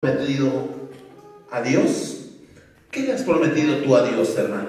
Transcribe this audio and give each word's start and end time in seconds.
prometido 0.00 0.50
a 1.50 1.60
Dios? 1.60 2.16
¿Qué 2.90 3.02
le 3.02 3.12
has 3.12 3.22
prometido 3.22 3.76
tú 3.84 3.94
a 3.94 4.08
Dios, 4.08 4.34
hermano? 4.38 4.68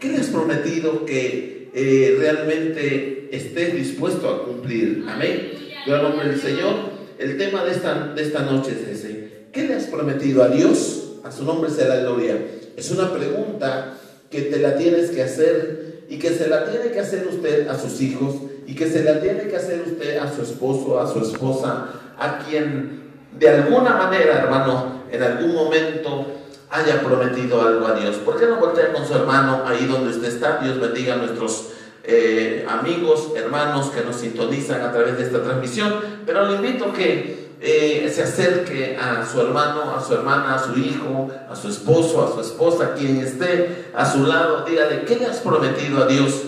¿Qué 0.00 0.08
le 0.08 0.16
has 0.16 0.26
prometido 0.26 1.04
que 1.04 1.70
eh, 1.72 2.16
realmente 2.18 3.28
estés 3.30 3.76
dispuesto 3.76 4.28
a 4.28 4.44
cumplir? 4.44 5.04
Amén. 5.08 5.52
Yo 5.86 6.02
nombre 6.02 6.28
del 6.30 6.40
Señor. 6.40 6.96
El 7.16 7.38
tema 7.38 7.64
de 7.64 7.70
esta, 7.70 8.12
de 8.12 8.20
esta 8.20 8.40
noche 8.40 8.72
es 8.72 8.98
ese. 8.98 9.46
¿Qué 9.52 9.68
le 9.68 9.74
has 9.74 9.84
prometido 9.84 10.42
a 10.42 10.48
Dios? 10.48 11.12
A 11.22 11.30
su 11.30 11.44
nombre 11.44 11.70
será 11.70 12.00
gloria. 12.00 12.36
Es 12.76 12.90
una 12.90 13.14
pregunta 13.14 13.96
que 14.32 14.42
te 14.42 14.58
la 14.58 14.76
tienes 14.76 15.12
que 15.12 15.22
hacer 15.22 16.06
y 16.10 16.18
que 16.18 16.30
se 16.30 16.48
la 16.48 16.68
tiene 16.68 16.90
que 16.90 16.98
hacer 16.98 17.24
usted 17.28 17.68
a 17.68 17.78
sus 17.78 18.00
hijos 18.00 18.34
y 18.66 18.74
que 18.74 18.88
se 18.88 19.04
la 19.04 19.20
tiene 19.20 19.46
que 19.46 19.54
hacer 19.54 19.84
usted 19.86 20.18
a 20.18 20.34
su 20.34 20.42
esposo, 20.42 20.98
a 20.98 21.10
su 21.10 21.20
esposa, 21.20 21.88
a 22.18 22.40
quien 22.40 23.05
de 23.38 23.48
alguna 23.48 23.96
manera, 23.96 24.38
hermano, 24.38 25.02
en 25.10 25.22
algún 25.22 25.54
momento 25.54 26.26
haya 26.70 27.00
prometido 27.00 27.60
algo 27.62 27.86
a 27.86 27.92
Dios. 27.92 28.16
¿Por 28.16 28.38
qué 28.38 28.46
no 28.46 28.56
voltea 28.56 28.92
con 28.92 29.06
su 29.06 29.14
hermano 29.14 29.62
ahí 29.66 29.86
donde 29.86 30.10
usted 30.10 30.28
está? 30.28 30.58
Dios 30.58 30.80
bendiga 30.80 31.14
a 31.14 31.16
nuestros 31.18 31.68
eh, 32.02 32.66
amigos, 32.68 33.32
hermanos 33.36 33.90
que 33.90 34.02
nos 34.02 34.16
sintonizan 34.16 34.82
a 34.82 34.92
través 34.92 35.18
de 35.18 35.24
esta 35.24 35.42
transmisión. 35.42 35.94
Pero 36.24 36.46
le 36.46 36.56
invito 36.56 36.86
a 36.86 36.92
que 36.92 37.50
eh, 37.60 38.10
se 38.14 38.22
acerque 38.22 38.96
a 38.96 39.24
su 39.26 39.40
hermano, 39.40 39.94
a 39.96 40.02
su 40.02 40.14
hermana, 40.14 40.54
a 40.54 40.58
su 40.58 40.78
hijo, 40.78 41.30
a 41.50 41.54
su 41.54 41.68
esposo, 41.68 42.24
a 42.24 42.34
su 42.34 42.40
esposa, 42.40 42.94
quien 42.94 43.18
esté 43.18 43.90
a 43.94 44.10
su 44.10 44.24
lado. 44.24 44.64
Dígale, 44.64 45.04
¿qué 45.04 45.16
le 45.16 45.26
has 45.26 45.38
prometido 45.38 46.02
a 46.02 46.06
Dios? 46.06 46.42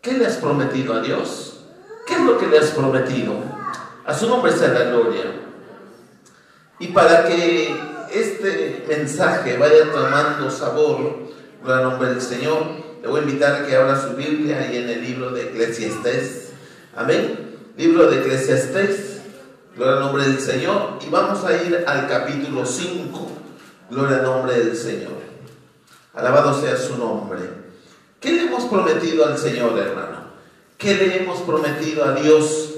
¿Qué 0.00 0.12
le 0.12 0.26
has 0.26 0.36
prometido 0.36 0.94
a 0.94 1.00
Dios? 1.00 1.64
¿Qué 2.06 2.14
es 2.14 2.20
lo 2.20 2.38
que 2.38 2.46
le 2.46 2.58
has 2.58 2.70
prometido? 2.70 3.34
A 4.04 4.14
su 4.14 4.28
nombre 4.28 4.50
sea 4.52 4.68
la 4.68 4.84
gloria. 4.84 5.39
Y 6.80 6.88
para 6.88 7.26
que 7.26 7.76
este 8.10 8.84
mensaje 8.88 9.58
vaya 9.58 9.92
tomando 9.92 10.50
sabor, 10.50 11.28
por 11.62 11.78
el 11.78 11.82
nombre 11.84 12.08
del 12.08 12.22
Señor, 12.22 12.64
le 13.02 13.06
voy 13.06 13.20
a 13.20 13.22
invitar 13.22 13.54
a 13.54 13.66
que 13.66 13.76
abra 13.76 14.00
su 14.00 14.16
Biblia 14.16 14.72
y 14.72 14.78
en 14.78 14.88
el 14.88 15.02
libro 15.02 15.30
de 15.30 15.42
Eclesiastés. 15.42 16.52
Amén. 16.96 17.58
Libro 17.76 18.10
de 18.10 18.20
Eclesiastés. 18.20 19.20
Gloria 19.76 19.96
al 19.96 20.00
nombre 20.00 20.24
del 20.24 20.40
Señor. 20.40 20.98
Y 21.06 21.10
vamos 21.10 21.44
a 21.44 21.54
ir 21.62 21.84
al 21.86 22.08
capítulo 22.08 22.64
5. 22.64 23.30
Gloria 23.90 24.16
al 24.16 24.22
nombre 24.24 24.58
del 24.58 24.74
Señor. 24.74 25.20
Alabado 26.14 26.58
sea 26.58 26.78
su 26.78 26.96
nombre. 26.96 27.40
¿Qué 28.20 28.32
le 28.32 28.42
hemos 28.44 28.64
prometido 28.64 29.26
al 29.26 29.36
Señor, 29.36 29.78
hermano? 29.78 30.30
¿Qué 30.78 30.94
le 30.94 31.18
hemos 31.18 31.40
prometido 31.42 32.06
a 32.06 32.14
Dios? 32.14 32.70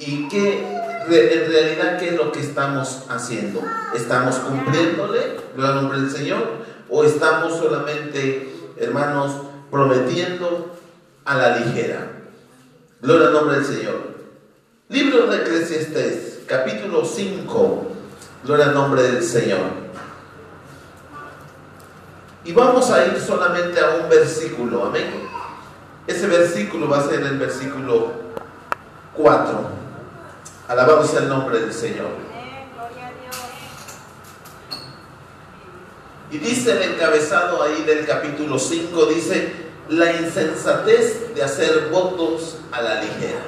¿Y 0.00 0.28
qué 0.28 0.79
en 1.12 1.50
realidad, 1.50 1.98
¿qué 1.98 2.10
es 2.10 2.16
lo 2.16 2.32
que 2.32 2.40
estamos 2.40 3.04
haciendo? 3.08 3.62
¿Estamos 3.94 4.36
cumpliéndole, 4.36 5.36
al 5.58 5.74
nombre 5.74 6.00
del 6.00 6.10
Señor? 6.10 6.60
¿O 6.88 7.04
estamos 7.04 7.58
solamente, 7.58 8.52
hermanos, 8.78 9.32
prometiendo 9.70 10.76
a 11.24 11.36
la 11.36 11.56
ligera? 11.56 12.10
Gloria 13.02 13.28
al 13.28 13.32
nombre 13.32 13.56
del 13.56 13.64
Señor. 13.64 14.10
Libro 14.88 15.26
de 15.26 15.38
Eclesiastés, 15.38 16.40
capítulo 16.46 17.04
5, 17.04 17.86
gloria 18.44 18.66
al 18.66 18.74
nombre 18.74 19.02
del 19.02 19.22
Señor. 19.22 19.60
Y 22.44 22.52
vamos 22.52 22.90
a 22.90 23.06
ir 23.06 23.20
solamente 23.20 23.78
a 23.80 23.96
un 24.02 24.08
versículo, 24.08 24.86
amén. 24.86 25.06
Ese 26.06 26.26
versículo 26.26 26.88
va 26.88 26.98
a 26.98 27.08
ser 27.08 27.20
el 27.20 27.38
versículo 27.38 28.12
4. 29.14 29.79
Alabado 30.70 31.04
el 31.18 31.28
nombre 31.28 31.58
del 31.58 31.72
Señor. 31.72 32.10
Y 36.30 36.38
dice 36.38 36.70
el 36.70 36.92
encabezado 36.92 37.60
ahí 37.60 37.82
del 37.82 38.06
capítulo 38.06 38.56
5, 38.56 39.06
dice, 39.06 39.52
la 39.88 40.12
insensatez 40.12 41.34
de 41.34 41.42
hacer 41.42 41.88
votos 41.90 42.58
a 42.70 42.82
la 42.82 43.02
ligera. 43.02 43.40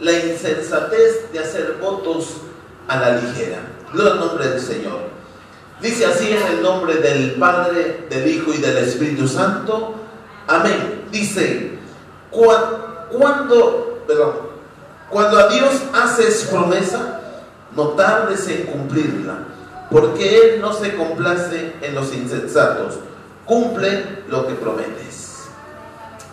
La 0.00 0.12
insensatez 0.12 1.32
de 1.32 1.38
hacer 1.38 1.78
votos 1.80 2.34
a 2.86 2.98
la 2.98 3.16
ligera. 3.16 3.60
Gloria 3.90 4.12
al 4.12 4.20
nombre 4.20 4.48
del 4.48 4.60
Señor. 4.60 4.98
Dice 5.80 6.04
así 6.04 6.32
en 6.32 6.46
el 6.48 6.62
nombre 6.62 6.96
del 6.96 7.36
Padre, 7.36 8.04
del 8.10 8.28
Hijo 8.28 8.52
y 8.52 8.58
del 8.58 8.76
Espíritu 8.76 9.26
Santo. 9.26 9.94
Amén. 10.46 11.06
Dice, 11.10 11.78
cuando, 12.30 14.04
perdón, 14.06 14.47
cuando 15.10 15.38
a 15.38 15.48
Dios 15.48 15.72
haces 15.94 16.48
promesa, 16.50 17.20
no 17.74 17.88
tardes 17.90 18.46
en 18.48 18.66
cumplirla, 18.66 19.38
porque 19.90 20.36
Él 20.36 20.60
no 20.60 20.72
se 20.72 20.94
complace 20.94 21.74
en 21.80 21.94
los 21.94 22.12
insensatos. 22.14 22.98
Cumple 23.46 24.24
lo 24.28 24.46
que 24.46 24.54
prometes. 24.54 25.48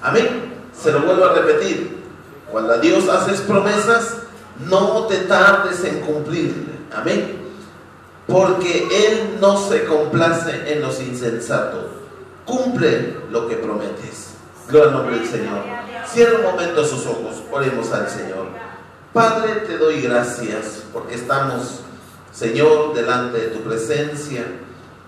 Amén. 0.01 0.53
Se 0.77 0.91
lo 0.91 1.01
vuelvo 1.01 1.25
a 1.25 1.33
repetir. 1.33 2.03
Cuando 2.51 2.73
a 2.73 2.77
Dios 2.77 3.07
haces 3.07 3.39
promesas, 3.41 4.17
no 4.59 5.05
te 5.07 5.19
tardes 5.19 5.83
en 5.85 6.01
cumplirla. 6.01 6.73
Amén. 6.93 7.41
Porque 8.27 8.87
Él 8.91 9.37
no 9.39 9.57
se 9.57 9.85
complace 9.85 10.73
en 10.73 10.81
los 10.81 10.99
insensatos. 11.01 11.85
Cumple 12.45 13.17
lo 13.31 13.47
que 13.47 13.55
prometes. 13.55 14.35
Gloria 14.67 14.89
al 14.89 14.93
nombre 14.97 15.19
del 15.19 15.27
Señor. 15.27 15.63
Cierra 16.05 16.39
un 16.39 16.45
momento 16.45 16.85
sus 16.85 17.05
ojos. 17.05 17.41
Oremos 17.51 17.91
al 17.91 18.09
Señor. 18.09 18.64
Padre, 19.15 19.61
te 19.65 19.77
doy 19.77 20.01
gracias 20.01 20.83
porque 20.91 21.15
estamos, 21.15 21.79
Señor, 22.33 22.93
delante 22.93 23.37
de 23.37 23.47
tu 23.47 23.61
presencia. 23.61 24.45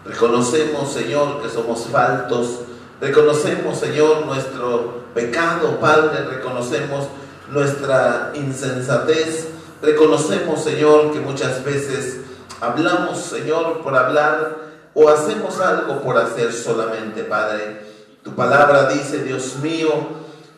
Reconocemos, 0.06 0.94
Señor, 0.94 1.42
que 1.42 1.50
somos 1.50 1.88
faltos. 1.92 2.62
Reconocemos, 3.02 3.78
Señor, 3.78 4.26
nuestro 4.26 5.04
pecado, 5.14 5.78
Padre. 5.82 6.24
Reconocemos 6.24 7.08
nuestra 7.52 8.32
insensatez. 8.34 9.50
Reconocemos, 9.82 10.64
Señor, 10.64 11.12
que 11.12 11.20
muchas 11.20 11.66
veces 11.66 12.22
hablamos, 12.62 13.18
Señor, 13.18 13.82
por 13.82 13.94
hablar 13.94 14.56
o 14.94 15.10
hacemos 15.10 15.60
algo 15.60 16.02
por 16.02 16.18
hacer 16.18 16.54
solamente, 16.54 17.26
Padre. 17.26 17.82
Tu 18.24 18.34
palabra 18.34 18.88
dice, 18.88 19.22
Dios 19.24 19.58
mío, 19.58 19.92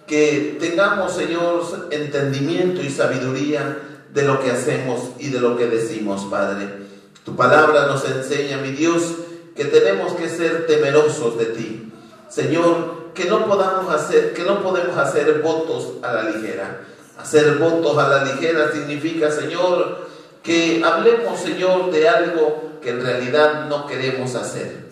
que 0.09 0.57
tengamos, 0.59 1.13
Señor, 1.13 1.61
entendimiento 1.91 2.81
y 2.81 2.89
sabiduría 2.89 3.77
de 4.11 4.23
lo 4.23 4.41
que 4.41 4.49
hacemos 4.49 5.11
y 5.19 5.29
de 5.29 5.39
lo 5.39 5.55
que 5.55 5.67
decimos, 5.67 6.25
Padre. 6.31 6.67
Tu 7.23 7.35
palabra 7.35 7.85
nos 7.85 8.03
enseña, 8.09 8.57
mi 8.57 8.71
Dios, 8.71 9.03
que 9.55 9.65
tenemos 9.65 10.13
que 10.13 10.27
ser 10.27 10.65
temerosos 10.65 11.37
de 11.37 11.45
ti. 11.45 11.93
Señor, 12.27 13.11
que 13.13 13.25
no 13.25 13.45
podamos 13.45 13.93
hacer, 13.93 14.33
que 14.33 14.41
no 14.41 14.63
podemos 14.63 14.97
hacer 14.97 15.41
votos 15.43 15.89
a 16.01 16.11
la 16.11 16.23
ligera. 16.23 16.81
Hacer 17.19 17.59
votos 17.59 17.95
a 17.99 18.07
la 18.07 18.23
ligera 18.23 18.71
significa, 18.71 19.29
Señor, 19.29 20.07
que 20.41 20.81
hablemos, 20.83 21.39
Señor, 21.39 21.91
de 21.91 22.09
algo 22.09 22.79
que 22.81 22.89
en 22.89 23.03
realidad 23.03 23.67
no 23.67 23.85
queremos 23.85 24.33
hacer. 24.33 24.89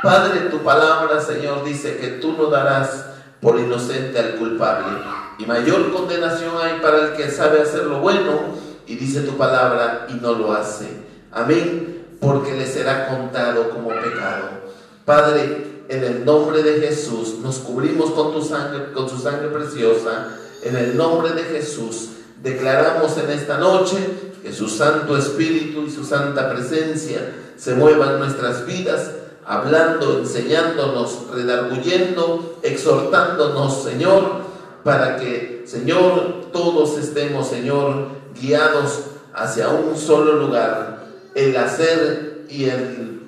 Padre, 0.00 0.42
tu 0.48 0.62
palabra, 0.62 1.20
Señor, 1.20 1.64
dice 1.64 1.96
que 1.96 2.06
tú 2.06 2.34
no 2.34 2.46
darás 2.46 3.09
por 3.40 3.58
inocente 3.58 4.18
al 4.18 4.36
culpable. 4.36 4.98
Y 5.38 5.46
mayor 5.46 5.92
condenación 5.92 6.54
hay 6.60 6.80
para 6.80 7.06
el 7.06 7.12
que 7.14 7.30
sabe 7.30 7.60
hacer 7.60 7.84
lo 7.84 8.00
bueno 8.00 8.32
y 8.86 8.96
dice 8.96 9.22
tu 9.22 9.36
palabra 9.36 10.06
y 10.08 10.14
no 10.14 10.32
lo 10.34 10.52
hace. 10.52 10.86
Amén, 11.32 12.06
porque 12.20 12.54
le 12.54 12.66
será 12.66 13.08
contado 13.08 13.70
como 13.70 13.88
pecado. 13.88 14.48
Padre, 15.04 15.84
en 15.88 16.04
el 16.04 16.24
nombre 16.24 16.62
de 16.62 16.80
Jesús 16.80 17.38
nos 17.42 17.58
cubrimos 17.58 18.10
con 18.10 18.32
tu 18.32 18.42
sangre, 18.42 18.92
con 18.92 19.08
su 19.08 19.18
sangre 19.18 19.48
preciosa. 19.48 20.36
En 20.62 20.76
el 20.76 20.96
nombre 20.96 21.32
de 21.32 21.42
Jesús 21.44 22.10
declaramos 22.42 23.16
en 23.18 23.30
esta 23.30 23.58
noche 23.58 23.96
que 24.42 24.52
su 24.52 24.68
Santo 24.68 25.16
Espíritu 25.16 25.82
y 25.86 25.90
su 25.90 26.04
Santa 26.04 26.50
Presencia 26.50 27.32
se 27.56 27.74
muevan 27.74 28.18
nuestras 28.18 28.66
vidas 28.66 29.10
hablando, 29.50 30.20
enseñándonos, 30.20 31.26
redarguyendo, 31.34 32.60
exhortándonos, 32.62 33.82
Señor, 33.82 34.42
para 34.84 35.16
que, 35.16 35.64
Señor, 35.66 36.52
todos 36.52 36.96
estemos, 36.96 37.48
Señor, 37.48 38.06
guiados 38.40 39.06
hacia 39.34 39.70
un 39.70 39.96
solo 39.96 40.34
lugar, 40.34 41.04
el 41.34 41.56
hacer 41.56 42.46
y 42.48 42.66
el, 42.66 43.22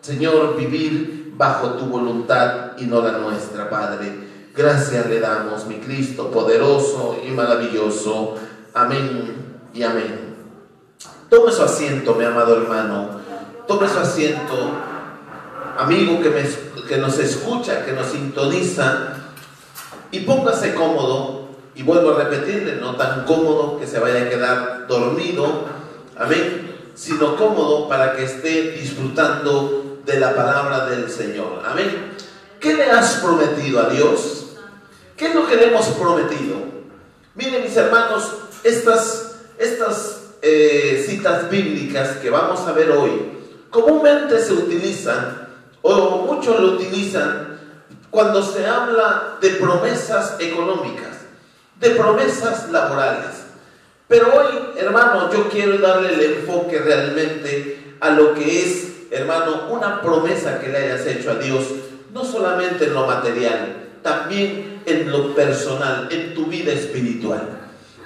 Señor, 0.00 0.56
vivir 0.56 1.34
bajo 1.36 1.72
tu 1.72 1.84
voluntad 1.88 2.78
y 2.78 2.86
no 2.86 3.02
la 3.02 3.18
nuestra, 3.18 3.68
Padre. 3.68 4.24
Gracias 4.56 5.06
le 5.10 5.20
damos, 5.20 5.66
mi 5.66 5.74
Cristo, 5.74 6.30
poderoso 6.30 7.18
y 7.22 7.30
maravilloso. 7.32 8.36
Amén 8.72 9.34
y 9.74 9.82
amén. 9.82 10.36
Tome 11.28 11.52
su 11.52 11.62
asiento, 11.62 12.14
mi 12.14 12.24
amado 12.24 12.56
hermano. 12.56 13.20
Tome 13.66 13.86
su 13.88 13.98
asiento 13.98 14.93
amigo 15.78 16.20
que, 16.20 16.96
nos 16.96 17.18
escucha, 17.18 17.84
que 17.84 17.92
nos 17.92 18.08
sintoniza, 18.08 19.14
y 20.10 20.20
póngase 20.20 20.74
cómodo, 20.74 21.48
y 21.74 21.82
vuelvo 21.82 22.14
a 22.14 22.24
repetirle, 22.24 22.76
no 22.76 22.96
tan 22.96 23.24
cómodo 23.24 23.80
que 23.80 23.86
se 23.86 23.98
vaya 23.98 24.22
a 24.22 24.28
quedar 24.28 24.86
dormido, 24.86 25.64
amén, 26.16 26.74
sino 26.94 27.36
cómodo 27.36 27.88
para 27.88 28.14
que 28.14 28.24
esté 28.24 28.72
disfrutando 28.72 29.98
de 30.04 30.20
la 30.20 30.34
palabra 30.34 30.86
del 30.86 31.10
Señor. 31.10 31.62
Amén. 31.64 32.12
¿Qué 32.60 32.74
le 32.74 32.90
has 32.90 33.14
prometido 33.16 33.80
a 33.80 33.88
Dios? 33.90 34.46
¿Qué 35.16 35.26
es 35.26 35.34
lo 35.34 35.46
que 35.46 35.56
le 35.56 35.68
hemos 35.68 35.86
prometido? 35.88 36.56
Miren 37.34 37.64
mis 37.64 37.76
hermanos, 37.76 38.32
estas, 38.62 39.36
estas 39.58 40.22
eh, 40.42 41.04
citas 41.06 41.50
bíblicas 41.50 42.18
que 42.18 42.30
vamos 42.30 42.60
a 42.60 42.72
ver 42.72 42.90
hoy, 42.92 43.32
comúnmente 43.70 44.40
se 44.40 44.52
utilizan, 44.52 45.43
o 45.86 46.34
muchos 46.34 46.58
lo 46.60 46.68
utilizan, 46.72 47.58
cuando 48.10 48.42
se 48.42 48.66
habla 48.66 49.36
de 49.40 49.50
promesas 49.50 50.36
económicas, 50.38 51.18
de 51.78 51.90
promesas 51.90 52.70
laborales. 52.70 53.44
Pero 54.08 54.28
hoy, 54.34 54.78
hermano, 54.78 55.30
yo 55.30 55.48
quiero 55.50 55.78
darle 55.78 56.14
el 56.14 56.22
enfoque 56.38 56.78
realmente 56.78 57.96
a 58.00 58.10
lo 58.10 58.32
que 58.34 58.62
es, 58.62 58.92
hermano, 59.10 59.68
una 59.70 60.00
promesa 60.00 60.58
que 60.58 60.68
le 60.68 60.78
hayas 60.78 61.06
hecho 61.06 61.32
a 61.32 61.34
Dios, 61.34 61.64
no 62.12 62.24
solamente 62.24 62.86
en 62.86 62.94
lo 62.94 63.06
material, 63.06 63.76
también 64.02 64.82
en 64.86 65.10
lo 65.10 65.34
personal, 65.34 66.08
en 66.10 66.34
tu 66.34 66.46
vida 66.46 66.72
espiritual. 66.72 67.42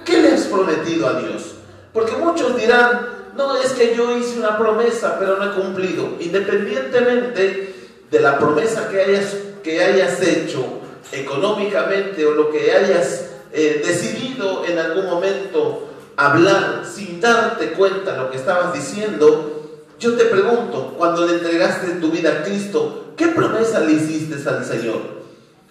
¿Qué 0.05 0.21
le 0.21 0.33
has 0.33 0.47
prometido 0.47 1.07
a 1.07 1.21
Dios? 1.21 1.55
Porque 1.93 2.17
muchos 2.17 2.57
dirán, 2.57 3.18
no, 3.38 3.56
es 3.56 3.73
que 3.73 3.94
yo 3.96 4.19
hice 4.19 4.38
una 4.38 4.58
promesa, 4.58 5.17
pero 5.19 5.37
no 5.37 5.44
he 5.44 5.55
cumplido. 5.55 6.17
Independientemente 6.19 7.75
de 8.11 8.20
la 8.20 8.37
promesa 8.37 8.88
que 8.88 9.00
hayas, 9.00 9.37
que 9.62 9.82
hayas 9.82 10.20
hecho 10.20 10.64
económicamente 11.12 12.26
o 12.26 12.32
lo 12.32 12.50
que 12.50 12.73
hayas 12.73 13.26
eh, 13.52 13.81
decidido 13.87 14.64
en 14.67 14.79
algún 14.79 15.06
momento 15.06 15.88
hablar 16.17 16.82
sin 16.85 17.20
darte 17.20 17.70
cuenta 17.73 18.17
lo 18.17 18.29
que 18.31 18.38
estabas 18.38 18.75
diciendo, 18.75 19.84
yo 20.00 20.17
te 20.17 20.25
pregunto, 20.25 20.94
cuando 20.99 21.25
le 21.25 21.34
entregaste 21.34 21.87
tu 22.00 22.11
vida 22.11 22.41
a 22.41 22.43
Cristo, 22.43 23.12
¿qué 23.17 23.29
promesa 23.29 23.81
le 23.81 23.93
hiciste 23.93 24.37
al 24.49 24.64
Señor? 24.64 25.00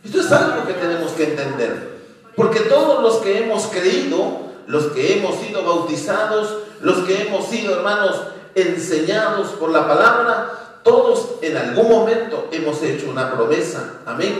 Esto 0.05 0.21
es 0.21 0.31
algo 0.31 0.65
que 0.65 0.73
tenemos 0.73 1.11
que 1.11 1.25
entender. 1.25 1.97
Porque 2.33 2.61
todos 2.61 3.03
los 3.03 3.17
que 3.17 3.39
hemos 3.39 3.63
creído, 3.65 4.47
los 4.67 4.85
que 4.87 5.17
hemos 5.17 5.35
sido 5.39 5.63
bautizados, 5.63 6.66
los 6.81 6.99
que 6.99 7.23
hemos 7.23 7.45
sido, 7.47 7.75
hermanos, 7.75 8.15
enseñados 8.55 9.49
por 9.51 9.69
la 9.71 9.87
palabra, 9.87 10.79
todos 10.83 11.35
en 11.41 11.57
algún 11.57 11.89
momento 11.89 12.47
hemos 12.51 12.81
hecho 12.81 13.09
una 13.09 13.31
promesa. 13.31 13.99
Amén. 14.05 14.39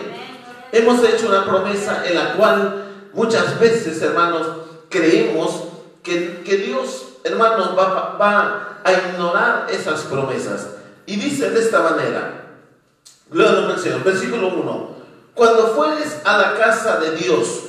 Hemos 0.72 1.04
hecho 1.04 1.28
una 1.28 1.46
promesa 1.46 2.04
en 2.06 2.16
la 2.16 2.34
cual 2.34 2.86
muchas 3.14 3.60
veces, 3.60 4.02
hermanos, 4.02 4.48
creemos 4.90 5.64
que, 6.04 6.42
Dios, 6.46 7.08
hermanos, 7.24 7.78
va, 7.78 8.18
va, 8.20 8.80
a 8.84 8.94
ignorar 8.94 9.68
esas 9.70 10.02
promesas. 10.02 10.68
Y 11.06 11.18
dice 11.18 11.50
de 11.50 11.60
esta 11.60 11.82
manera, 11.82 12.38
Gloria 13.30 13.74
al 13.74 13.80
Señor, 13.80 14.04
versículo 14.04 14.48
1. 14.48 14.90
Cuando 15.34 15.68
fueres 15.76 16.22
a 16.24 16.38
la 16.38 16.54
casa 16.58 16.98
de 17.00 17.12
Dios, 17.12 17.64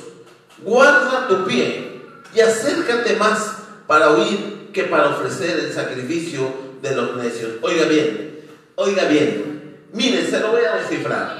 guarda 0.59 1.27
tu 1.27 1.45
pie 1.45 2.01
y 2.33 2.39
acércate 2.39 3.15
más 3.17 3.55
para 3.85 4.11
oír 4.11 4.58
que 4.73 4.83
para 4.83 5.09
ofrecer 5.09 5.59
el 5.59 5.73
sacrificio 5.73 6.51
de 6.81 6.95
los 6.95 7.15
necios. 7.15 7.51
Oiga 7.61 7.85
bien, 7.85 8.39
oiga 8.75 9.05
bien, 9.05 9.77
miren, 9.93 10.29
se 10.29 10.39
lo 10.39 10.51
voy 10.51 10.61
a 10.63 10.77
descifrar. 10.77 11.37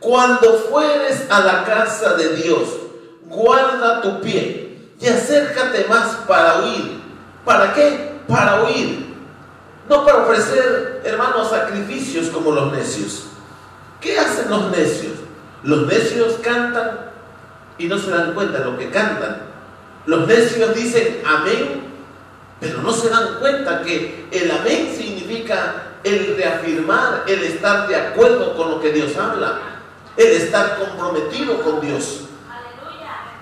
Cuando 0.00 0.52
fueres 0.70 1.26
a 1.30 1.40
la 1.40 1.64
casa 1.64 2.14
de 2.14 2.36
Dios, 2.36 2.68
guarda 3.22 4.02
tu 4.02 4.20
pie 4.20 4.76
y 5.00 5.06
acércate 5.06 5.86
más 5.88 6.16
para 6.26 6.62
oír. 6.62 7.00
¿Para 7.44 7.72
qué? 7.74 8.12
Para 8.26 8.62
oír. 8.62 9.04
No 9.88 10.04
para 10.04 10.24
ofrecer, 10.24 11.02
hermanos, 11.04 11.50
sacrificios 11.50 12.28
como 12.28 12.52
los 12.52 12.72
necios. 12.72 13.26
¿Qué 14.00 14.18
hacen 14.18 14.50
los 14.50 14.70
necios? 14.70 15.14
Los 15.62 15.86
necios 15.86 16.34
cantan 16.42 17.10
y 17.78 17.86
no 17.86 17.98
se 17.98 18.10
dan 18.10 18.34
cuenta 18.34 18.58
de 18.58 18.64
lo 18.64 18.78
que 18.78 18.90
cantan. 18.90 19.42
Los 20.06 20.26
necios 20.26 20.74
dicen 20.74 21.22
amén, 21.26 21.93
pero 22.64 22.80
no 22.80 22.92
se 22.92 23.10
dan 23.10 23.38
cuenta 23.40 23.82
que 23.82 24.26
el 24.30 24.50
amén 24.50 24.94
significa 24.96 25.98
el 26.02 26.34
reafirmar, 26.36 27.24
el 27.26 27.42
estar 27.44 27.86
de 27.88 27.96
acuerdo 27.96 28.56
con 28.56 28.70
lo 28.70 28.80
que 28.80 28.90
Dios 28.90 29.14
habla, 29.16 29.58
el 30.16 30.28
estar 30.28 30.78
comprometido 30.78 31.60
con 31.60 31.80
Dios. 31.82 32.20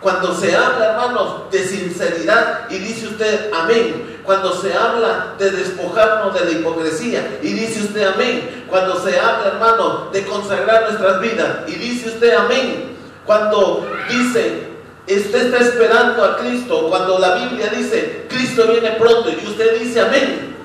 Cuando 0.01 0.35
se 0.35 0.57
habla, 0.57 0.91
hermanos, 0.91 1.51
de 1.53 1.65
sinceridad 1.65 2.69
y 2.69 2.79
dice 2.79 3.07
usted 3.07 3.53
amén. 3.53 4.21
Cuando 4.25 4.53
se 4.61 4.75
habla 4.75 5.35
de 5.39 5.51
despojarnos 5.53 6.35
de 6.35 6.45
la 6.45 6.51
hipocresía 6.51 7.39
y 7.41 7.53
dice 7.53 7.83
usted 7.83 8.03
amén. 8.03 8.65
Cuando 8.69 9.01
se 9.01 9.19
habla, 9.21 9.53
hermanos, 9.55 10.13
de 10.13 10.25
consagrar 10.25 10.91
nuestras 10.91 11.21
vidas 11.21 11.69
y 11.69 11.77
dice 11.77 12.09
usted 12.09 12.35
amén. 12.35 12.97
Cuando 13.25 13.87
dice, 14.09 14.73
usted 15.07 15.47
está 15.47 15.59
esperando 15.59 16.25
a 16.25 16.37
Cristo. 16.39 16.89
Cuando 16.89 17.21
la 17.21 17.37
Biblia 17.37 17.69
dice, 17.69 18.22
Cristo 18.43 18.67
viene 18.67 18.91
pronto 18.93 19.31
y 19.31 19.47
usted 19.47 19.79
dice 19.79 20.01
amén. 20.01 20.57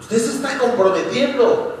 Usted 0.00 0.18
se 0.18 0.32
está 0.32 0.58
comprometiendo. 0.58 1.76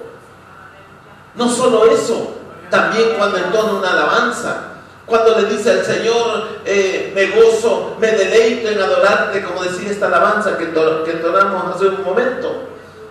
No 1.34 1.48
solo 1.48 1.86
eso, 1.86 2.36
también 2.70 3.14
cuando 3.16 3.38
entona 3.38 3.72
una 3.72 3.90
alabanza 3.90 4.68
cuando 5.04 5.40
le 5.40 5.48
dice 5.48 5.70
al 5.70 5.84
Señor, 5.84 6.60
eh, 6.64 7.12
me 7.14 7.26
gozo, 7.32 7.96
me 7.98 8.12
deleito 8.12 8.68
en 8.68 8.80
adorarte, 8.80 9.42
como 9.42 9.62
decía 9.62 9.90
esta 9.90 10.06
alabanza 10.06 10.56
que, 10.56 10.64
entonamos 10.64 11.74
hace 11.74 11.88
un 11.88 12.04
momento. 12.04 12.68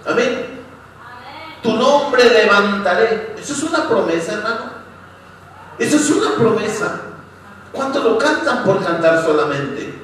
Amén. 0.07 0.61
Tu 1.61 1.73
nombre 1.73 2.23
levantaré. 2.23 3.35
Eso 3.37 3.53
es 3.53 3.63
una 3.63 3.87
promesa, 3.87 4.33
hermano. 4.33 4.71
Eso 5.77 5.97
es 5.97 6.09
una 6.09 6.35
promesa. 6.35 7.01
¿Cuántos 7.71 8.03
lo 8.03 8.17
cantan 8.17 8.63
por 8.63 8.83
cantar 8.83 9.23
solamente? 9.23 10.00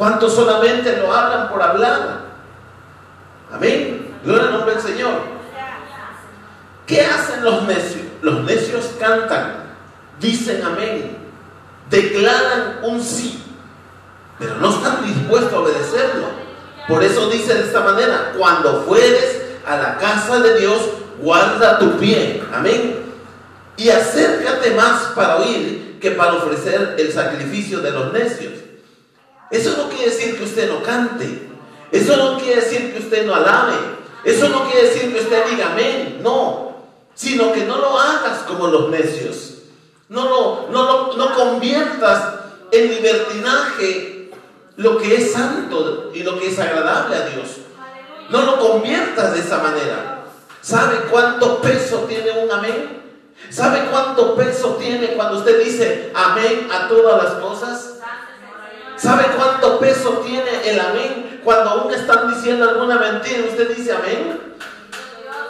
¿Cuántos 0.00 0.34
solamente 0.34 0.96
lo 0.96 1.14
hablan 1.14 1.50
por 1.50 1.62
hablar? 1.62 2.20
Amén. 3.52 4.16
Gloria 4.24 4.44
al 4.44 4.52
nombre 4.54 4.72
del 4.72 4.82
Señor. 4.82 5.12
¿Qué 6.86 7.02
hacen 7.02 7.44
los 7.44 7.64
necios? 7.64 8.06
Los 8.22 8.42
necios 8.44 8.92
cantan, 8.98 9.56
dicen 10.18 10.64
amén, 10.64 11.18
declaran 11.90 12.78
un 12.82 13.02
sí, 13.02 13.44
pero 14.38 14.54
no 14.54 14.70
están 14.70 15.04
dispuestos 15.04 15.52
a 15.52 15.58
obedecerlo. 15.58 16.28
Por 16.88 17.04
eso 17.04 17.28
dice 17.28 17.52
de 17.52 17.64
esta 17.64 17.80
manera, 17.80 18.32
cuando 18.38 18.84
fueres 18.84 19.42
a 19.66 19.76
la 19.76 19.98
casa 19.98 20.38
de 20.40 20.60
Dios, 20.60 20.80
guarda 21.18 21.78
tu 21.78 21.98
pie. 21.98 22.42
Amén. 22.54 23.04
Y 23.76 23.90
acércate 23.90 24.70
más 24.70 25.12
para 25.14 25.36
oír 25.36 25.98
que 26.00 26.12
para 26.12 26.32
ofrecer 26.32 26.94
el 26.98 27.12
sacrificio 27.12 27.80
de 27.80 27.90
los 27.90 28.14
necios. 28.14 28.59
Eso 29.50 29.74
no 29.76 29.88
quiere 29.88 30.10
decir 30.10 30.36
que 30.36 30.44
usted 30.44 30.68
no 30.70 30.82
cante. 30.82 31.48
Eso 31.90 32.16
no 32.16 32.38
quiere 32.38 32.60
decir 32.60 32.92
que 32.92 33.00
usted 33.00 33.26
no 33.26 33.34
alabe. 33.34 33.76
Eso 34.24 34.48
no 34.48 34.64
quiere 34.64 34.88
decir 34.88 35.12
que 35.12 35.20
usted 35.20 35.44
diga 35.50 35.72
amén. 35.72 36.20
No. 36.22 36.76
Sino 37.14 37.52
que 37.52 37.64
no 37.64 37.78
lo 37.78 37.98
hagas 37.98 38.40
como 38.46 38.68
los 38.68 38.90
necios. 38.90 39.54
No, 40.08 40.24
no, 40.24 40.68
no, 40.70 41.16
no 41.16 41.34
conviertas 41.34 42.40
en 42.72 42.90
libertinaje 42.90 44.30
lo 44.76 44.98
que 44.98 45.14
es 45.16 45.32
santo 45.32 46.10
y 46.14 46.22
lo 46.22 46.38
que 46.38 46.48
es 46.48 46.58
agradable 46.58 47.16
a 47.16 47.28
Dios. 47.28 47.48
No 48.30 48.42
lo 48.42 48.58
conviertas 48.58 49.34
de 49.34 49.40
esa 49.40 49.58
manera. 49.58 50.24
¿Sabe 50.62 50.98
cuánto 51.10 51.60
peso 51.60 52.04
tiene 52.08 52.30
un 52.30 52.50
amén? 52.50 53.00
¿Sabe 53.50 53.86
cuánto 53.90 54.34
peso 54.36 54.76
tiene 54.80 55.14
cuando 55.14 55.38
usted 55.38 55.64
dice 55.64 56.12
amén 56.14 56.68
a 56.70 56.88
todas 56.88 57.24
las 57.24 57.32
cosas? 57.34 57.89
¿Sabe 59.00 59.24
cuánto 59.34 59.78
peso 59.78 60.18
tiene 60.26 60.70
el 60.70 60.78
amén 60.78 61.40
cuando 61.42 61.70
aún 61.70 61.94
están 61.94 62.34
diciendo 62.34 62.68
alguna 62.68 62.98
mentira 62.98 63.48
usted 63.48 63.74
dice 63.74 63.92
amén? 63.92 64.54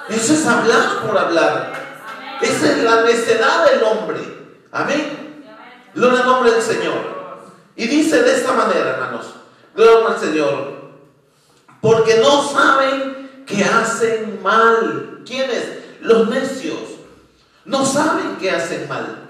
Eso 0.09 0.35
es 0.35 0.47
hablar 0.47 1.01
por 1.05 1.19
hablar. 1.19 1.73
Esa 2.41 2.71
es 2.71 2.85
la 2.85 3.03
necedad 3.03 3.67
del 3.67 3.83
hombre. 3.83 4.21
Amén. 4.71 5.45
Gloria 5.95 6.21
al 6.21 6.27
nombre 6.27 6.53
del 6.53 6.63
Señor. 6.63 6.95
Y 7.75 7.89
dice 7.89 8.23
de 8.23 8.37
esta 8.37 8.53
manera, 8.53 8.91
hermanos, 8.91 9.35
gloria 9.75 10.09
al 10.09 10.21
Señor, 10.21 10.81
porque 11.81 12.19
no 12.19 12.49
saben 12.49 13.45
que 13.47 13.65
hacen 13.65 14.41
mal. 14.43 15.23
¿Quiénes? 15.27 15.81
Los 16.03 16.29
necios. 16.29 16.79
No 17.65 17.85
saben 17.85 18.37
que 18.37 18.51
hacen 18.53 18.89
mal. 18.89 19.29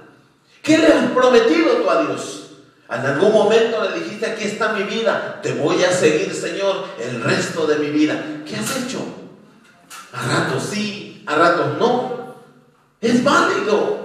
¿Qué 0.63 0.77
le 0.77 0.89
has 0.89 1.11
prometido 1.13 1.77
tú 1.77 1.91
a 1.91 2.03
Dios? 2.03 2.50
En 2.91 3.07
algún 3.07 3.33
momento 3.33 3.83
le 3.85 4.01
dijiste, 4.01 4.27
aquí 4.27 4.45
está 4.45 4.73
mi 4.73 4.83
vida, 4.83 5.39
te 5.43 5.53
voy 5.53 5.85
a 5.85 5.93
seguir, 5.93 6.35
Señor, 6.35 6.87
el 6.99 7.23
resto 7.23 7.67
de 7.67 7.77
mi 7.77 7.91
vida. 7.91 8.21
¿Qué 8.45 8.57
has 8.57 8.77
hecho? 8.79 8.99
A 10.13 10.27
ratos 10.27 10.65
sí, 10.71 11.23
a 11.27 11.37
ratos 11.37 11.79
no. 11.79 12.35
Es 13.01 13.23
válido. 13.23 14.01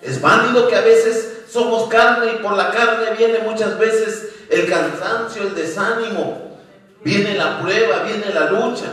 Es 0.00 0.20
válido 0.20 0.66
que 0.66 0.76
a 0.76 0.80
veces 0.80 1.42
somos 1.50 1.88
carne 1.88 2.32
y 2.32 2.42
por 2.42 2.56
la 2.56 2.70
carne 2.70 3.14
viene 3.16 3.40
muchas 3.40 3.78
veces 3.78 4.30
el 4.48 4.68
cansancio, 4.68 5.42
el 5.42 5.54
desánimo, 5.54 6.58
viene 7.04 7.34
la 7.34 7.60
prueba, 7.60 8.02
viene 8.02 8.32
la 8.32 8.50
lucha. 8.50 8.86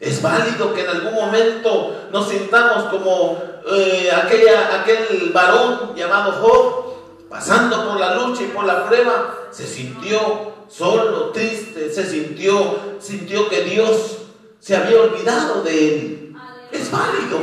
Es 0.00 0.20
válido 0.20 0.74
que 0.74 0.82
en 0.82 0.88
algún 0.88 1.14
momento 1.14 2.08
nos 2.10 2.28
sintamos 2.28 2.84
como 2.84 3.40
eh, 3.70 4.10
aquella, 4.10 4.80
aquel 4.80 5.30
varón 5.32 5.94
llamado 5.94 6.32
Job, 6.32 6.89
pasando 7.30 7.88
por 7.88 8.00
la 8.00 8.16
lucha 8.16 8.42
y 8.42 8.48
por 8.48 8.64
la 8.64 8.86
prueba, 8.86 9.46
se 9.52 9.64
sintió 9.64 10.52
solo, 10.68 11.30
triste, 11.30 11.90
se 11.90 12.04
sintió, 12.04 12.78
sintió 12.98 13.48
que 13.48 13.62
Dios 13.62 14.18
se 14.58 14.76
había 14.76 15.00
olvidado 15.00 15.62
de 15.62 15.94
él. 15.94 16.36
Es 16.72 16.90
válido. 16.90 17.38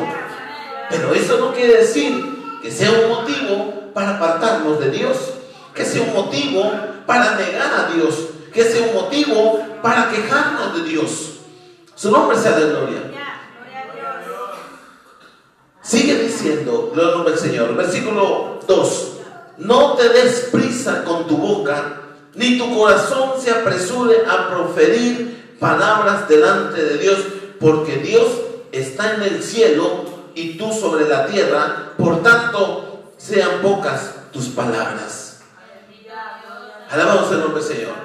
Pero 0.90 1.14
eso 1.14 1.38
no 1.38 1.54
quiere 1.54 1.78
decir 1.78 2.60
que 2.62 2.70
sea 2.70 2.92
un 2.92 3.10
motivo 3.10 3.92
para 3.94 4.18
apartarnos 4.18 4.80
de 4.80 4.92
Dios, 4.92 5.18
que 5.74 5.86
sea 5.86 6.02
un 6.02 6.14
motivo 6.14 6.70
para 7.06 7.36
negar 7.36 7.74
a 7.74 7.94
Dios, 7.94 8.28
que 8.54 8.64
sea 8.64 8.88
un 8.88 8.94
motivo 8.94 9.66
para 9.82 10.10
quejarnos 10.10 10.76
de 10.76 10.90
Dios. 10.90 11.32
Su 11.96 12.12
nombre 12.12 12.38
sea 12.38 12.52
de 12.52 12.70
gloria. 12.70 13.04
Sigue 15.82 16.16
diciendo, 16.16 16.92
gloria 16.94 17.12
al 17.12 17.16
nombre 17.16 17.32
del 17.32 17.42
Señor. 17.42 17.76
Versículo 17.76 18.60
2. 18.68 19.17
No 19.58 19.94
te 19.94 20.10
des 20.10 20.50
prisa 20.52 21.04
con 21.04 21.28
tu 21.28 21.38
boca, 21.38 22.02
ni 22.36 22.58
tu 22.58 22.78
corazón 22.78 23.32
se 23.42 23.52
apresure 23.52 24.18
a 24.28 24.50
proferir 24.50 25.56
palabras 25.60 26.28
delante 26.28 26.84
de 26.84 26.98
Dios, 27.00 27.18
porque 27.60 27.98
Dios 27.98 28.28
está 28.72 29.16
en 29.16 29.24
el 29.24 29.44
cielo 29.44 30.06
y 30.36 30.58
tú 30.58 30.72
sobre 30.72 31.08
la 31.08 31.26
tierra, 31.26 31.94
por 31.98 32.22
tanto, 32.22 33.14
sean 33.18 33.62
pocas 33.64 34.14
tus 34.32 34.50
palabras. 34.50 35.40
Alabamos 36.90 37.32
el 37.32 37.40
nombre 37.40 37.62
Señor. 37.64 37.96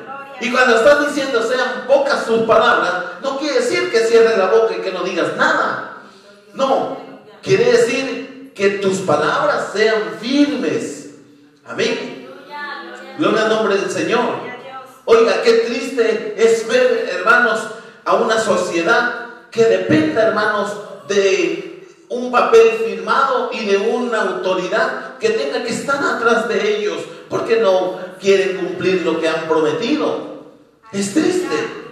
Y 0.40 0.50
cuando 0.50 0.76
estás 0.76 1.06
diciendo 1.06 1.42
sean 1.42 1.87
pocas 1.87 2.26
tus 2.26 2.40
palabras, 2.42 2.94
no 3.23 3.38
quiere 3.38 3.61
decir 3.61 3.92
que 3.92 4.06
cierres 4.06 4.37
la 4.38 4.47
boca 4.47 4.75
y 4.76 4.80
que 4.80 4.90
no 4.90 5.04
digas 5.04 5.37
nada. 5.37 5.99
No, 6.54 6.99
quiere 7.42 7.71
decir 7.73 8.52
que 8.54 8.71
tus 8.71 8.99
palabras 8.99 9.68
sean 9.73 10.16
firmes. 10.21 11.01
Amén. 11.66 12.28
Gloria 13.19 13.42
al 13.42 13.49
nombre 13.49 13.76
del 13.76 13.90
Señor. 13.90 14.52
Oiga, 15.04 15.42
qué 15.42 15.52
triste 15.66 16.35
es 16.37 16.66
ver, 16.66 17.11
hermanos, 17.12 17.61
a 18.04 18.14
una 18.14 18.38
sociedad 18.38 19.26
que 19.50 19.64
depende, 19.64 20.21
hermanos, 20.21 20.73
de 21.09 21.87
un 22.09 22.31
papel 22.31 22.71
firmado 22.87 23.50
y 23.52 23.66
de 23.66 23.76
una 23.76 24.23
autoridad 24.23 25.19
que 25.19 25.31
tenga 25.31 25.62
que 25.62 25.71
estar 25.71 26.02
atrás 26.02 26.49
de 26.49 26.78
ellos, 26.78 26.99
porque 27.28 27.61
no 27.61 27.99
quieren 28.21 28.59
cumplir 28.59 29.02
lo 29.02 29.21
que 29.21 29.28
han 29.28 29.47
prometido. 29.49 30.33
Es 30.92 31.14
triste. 31.14 31.83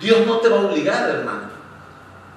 Dios 0.00 0.26
no 0.26 0.38
te 0.38 0.48
va 0.48 0.60
a 0.60 0.66
obligar, 0.66 1.08
hermano. 1.08 1.52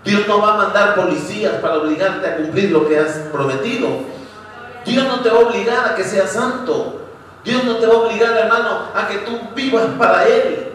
Dios 0.03 0.27
no 0.27 0.39
va 0.39 0.53
a 0.53 0.57
mandar 0.57 0.95
policías 0.95 1.55
para 1.55 1.77
obligarte 1.77 2.27
a 2.27 2.37
cumplir 2.37 2.71
lo 2.71 2.87
que 2.87 2.99
has 2.99 3.11
prometido. 3.31 3.87
Dios 4.85 5.07
no 5.07 5.21
te 5.21 5.29
va 5.29 5.39
a 5.39 5.43
obligar 5.43 5.89
a 5.89 5.95
que 5.95 6.03
seas 6.03 6.31
santo. 6.31 7.01
Dios 7.43 7.63
no 7.63 7.75
te 7.77 7.87
va 7.87 7.93
a 7.93 7.97
obligar, 7.97 8.37
hermano, 8.37 8.89
a 8.93 9.07
que 9.07 9.19
tú 9.19 9.39
vivas 9.55 9.85
para 9.97 10.27
Él. 10.27 10.71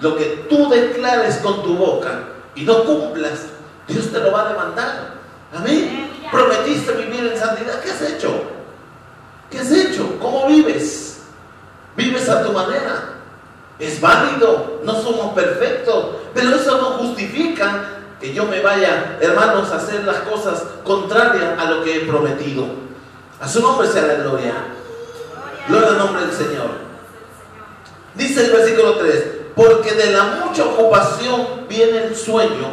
Lo 0.00 0.16
que 0.16 0.46
tú 0.48 0.68
declares 0.68 1.38
con 1.38 1.62
tu 1.62 1.76
boca 1.76 2.20
y 2.54 2.62
no 2.62 2.84
cumplas, 2.84 3.46
Dios 3.86 4.10
te 4.12 4.20
lo 4.20 4.32
va 4.32 4.46
a 4.46 4.52
demandar. 4.52 5.14
Amén. 5.54 6.10
Prometiste 6.30 6.92
vivir 6.92 7.32
en 7.32 7.38
santidad. 7.38 7.80
¿Qué 7.80 7.90
has 7.90 8.02
hecho? 8.02 8.42
¿Qué 9.50 9.58
has 9.58 9.70
hecho? 9.72 10.18
¿Cómo 10.20 10.46
vives? 10.46 11.22
¿Vives 11.96 12.28
a 12.28 12.44
tu 12.44 12.52
manera? 12.52 13.14
Es 13.78 14.00
válido, 14.00 14.80
no 14.84 14.94
somos 15.02 15.34
perfectos, 15.34 16.16
pero 16.34 16.50
eso 16.56 16.78
no 16.78 16.84
justifica 16.98 17.98
que 18.20 18.34
yo 18.34 18.44
me 18.44 18.60
vaya, 18.60 19.18
hermanos, 19.20 19.70
a 19.70 19.76
hacer 19.76 20.04
las 20.04 20.18
cosas 20.18 20.64
contrarias 20.84 21.58
a 21.58 21.70
lo 21.70 21.84
que 21.84 21.96
he 21.96 22.00
prometido. 22.00 22.66
A 23.40 23.48
su 23.48 23.60
nombre 23.60 23.88
sea 23.88 24.02
la 24.02 24.14
gloria. 24.14 24.54
Gloria 25.68 25.88
al 25.88 25.98
nombre 25.98 26.26
del 26.26 26.32
Señor. 26.32 26.70
Dice 28.14 28.46
el 28.46 28.52
versículo 28.52 28.96
3, 28.96 29.24
porque 29.54 29.92
de 29.92 30.12
la 30.12 30.24
mucha 30.44 30.64
ocupación 30.64 31.66
viene 31.68 32.04
el 32.04 32.16
sueño 32.16 32.72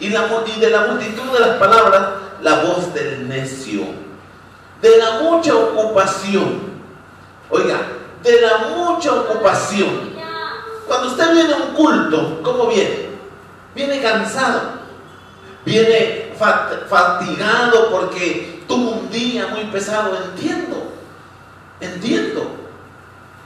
y, 0.00 0.06
y 0.06 0.60
de 0.60 0.70
la 0.70 0.86
multitud 0.86 1.32
de 1.32 1.40
las 1.40 1.56
palabras 1.58 2.08
la 2.42 2.62
voz 2.64 2.92
del 2.94 3.28
necio. 3.28 3.82
De 4.82 4.96
la 4.96 5.20
mucha 5.20 5.54
ocupación, 5.54 6.60
oiga, 7.50 7.80
de 8.22 8.40
la 8.40 8.58
mucha 8.74 9.12
ocupación 9.12 10.10
cuando 10.90 11.06
usted 11.06 11.32
viene 11.34 11.54
a 11.54 11.56
un 11.56 11.74
culto, 11.76 12.40
¿cómo 12.42 12.66
viene? 12.66 13.10
Viene 13.76 14.02
cansado, 14.02 14.60
viene 15.64 16.34
fatigado 16.36 17.92
porque 17.92 18.59
tuvo 18.70 18.92
un 18.92 19.10
día 19.10 19.48
muy 19.48 19.64
pesado, 19.64 20.16
entiendo, 20.16 20.92
entiendo. 21.80 22.52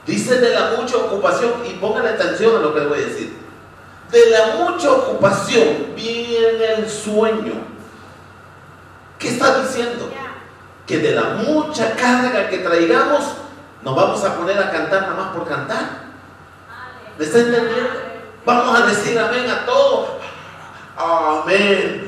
Dice 0.05 0.39
de 0.39 0.53
la 0.53 0.75
mucha 0.77 0.97
ocupación, 0.97 1.65
y 1.65 1.73
póngale 1.73 2.09
atención 2.09 2.55
a 2.55 2.59
lo 2.59 2.75
que 2.75 2.81
le 2.81 2.85
voy 2.85 2.99
a 2.99 3.05
decir. 3.07 3.35
De 4.11 4.29
la 4.29 4.55
mucha 4.57 4.91
ocupación 4.91 5.95
viene 5.95 6.73
el 6.77 6.87
sueño. 6.87 7.53
¿Qué 9.17 9.29
está 9.29 9.63
diciendo? 9.63 10.11
Que 10.85 10.99
de 10.99 11.15
la 11.15 11.23
mucha 11.23 11.95
carga 11.95 12.47
que 12.47 12.59
traigamos, 12.59 13.23
nos 13.81 13.95
vamos 13.95 14.23
a 14.23 14.35
poner 14.35 14.59
a 14.59 14.69
cantar 14.69 15.01
nada 15.01 15.15
más 15.15 15.35
por 15.35 15.47
cantar. 15.47 16.05
¿Me 17.17 17.25
está 17.25 17.39
entendiendo? 17.39 17.89
Vamos 18.45 18.79
a 18.79 18.85
decir 18.85 19.17
amén 19.17 19.49
a 19.49 19.65
todo. 19.65 20.19
Amén. 20.95 22.04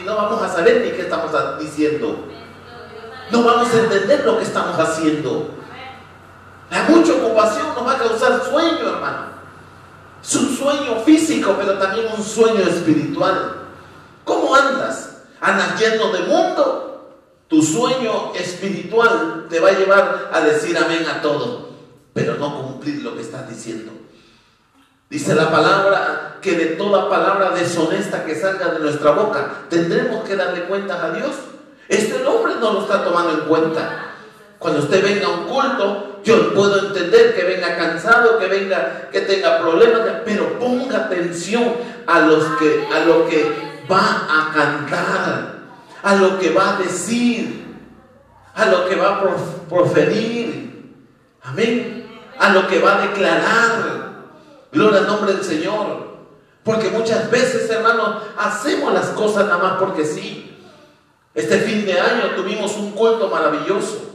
Y 0.00 0.06
no 0.06 0.16
vamos 0.16 0.42
a 0.42 0.48
saber 0.48 0.82
ni 0.82 0.90
qué 0.92 1.02
estamos 1.02 1.30
diciendo. 1.58 2.24
No 3.30 3.42
vamos 3.42 3.72
a 3.74 3.80
entender 3.80 4.24
lo 4.24 4.38
que 4.38 4.44
estamos 4.44 4.78
haciendo. 4.78 5.50
La 6.70 6.84
mucha 6.84 7.12
ocupación 7.14 7.66
nos 7.74 7.86
va 7.86 7.92
a 7.92 7.98
causar 7.98 8.42
sueño, 8.44 8.88
hermano. 8.94 9.30
Es 10.22 10.34
un 10.36 10.56
sueño 10.56 10.96
físico, 11.04 11.54
pero 11.58 11.78
también 11.78 12.06
un 12.16 12.22
sueño 12.22 12.60
espiritual. 12.60 13.56
¿Cómo 14.24 14.54
andas? 14.54 15.22
¿Andas 15.40 15.80
lleno 15.80 16.12
de 16.12 16.20
mundo? 16.20 17.16
Tu 17.48 17.62
sueño 17.62 18.32
espiritual 18.34 19.46
te 19.50 19.58
va 19.58 19.70
a 19.70 19.72
llevar 19.72 20.30
a 20.32 20.40
decir 20.40 20.78
amén 20.78 21.04
a 21.08 21.20
todo, 21.20 21.70
pero 22.14 22.36
no 22.36 22.62
cumplir 22.62 23.02
lo 23.02 23.16
que 23.16 23.22
estás 23.22 23.48
diciendo. 23.48 23.92
Dice 25.10 25.34
la 25.34 25.50
palabra 25.50 26.36
que 26.40 26.52
de 26.52 26.66
toda 26.76 27.10
palabra 27.10 27.50
deshonesta 27.50 28.24
que 28.24 28.36
salga 28.36 28.68
de 28.68 28.78
nuestra 28.78 29.10
boca, 29.10 29.64
tendremos 29.68 30.22
que 30.22 30.36
darle 30.36 30.62
cuenta 30.66 31.04
a 31.04 31.10
Dios. 31.10 31.32
Este 31.88 32.24
hombre 32.24 32.54
no 32.60 32.74
lo 32.74 32.82
está 32.82 33.02
tomando 33.02 33.32
en 33.32 33.48
cuenta. 33.48 34.14
Cuando 34.60 34.78
usted 34.78 35.02
venga 35.02 35.26
a 35.26 35.30
un 35.30 35.44
culto, 35.46 36.20
yo 36.22 36.54
puedo 36.54 36.86
entender 36.86 37.34
que 37.34 37.42
venga 37.42 37.76
cansado, 37.76 38.38
que 38.38 38.46
venga, 38.46 39.08
que 39.10 39.22
tenga 39.22 39.58
problemas, 39.58 40.00
pero 40.24 40.60
ponga 40.60 40.98
atención 40.98 41.74
a, 42.06 42.20
los 42.20 42.44
que, 42.58 42.86
a 42.94 43.00
lo 43.00 43.28
que 43.28 43.52
va 43.90 44.28
a 44.30 44.52
cantar, 44.54 45.54
a 46.04 46.14
lo 46.14 46.38
que 46.38 46.50
va 46.50 46.76
a 46.76 46.78
decir, 46.78 47.64
a 48.54 48.66
lo 48.66 48.88
que 48.88 48.94
va 48.94 49.16
a 49.16 49.68
proferir. 49.68 50.94
Amén. 51.42 52.06
A 52.38 52.50
lo 52.50 52.68
que 52.68 52.78
va 52.78 52.98
a 52.98 53.06
declarar. 53.08 54.09
Gloria 54.72 55.00
al 55.00 55.06
nombre 55.06 55.32
del 55.32 55.44
Señor. 55.44 56.10
Porque 56.62 56.90
muchas 56.90 57.30
veces, 57.30 57.68
hermanos, 57.70 58.22
hacemos 58.36 58.92
las 58.92 59.06
cosas 59.08 59.46
nada 59.46 59.58
más 59.58 59.72
porque 59.78 60.04
sí. 60.04 60.58
Este 61.34 61.58
fin 61.58 61.86
de 61.86 61.98
año 61.98 62.34
tuvimos 62.36 62.76
un 62.76 62.92
culto 62.92 63.28
maravilloso. 63.28 64.06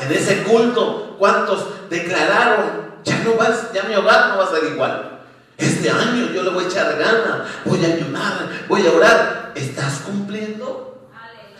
En 0.00 0.12
ese 0.12 0.42
culto, 0.44 1.16
¿cuántos 1.18 1.66
declararon? 1.88 2.90
Ya 3.04 3.18
no 3.24 3.34
vas, 3.34 3.72
ya 3.72 3.84
mi 3.84 3.94
hogar 3.94 4.28
no 4.28 4.38
va 4.38 4.44
a 4.44 4.50
ser 4.50 4.64
igual. 4.72 5.20
Este 5.56 5.90
año 5.90 6.30
yo 6.32 6.42
le 6.42 6.50
voy 6.50 6.64
a 6.64 6.68
echar 6.68 6.96
ganas, 6.98 7.48
voy 7.64 7.84
a 7.84 7.88
ayunar, 7.88 8.48
voy 8.68 8.86
a 8.86 8.92
orar. 8.92 9.52
¿Estás 9.54 10.00
cumpliendo? 10.06 11.08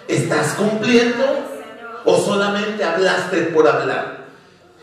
¿Estás 0.08 0.54
cumpliendo? 0.54 1.24
¿O 2.04 2.18
solamente 2.18 2.82
hablaste 2.82 3.42
por 3.54 3.68
hablar? 3.68 4.19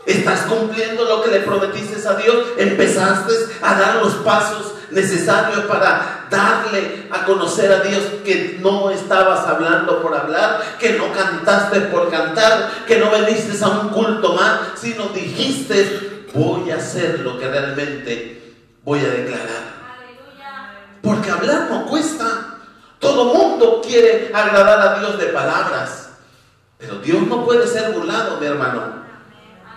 ¿Estás 0.06 0.40
cumpliendo 0.42 1.04
lo 1.04 1.22
que 1.22 1.30
le 1.30 1.40
prometiste 1.40 2.06
a 2.06 2.14
Dios? 2.14 2.46
¿Empezaste 2.56 3.34
a 3.60 3.78
dar 3.78 3.96
los 3.96 4.14
pasos 4.16 4.74
necesarios 4.90 5.60
para 5.66 6.26
darle 6.30 7.08
a 7.10 7.24
conocer 7.24 7.70
a 7.72 7.80
Dios 7.80 8.02
que 8.24 8.58
no 8.60 8.90
estabas 8.90 9.46
hablando 9.46 10.00
por 10.02 10.14
hablar, 10.14 10.62
que 10.78 10.92
no 10.92 11.12
cantaste 11.12 11.80
por 11.82 12.10
cantar, 12.10 12.70
que 12.86 12.98
no 12.98 13.10
veniste 13.10 13.62
a 13.62 13.68
un 13.68 13.88
culto 13.90 14.34
más, 14.34 14.60
sino 14.76 15.08
dijiste, 15.08 16.26
voy 16.32 16.70
a 16.70 16.76
hacer 16.76 17.20
lo 17.20 17.38
que 17.38 17.48
realmente 17.48 18.54
voy 18.84 19.00
a 19.00 19.08
declarar? 19.08 19.78
Porque 21.02 21.30
hablar 21.30 21.68
no 21.70 21.86
cuesta. 21.86 22.58
Todo 22.98 23.32
mundo 23.32 23.80
quiere 23.86 24.30
agradar 24.34 24.80
a 24.80 24.98
Dios 24.98 25.18
de 25.18 25.26
palabras. 25.26 26.10
Pero 26.78 26.96
Dios 26.96 27.26
no 27.26 27.44
puede 27.44 27.66
ser 27.66 27.92
burlado, 27.92 28.38
mi 28.38 28.46
hermano. 28.46 29.07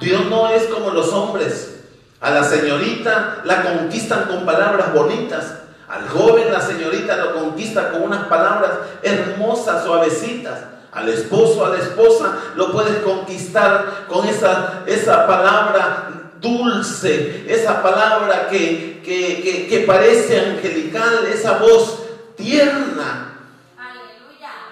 Dios 0.02 0.26
no 0.26 0.50
es 0.50 0.64
como 0.64 0.90
los 0.90 1.14
hombres. 1.14 1.78
A 2.20 2.32
la 2.32 2.44
señorita 2.44 3.42
la 3.46 3.62
conquistan 3.62 4.26
con 4.26 4.46
palabras 4.46 4.94
bonitas. 4.94 5.60
Al 5.88 6.10
joven 6.10 6.52
la 6.52 6.60
señorita 6.62 7.18
lo 7.18 7.34
conquista 7.36 7.92
con 7.92 8.04
unas 8.04 8.26
palabras 8.28 8.72
hermosas, 9.04 9.84
suavecitas. 9.86 10.60
Al 10.92 11.08
esposo, 11.08 11.66
a 11.66 11.70
la 11.70 11.78
esposa, 11.78 12.38
lo 12.56 12.72
puedes 12.72 12.98
conquistar 12.98 14.06
con 14.10 14.28
esa, 14.28 14.84
esa 14.86 15.26
palabra 15.26 16.32
dulce, 16.42 17.46
esa 17.48 17.82
palabra 17.82 18.50
que, 18.50 19.02
que, 19.04 19.68
que, 19.70 19.80
parece 19.82 20.40
angelical, 20.40 21.26
esa 21.32 21.60
voz 21.60 22.04
tierna. 22.36 23.38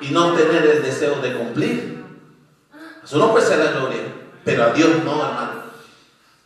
Y 0.01 0.09
no 0.09 0.33
tener 0.33 0.65
el 0.65 0.83
deseo 0.83 1.21
de 1.21 1.33
cumplir. 1.36 2.03
A 3.03 3.07
su 3.07 3.17
nombre 3.17 3.41
sea 3.43 3.57
la 3.57 3.71
gloria. 3.71 4.18
Pero 4.50 4.63
a 4.63 4.70
Dios 4.72 4.89
no, 5.06 5.24
hermano. 5.24 5.62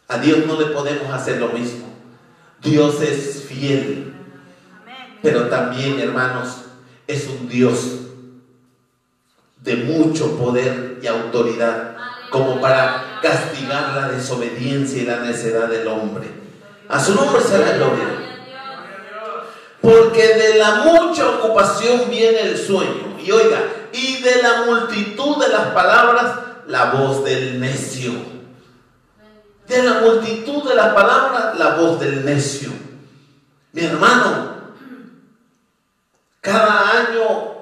A 0.09 0.17
Dios 0.17 0.39
no 0.45 0.59
le 0.59 0.65
podemos 0.65 1.09
hacer 1.13 1.37
lo 1.37 1.47
mismo. 1.47 1.87
Dios 2.61 3.01
es 3.01 3.45
fiel. 3.47 4.13
Pero 5.21 5.47
también, 5.47 6.01
hermanos, 6.01 6.49
es 7.07 7.27
un 7.27 7.47
Dios 7.47 7.77
de 9.61 9.77
mucho 9.77 10.37
poder 10.37 10.99
y 11.01 11.07
autoridad 11.07 11.95
como 12.29 12.59
para 12.59 13.19
castigar 13.21 13.93
la 13.95 14.09
desobediencia 14.09 15.01
y 15.01 15.05
la 15.05 15.21
necedad 15.21 15.69
del 15.69 15.87
hombre. 15.87 16.27
A 16.89 16.99
su 16.99 17.15
nombre 17.15 17.41
será 17.41 17.69
la 17.69 17.77
gloria. 17.77 18.07
Porque 19.79 20.27
de 20.27 20.55
la 20.55 20.83
mucha 20.83 21.29
ocupación 21.29 22.09
viene 22.09 22.41
el 22.41 22.57
sueño. 22.57 23.17
Y 23.23 23.31
oiga, 23.31 23.59
y 23.93 24.21
de 24.21 24.41
la 24.41 24.63
multitud 24.65 25.41
de 25.41 25.47
las 25.47 25.67
palabras, 25.67 26.52
la 26.67 26.91
voz 26.91 27.23
del 27.23 27.59
necio. 27.59 28.11
De 29.67 29.81
la 29.81 30.01
multitud 30.01 30.67
de 30.67 30.75
las 30.75 30.93
palabras, 30.93 31.57
la 31.57 31.75
voz 31.75 31.99
del 31.99 32.25
necio. 32.25 32.69
Mi 33.71 33.85
hermano, 33.85 34.53
cada 36.41 36.99
año 36.99 37.53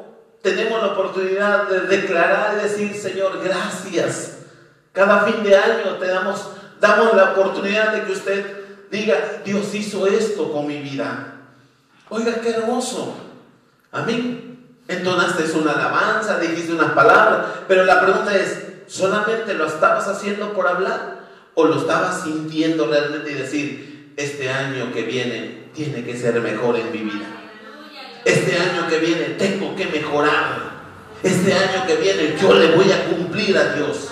tenemos 0.41 0.81
la 0.81 0.87
oportunidad 0.87 1.67
de 1.69 1.81
declarar 1.81 2.57
y 2.57 2.63
decir, 2.63 2.95
Señor, 2.95 3.41
gracias. 3.43 4.39
Cada 4.91 5.23
fin 5.23 5.43
de 5.43 5.55
año 5.55 5.97
te 5.99 6.07
damos, 6.07 6.47
damos 6.79 7.13
la 7.15 7.31
oportunidad 7.31 7.93
de 7.93 8.03
que 8.03 8.11
usted 8.11 8.61
diga, 8.89 9.15
Dios 9.45 9.73
hizo 9.73 10.07
esto 10.07 10.51
con 10.51 10.67
mi 10.67 10.81
vida. 10.81 11.35
Oiga, 12.09 12.41
qué 12.41 12.49
hermoso. 12.49 13.15
Amén. 13.91 14.51
Entonaste 14.87 15.43
una 15.57 15.71
alabanza, 15.71 16.39
dijiste 16.39 16.73
unas 16.73 16.91
palabras, 16.91 17.45
pero 17.67 17.85
la 17.85 18.01
pregunta 18.01 18.35
es, 18.35 18.70
¿solamente 18.91 19.53
lo 19.53 19.65
estabas 19.65 20.07
haciendo 20.07 20.53
por 20.53 20.67
hablar? 20.67 21.21
¿O 21.53 21.65
lo 21.65 21.79
estabas 21.79 22.23
sintiendo 22.23 22.87
realmente 22.87 23.31
y 23.31 23.35
decir, 23.35 24.13
este 24.17 24.49
año 24.49 24.91
que 24.93 25.03
viene 25.03 25.69
tiene 25.73 26.03
que 26.03 26.17
ser 26.17 26.39
mejor 26.41 26.75
en 26.75 26.91
mi 26.91 26.99
vida? 26.99 27.25
Este 28.25 28.57
año 28.57 28.87
que 28.89 28.99
viene 28.99 29.23
tengo 29.37 29.75
que 29.75 29.87
mejorar. 29.87 30.71
Este 31.23 31.53
año 31.53 31.85
que 31.87 31.95
viene 31.95 32.35
yo 32.41 32.53
le 32.53 32.75
voy 32.75 32.91
a 32.91 33.05
cumplir 33.05 33.57
a 33.57 33.73
Dios. 33.73 34.09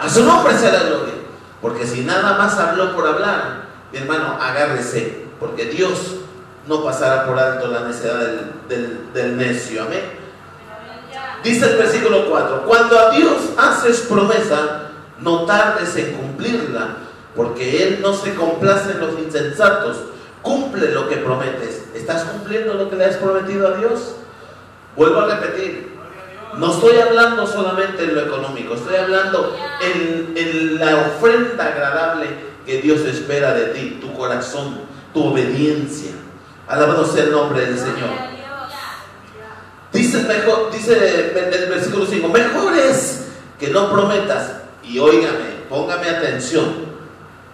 A 0.00 0.08
su 0.08 0.24
nombre 0.24 0.56
sea 0.56 0.72
la 0.72 0.82
gloria. 0.84 1.14
Porque 1.60 1.86
si 1.86 2.02
nada 2.02 2.38
más 2.38 2.56
habló 2.58 2.94
por 2.94 3.06
hablar, 3.06 3.66
mi 3.92 3.98
hermano, 3.98 4.38
agárrese. 4.40 5.24
Porque 5.40 5.66
Dios 5.66 6.16
no 6.68 6.84
pasará 6.84 7.26
por 7.26 7.38
alto 7.38 7.68
la 7.68 7.80
necedad 7.80 8.18
del, 8.68 9.36
necio. 9.36 9.82
Amén. 9.82 10.02
Dice 11.42 11.70
el 11.70 11.76
versículo 11.76 12.28
4, 12.28 12.64
cuando 12.66 12.98
a 12.98 13.10
Dios 13.10 13.50
haces 13.56 14.00
promesa, 14.00 14.90
no 15.20 15.44
tardes 15.44 15.94
en 15.96 16.12
cumplirla, 16.14 16.96
porque 17.34 17.84
Él 17.84 18.00
no 18.02 18.12
se 18.12 18.34
complace 18.34 18.92
en 18.92 19.00
los 19.00 19.18
insensatos 19.18 19.96
Cumple 20.42 20.92
lo 20.92 21.08
que 21.08 21.16
prometes. 21.16 21.84
¿Estás 21.94 22.24
cumpliendo 22.24 22.74
lo 22.74 22.88
que 22.88 22.96
le 22.96 23.06
has 23.06 23.16
prometido 23.16 23.68
a 23.68 23.72
Dios? 23.72 24.14
Vuelvo 24.96 25.20
a 25.20 25.26
repetir. 25.26 25.96
No 26.56 26.72
estoy 26.72 26.96
hablando 26.98 27.46
solamente 27.46 28.04
en 28.04 28.14
lo 28.14 28.22
económico, 28.22 28.74
estoy 28.74 28.96
hablando 28.96 29.54
en, 29.80 30.78
la 30.78 30.96
ofrenda 30.96 31.66
agradable 31.66 32.26
que 32.64 32.80
Dios 32.80 33.00
espera 33.00 33.52
de 33.52 33.66
ti, 33.66 33.98
tu 34.00 34.12
corazón, 34.14 34.80
tu 35.12 35.24
obediencia. 35.24 36.12
Alabado 36.66 37.04
sea 37.04 37.24
el 37.24 37.32
nombre 37.32 37.66
del 37.66 37.78
Señor. 37.78 38.37
Dice, 40.08 40.22
mejor, 40.22 40.70
dice 40.72 41.32
el 41.34 41.68
versículo 41.68 42.06
5, 42.06 42.28
mejor 42.28 42.74
es 42.78 43.26
que 43.60 43.68
no 43.68 43.92
prometas. 43.92 44.52
Y 44.82 44.98
óigame, 44.98 45.64
póngame 45.68 46.08
atención. 46.08 46.86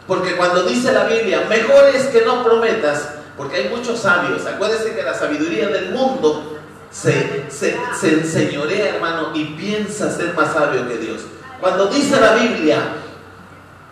Porque 0.06 0.36
cuando 0.36 0.62
dice 0.62 0.92
la 0.92 1.02
Biblia, 1.02 1.46
mejor 1.48 1.88
es 1.92 2.04
que 2.04 2.24
no 2.24 2.44
prometas, 2.44 3.08
porque 3.36 3.56
hay 3.56 3.68
muchos 3.70 3.98
sabios. 3.98 4.46
Acuérdense 4.46 4.94
que 4.94 5.02
la 5.02 5.14
sabiduría 5.14 5.66
del 5.66 5.90
mundo 5.90 6.60
se, 6.92 7.46
se, 7.50 7.76
se 8.00 8.08
enseñorea, 8.20 8.94
hermano, 8.94 9.32
y 9.34 9.46
piensa 9.56 10.08
ser 10.16 10.32
más 10.34 10.52
sabio 10.52 10.86
que 10.86 10.98
Dios. 10.98 11.22
Cuando 11.60 11.86
dice 11.86 12.20
la 12.20 12.34
Biblia, 12.34 12.78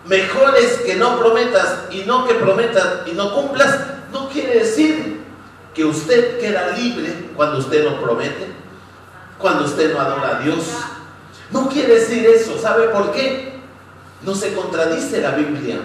mejor 0.07 0.55
es 0.57 0.83
que 0.83 0.95
no 0.95 1.19
prometas 1.19 1.79
y 1.91 2.05
no 2.05 2.29
que 2.29 2.35
prometas 2.35 3.09
y 3.09 3.11
no 3.11 3.35
cumplas, 3.35 3.77
no 4.13 4.29
quiere 4.29 4.61
decir 4.61 5.12
que 5.75 5.85
usted 5.85 6.39
queda 6.41 6.77
libre 6.77 7.31
cuando 7.35 7.59
usted 7.59 7.85
no 7.85 8.01
promete, 8.01 8.49
cuando 9.39 9.65
usted 9.65 9.93
no 9.93 10.01
adora 10.01 10.37
a 10.37 10.41
Dios. 10.41 10.65
No 11.51 11.69
quiere 11.69 11.95
decir 11.95 12.25
eso. 12.27 12.59
¿Sabe 12.59 12.89
por 12.89 13.13
qué? 13.13 13.61
No 14.23 14.35
se 14.35 14.55
contradice 14.55 15.21
la 15.21 15.33
Biblia. 15.33 15.81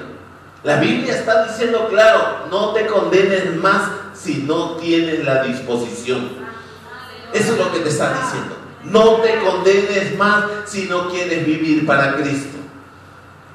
La 0.64 0.78
Biblia 0.78 1.16
está 1.16 1.46
diciendo 1.46 1.88
claro, 1.90 2.48
no 2.50 2.74
te 2.74 2.86
condenes 2.88 3.56
más 3.56 3.90
si 4.14 4.44
no 4.44 4.76
tienes 4.78 5.24
la 5.24 5.44
disposición. 5.44 6.30
Eso 7.34 7.54
es 7.54 7.58
lo 7.58 7.72
que 7.72 7.80
te 7.80 7.90
está 7.90 8.14
diciendo. 8.22 8.56
No 8.84 9.18
te 9.18 9.40
condenes 9.40 10.18
más 10.18 10.46
si 10.66 10.84
no 10.86 11.10
quieres 11.10 11.46
vivir 11.46 11.86
para 11.86 12.16
Cristo. 12.16 12.58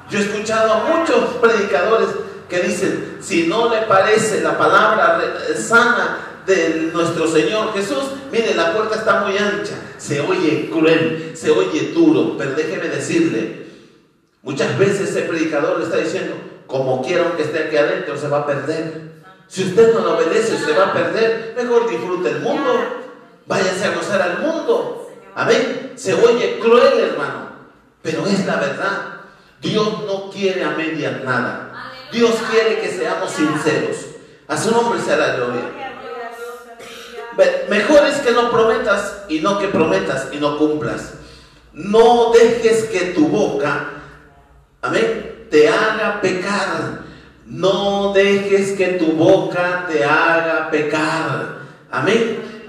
Yo 0.09 0.19
he 0.19 0.21
escuchado 0.21 0.73
a 0.73 0.83
muchos 0.95 1.35
predicadores 1.41 2.09
que 2.53 2.67
dicen, 2.67 3.17
si 3.19 3.47
no 3.47 3.67
le 3.73 3.81
parece 3.87 4.41
la 4.41 4.55
palabra 4.55 5.19
sana 5.57 6.43
de 6.45 6.91
nuestro 6.93 7.27
Señor 7.27 7.73
Jesús, 7.73 8.03
mire, 8.31 8.53
la 8.53 8.73
puerta 8.73 8.95
está 8.95 9.21
muy 9.21 9.35
ancha, 9.35 9.73
se 9.97 10.21
oye 10.21 10.69
cruel, 10.69 11.31
se 11.35 11.49
oye 11.49 11.93
duro, 11.95 12.35
pero 12.37 12.51
déjeme 12.51 12.89
decirle, 12.89 13.65
muchas 14.43 14.77
veces 14.77 15.09
ese 15.09 15.21
predicador 15.23 15.79
le 15.79 15.85
está 15.85 15.97
diciendo, 15.97 16.35
como 16.67 17.01
quiera 17.01 17.35
que 17.35 17.41
esté 17.41 17.63
aquí 17.63 17.77
adentro, 17.77 18.15
se 18.17 18.27
va 18.27 18.39
a 18.39 18.45
perder. 18.45 19.13
Si 19.47 19.63
usted 19.63 19.91
no 19.93 20.01
lo 20.01 20.15
obedece, 20.15 20.57
se 20.57 20.73
va 20.73 20.87
a 20.87 20.93
perder. 20.93 21.53
Mejor 21.55 21.89
disfrute 21.89 22.29
el 22.29 22.39
mundo. 22.39 22.71
Váyase 23.45 23.85
a 23.85 23.95
gozar 23.95 24.21
al 24.21 24.39
mundo. 24.39 25.11
Amén. 25.35 25.91
Se 25.95 26.13
oye 26.13 26.59
cruel, 26.59 26.99
hermano. 26.99 27.49
Pero 28.01 28.25
es 28.25 28.45
la 28.45 28.55
verdad. 28.55 29.21
Dios 29.61 30.05
no 30.07 30.31
quiere 30.31 30.63
a 30.63 30.71
medias 30.71 31.23
nada. 31.23 31.62
Dios 32.13 32.35
quiere 32.49 32.79
que 32.79 32.89
seamos 32.89 33.31
sinceros. 33.31 33.97
A 34.47 34.57
su 34.57 34.71
nombre 34.71 35.01
sea 35.01 35.17
la 35.17 35.35
gloria. 35.35 35.63
Mejor 37.69 38.05
es 38.05 38.17
que 38.17 38.31
no 38.31 38.51
prometas 38.51 39.23
y 39.27 39.39
no 39.39 39.57
que 39.57 39.67
prometas 39.67 40.27
y 40.31 40.37
no 40.37 40.57
cumplas. 40.57 41.13
No 41.73 42.31
dejes 42.31 42.83
que 42.85 43.13
tu 43.15 43.27
boca, 43.27 43.89
amén, 44.81 45.47
te 45.49 45.67
haga 45.67 46.21
pecar. 46.21 47.01
No 47.47 48.13
dejes 48.13 48.77
que 48.77 48.87
tu 48.99 49.13
boca 49.13 49.87
te 49.91 50.03
haga 50.03 50.69
pecar. 50.69 51.57
Amén. 51.91 52.67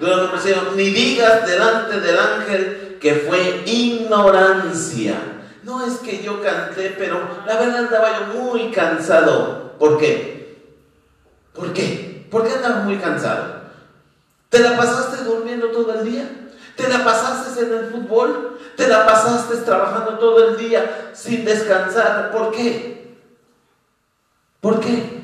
Ni 0.76 0.90
digas 0.90 1.46
delante 1.46 2.00
del 2.00 2.18
ángel 2.18 2.98
que 3.00 3.14
fue 3.14 3.62
ignorancia. 3.66 5.33
No 5.64 5.84
es 5.84 5.94
que 5.94 6.22
yo 6.22 6.42
canté, 6.42 6.94
pero 6.98 7.26
la 7.46 7.56
verdad 7.58 7.86
andaba 7.86 8.18
yo 8.18 8.40
muy 8.40 8.70
cansado. 8.70 9.72
¿Por 9.78 9.98
qué? 9.98 10.58
¿Por 11.54 11.72
qué? 11.72 12.26
¿Por 12.30 12.46
qué 12.46 12.52
andabas 12.52 12.84
muy 12.84 12.98
cansado? 12.98 13.62
¿Te 14.50 14.58
la 14.58 14.76
pasaste 14.76 15.24
durmiendo 15.24 15.68
todo 15.68 16.00
el 16.00 16.04
día? 16.04 16.30
¿Te 16.76 16.88
la 16.88 17.02
pasaste 17.02 17.64
en 17.64 17.72
el 17.72 17.86
fútbol? 17.86 18.58
¿Te 18.76 18.88
la 18.88 19.06
pasaste 19.06 19.56
trabajando 19.58 20.18
todo 20.18 20.50
el 20.50 20.56
día 20.58 21.10
sin 21.14 21.44
descansar? 21.44 22.30
¿Por 22.30 22.50
qué? 22.50 23.16
¿Por 24.60 24.80
qué? 24.80 25.22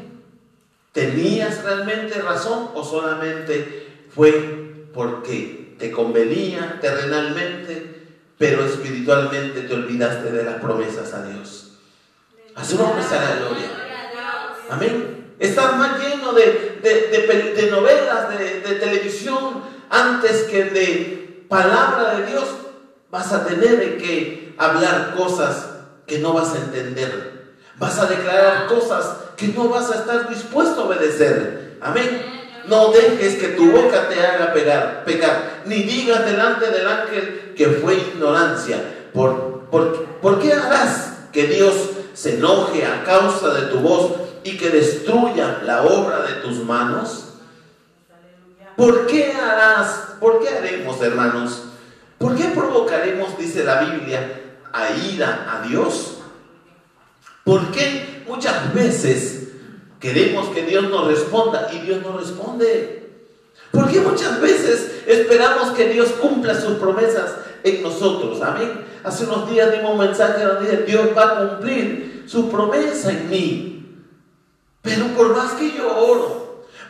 ¿Tenías 0.92 1.62
realmente 1.64 2.20
razón 2.22 2.70
o 2.74 2.83
solamente 2.83 4.07
fue 4.14 4.88
porque 4.94 5.76
te 5.79 5.90
convenía 5.90 6.79
terrenalmente, 6.81 7.99
pero 8.40 8.64
espiritualmente 8.64 9.61
te 9.61 9.74
olvidaste 9.74 10.33
de 10.33 10.44
las 10.44 10.55
promesas 10.55 11.12
a 11.12 11.24
Dios? 11.24 11.72
A 12.55 12.64
su 12.64 12.79
nombre 12.79 13.05
sea 13.05 13.20
la 13.20 13.37
gloria. 13.37 13.68
Amén. 14.70 15.35
Estás 15.38 15.76
más 15.76 16.00
lleno 16.00 16.33
de, 16.33 16.81
de, 16.83 17.68
novelas, 17.70 18.31
de 18.31 18.74
televisión, 18.81 19.62
antes 19.90 20.44
que 20.44 20.64
de 20.64 21.44
palabra 21.50 22.14
de 22.14 22.26
Dios, 22.29 22.46
vas 23.11 23.31
a 23.31 23.44
tener 23.44 23.98
que 23.98 24.55
hablar 24.57 25.14
cosas 25.14 25.66
que 26.07 26.20
no 26.20 26.33
vas 26.33 26.55
a 26.55 26.61
entender. 26.61 27.57
Vas 27.76 27.98
a 27.98 28.07
declarar 28.07 28.68
cosas 28.68 29.16
que 29.37 29.48
no 29.48 29.68
vas 29.68 29.90
a 29.90 29.96
estar 29.96 30.31
dispuesto 30.31 30.81
a 30.81 30.87
obedecer. 30.87 31.76
Amén. 31.83 32.39
No 32.70 32.92
dejes 32.92 33.35
que 33.35 33.48
tu 33.48 33.72
boca 33.72 34.09
te 34.09 34.24
haga 34.24 34.52
pegar, 34.52 35.02
pecar, 35.04 35.62
ni 35.64 35.83
digas 35.83 36.24
delante 36.24 36.70
del 36.70 36.87
ángel 36.87 37.52
que 37.56 37.66
fue 37.66 37.96
ignorancia. 37.96 39.09
¿Por, 39.12 39.62
por, 39.62 40.04
¿Por 40.20 40.38
qué 40.38 40.52
harás 40.52 41.14
que 41.33 41.48
Dios 41.48 41.74
se 42.14 42.37
enoje 42.37 42.87
a 42.87 43.02
causa 43.02 43.52
de 43.54 43.62
tu 43.62 43.80
voz 43.80 44.12
y 44.44 44.56
que 44.56 44.70
destruya 44.70 45.62
la 45.64 45.83
obra 45.83 46.22
de 46.22 46.35
tus 46.35 46.64
manos? 46.64 47.35
¿Por 48.76 49.09
qué 49.09 49.33
harás, 49.33 50.12
por 50.20 50.40
qué 50.40 50.50
haremos, 50.50 51.02
hermanos? 51.02 51.64
¿Por 52.18 52.37
qué 52.37 52.44
provocaremos, 52.54 53.37
dice 53.37 53.64
la 53.64 53.80
Biblia, 53.80 54.42
a 54.72 54.90
ira 54.92 55.48
a 55.50 55.66
Dios? 55.66 56.18
¿Por 57.42 57.72
qué 57.72 58.22
muchas 58.28 58.72
veces 58.72 59.49
queremos 60.00 60.48
que 60.48 60.62
Dios 60.62 60.88
nos 60.88 61.06
responda 61.06 61.70
y 61.72 61.78
Dios 61.80 62.00
no 62.02 62.18
responde? 62.18 63.10
¿Por 63.70 63.88
qué 63.88 64.00
muchas 64.00 64.40
veces 64.40 65.02
esperamos 65.06 65.70
que 65.70 65.88
Dios 65.88 66.08
cumpla 66.20 66.60
sus 66.60 66.78
promesas 66.78 67.36
en 67.62 67.82
nosotros? 67.82 68.40
Amén. 68.42 68.84
Hace 69.04 69.24
unos 69.24 69.48
días 69.48 69.70
dimos 69.72 69.92
un 69.92 69.98
mensaje 69.98 70.44
donde 70.44 70.70
dice, 70.70 70.82
Dios 70.84 71.08
va 71.16 71.22
a 71.22 71.48
cumplir 71.48 72.24
su 72.26 72.50
promesa 72.50 73.10
en 73.10 73.30
mí. 73.30 74.04
Pero 74.82 75.06
por 75.16 75.36
más 75.36 75.52
que 75.52 75.72
yo 75.72 75.96
oro, 75.96 76.39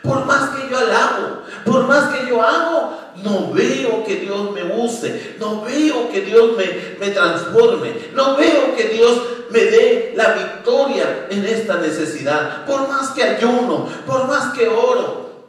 por 0.01 0.25
más 0.25 0.49
que 0.49 0.69
yo 0.69 0.77
alabo, 0.77 1.43
por 1.65 1.87
más 1.87 2.13
que 2.13 2.27
yo 2.27 2.41
hago, 2.41 2.97
no 3.23 3.51
veo 3.51 4.03
que 4.03 4.15
Dios 4.17 4.51
me 4.51 4.63
use, 4.63 5.35
no 5.39 5.61
veo 5.61 6.09
que 6.09 6.21
Dios 6.21 6.57
me, 6.57 6.97
me 6.99 7.11
transforme, 7.13 8.09
no 8.13 8.35
veo 8.35 8.75
que 8.75 8.85
Dios 8.89 9.21
me 9.51 9.59
dé 9.59 10.13
la 10.15 10.33
victoria 10.33 11.27
en 11.29 11.45
esta 11.45 11.77
necesidad. 11.77 12.65
Por 12.65 12.87
más 12.87 13.09
que 13.11 13.23
ayuno, 13.23 13.87
por 14.07 14.27
más 14.27 14.53
que 14.53 14.67
oro, 14.67 15.45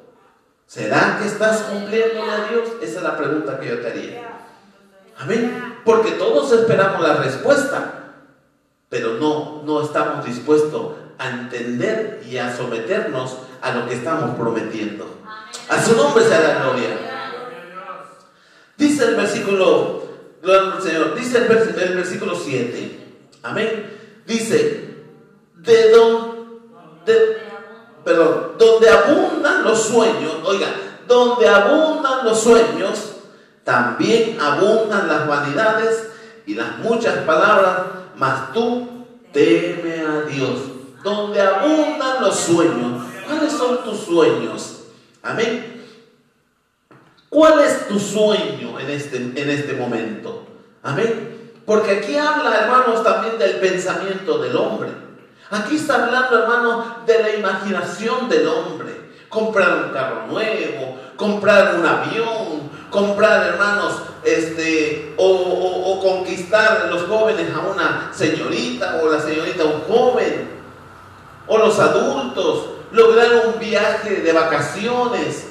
¿será 0.67 1.19
que 1.21 1.29
estás 1.29 1.63
cumpliendo 1.63 2.23
a 2.23 2.49
Dios? 2.49 2.69
Esa 2.83 2.99
es 2.99 3.03
la 3.03 3.17
pregunta 3.17 3.59
que 3.59 3.69
yo 3.69 3.81
te 3.81 3.87
haría. 3.89 4.33
Amén. 5.19 5.81
Porque 5.85 6.13
todos 6.13 6.53
esperamos 6.53 7.01
la 7.01 7.15
respuesta, 7.15 8.15
pero 8.89 9.15
no, 9.15 9.63
no 9.65 9.83
estamos 9.83 10.25
dispuestos 10.25 10.95
a 11.19 11.31
entender 11.31 12.23
y 12.29 12.39
a 12.39 12.55
someternos 12.55 13.39
a 13.63 13.71
lo 13.73 13.89
que 13.89 13.95
estamos 13.95 14.37
prometiendo. 14.37 15.07
A 15.69 15.83
su 15.83 15.97
nombre 15.97 16.25
sea 16.25 16.41
la 16.41 16.63
gloria. 16.63 17.13
Dice 18.77 19.05
el 19.05 19.15
versículo, 19.15 20.03
gloria 20.43 20.73
al 20.73 20.83
Señor, 20.83 21.15
dice 21.15 21.39
el, 21.39 21.95
versículo 21.95 22.35
7. 22.35 22.99
Amén. 23.45 24.23
Dice, 24.27 24.97
de 25.57 25.91
donde, 25.91 27.39
perdón, 28.05 28.53
donde 28.59 28.89
abundan 28.89 29.63
los 29.63 29.81
sueños, 29.81 30.37
oiga, 30.45 30.69
donde 31.07 31.49
abundan 31.49 32.25
los 32.25 32.41
sueños, 32.41 33.17
también 33.63 34.41
abundan 34.41 35.07
las 35.07 35.29
vanidades 35.29 36.09
y 36.47 36.55
las 36.55 36.79
muchas 36.79 37.19
palabras, 37.19 37.79
mas 38.17 38.53
tú 38.53 39.07
teme 39.33 40.01
a 40.01 40.23
Dios. 40.23 40.59
Donde 41.05 41.41
abundan 41.41 42.23
los 42.23 42.37
sueños, 42.37 43.02
¿cuáles 43.33 43.53
son 43.53 43.83
tus 43.85 44.01
sueños? 44.01 44.85
Amén. 45.23 45.85
¿Cuál 47.29 47.61
es 47.61 47.89
tu 47.89 47.99
sueño 47.99 48.79
en 48.79 48.91
este, 48.91 49.17
en 49.17 49.51
este 49.51 49.73
momento? 49.75 50.47
Amén. 50.83 51.53
Porque 51.65 51.99
aquí 51.99 52.17
habla, 52.17 52.55
hermanos, 52.57 53.03
también 53.03 53.39
del 53.39 53.57
pensamiento 53.57 54.39
del 54.39 54.57
hombre. 54.57 54.91
Aquí 55.51 55.77
está 55.77 56.05
hablando, 56.05 56.39
hermanos, 56.39 57.07
de 57.07 57.23
la 57.23 57.35
imaginación 57.37 58.29
del 58.29 58.47
hombre. 58.49 59.01
Comprar 59.29 59.85
un 59.85 59.93
carro 59.93 60.27
nuevo, 60.27 60.99
comprar 61.17 61.77
un 61.77 61.87
avión, 61.87 62.71
comprar, 62.91 63.47
hermanos, 63.47 63.95
este, 64.25 65.15
o, 65.17 65.27
o, 65.27 65.93
o 65.93 66.01
conquistar 66.01 66.89
los 66.91 67.05
jóvenes 67.05 67.49
a 67.55 67.61
una 67.61 68.11
señorita 68.13 69.01
o 69.03 69.11
la 69.11 69.21
señorita 69.21 69.63
a 69.63 69.67
un 69.67 69.81
joven, 69.83 70.51
o 71.47 71.59
los 71.59 71.79
adultos, 71.79 72.72
lograr 72.93 73.47
un 73.47 73.59
viaje 73.59 74.17
de 74.17 74.33
vacaciones. 74.33 75.47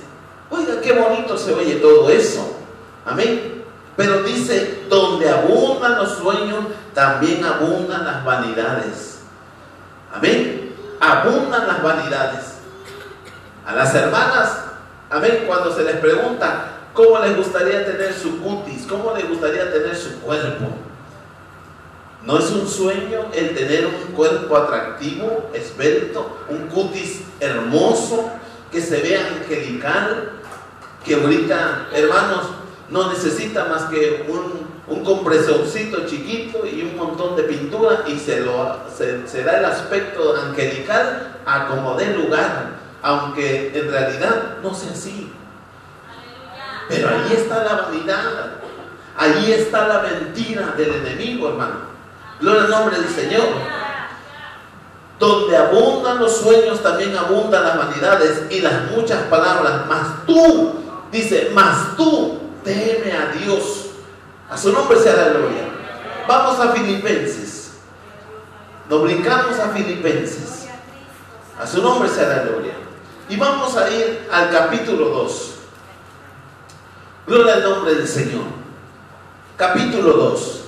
Oiga, 0.49 0.81
qué 0.81 0.93
bonito 0.93 1.37
se 1.37 1.53
oye 1.53 1.75
todo 1.75 2.09
eso. 2.09 2.57
Amén. 3.05 3.63
Pero 3.95 4.23
dice, 4.23 4.83
donde 4.89 5.29
abundan 5.29 5.97
los 5.97 6.17
sueños, 6.17 6.65
también 6.93 7.43
abundan 7.43 8.05
las 8.05 8.23
vanidades. 8.23 9.19
Amén. 10.13 10.75
Abundan 10.99 11.67
las 11.67 11.83
vanidades. 11.83 12.55
A 13.65 13.73
las 13.73 13.93
hermanas, 13.95 14.57
amén, 15.09 15.43
cuando 15.47 15.73
se 15.73 15.83
les 15.83 15.97
pregunta 15.97 16.65
cómo 16.93 17.19
les 17.19 17.37
gustaría 17.37 17.85
tener 17.85 18.13
su 18.13 18.41
cutis, 18.41 18.85
cómo 18.87 19.13
les 19.15 19.27
gustaría 19.27 19.71
tener 19.71 19.95
su 19.95 20.19
cuerpo. 20.21 20.67
No 22.25 22.37
es 22.37 22.51
un 22.51 22.67
sueño 22.67 23.25
el 23.33 23.55
tener 23.55 23.87
un 23.87 24.13
cuerpo 24.13 24.55
atractivo, 24.55 25.49
esbelto, 25.53 26.37
un 26.49 26.67
cutis 26.67 27.23
hermoso, 27.39 28.29
que 28.71 28.79
se 28.79 29.01
vea 29.01 29.25
angelical, 29.27 30.33
que 31.03 31.15
ahorita, 31.15 31.87
hermanos, 31.93 32.45
no 32.89 33.11
necesita 33.11 33.65
más 33.65 33.83
que 33.85 34.25
un, 34.27 34.67
un 34.87 35.03
compresorcito 35.03 36.05
chiquito 36.05 36.65
y 36.65 36.83
un 36.83 36.97
montón 36.97 37.35
de 37.35 37.43
pintura 37.43 38.03
y 38.07 38.17
se, 38.19 38.41
lo, 38.41 38.81
se, 38.95 39.27
se 39.27 39.43
da 39.43 39.57
el 39.57 39.65
aspecto 39.65 40.35
angelical 40.35 41.39
a 41.45 41.67
como 41.67 41.95
dé 41.95 42.13
lugar, 42.13 42.71
aunque 43.01 43.71
en 43.73 43.89
realidad 43.89 44.57
no 44.61 44.75
sea 44.75 44.91
así. 44.91 45.31
Pero 46.87 47.09
ahí 47.09 47.33
está 47.33 47.63
la 47.63 47.81
vanidad, 47.83 48.51
ahí 49.17 49.53
está 49.53 49.87
la 49.87 50.01
mentira 50.01 50.73
del 50.77 50.93
enemigo, 50.95 51.49
hermano. 51.49 51.90
Gloria 52.41 52.63
al 52.63 52.69
nombre 52.71 52.99
del 52.99 53.09
Señor. 53.09 53.47
Donde 55.19 55.55
abundan 55.55 56.19
los 56.19 56.37
sueños, 56.37 56.81
también 56.81 57.15
abundan 57.15 57.63
las 57.63 57.77
vanidades 57.77 58.43
y 58.49 58.59
las 58.61 58.89
muchas 58.91 59.21
palabras. 59.23 59.83
Mas 59.87 60.25
tú, 60.25 60.73
dice, 61.11 61.51
mas 61.53 61.95
tú 61.95 62.39
teme 62.63 63.13
a 63.13 63.27
Dios. 63.27 63.91
A 64.49 64.57
su 64.57 64.73
nombre 64.73 64.99
sea 64.99 65.15
la 65.15 65.29
gloria. 65.29 65.69
Vamos 66.27 66.59
a 66.59 66.71
Filipenses. 66.71 67.73
Nos 68.89 69.59
a 69.59 69.69
Filipenses. 69.69 70.67
A 71.59 71.67
su 71.67 71.81
nombre 71.81 72.09
sea 72.09 72.27
la 72.27 72.43
gloria. 72.43 72.73
Y 73.29 73.37
vamos 73.37 73.77
a 73.77 73.89
ir 73.89 74.27
al 74.31 74.49
capítulo 74.49 75.09
2. 75.09 75.51
Gloria 77.27 77.53
al 77.53 77.63
nombre 77.63 77.93
del 77.93 78.07
Señor. 78.07 78.43
Capítulo 79.55 80.13
2. 80.13 80.60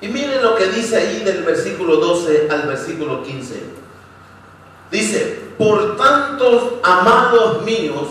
Y 0.00 0.08
miren 0.08 0.42
lo 0.42 0.54
que 0.56 0.66
dice 0.68 0.96
ahí 0.96 1.22
del 1.24 1.42
versículo 1.42 1.96
12 1.96 2.48
al 2.50 2.62
versículo 2.68 3.22
15. 3.22 3.54
Dice, 4.90 5.40
por 5.58 5.96
tanto, 5.96 6.80
amados 6.82 7.62
míos, 7.62 8.08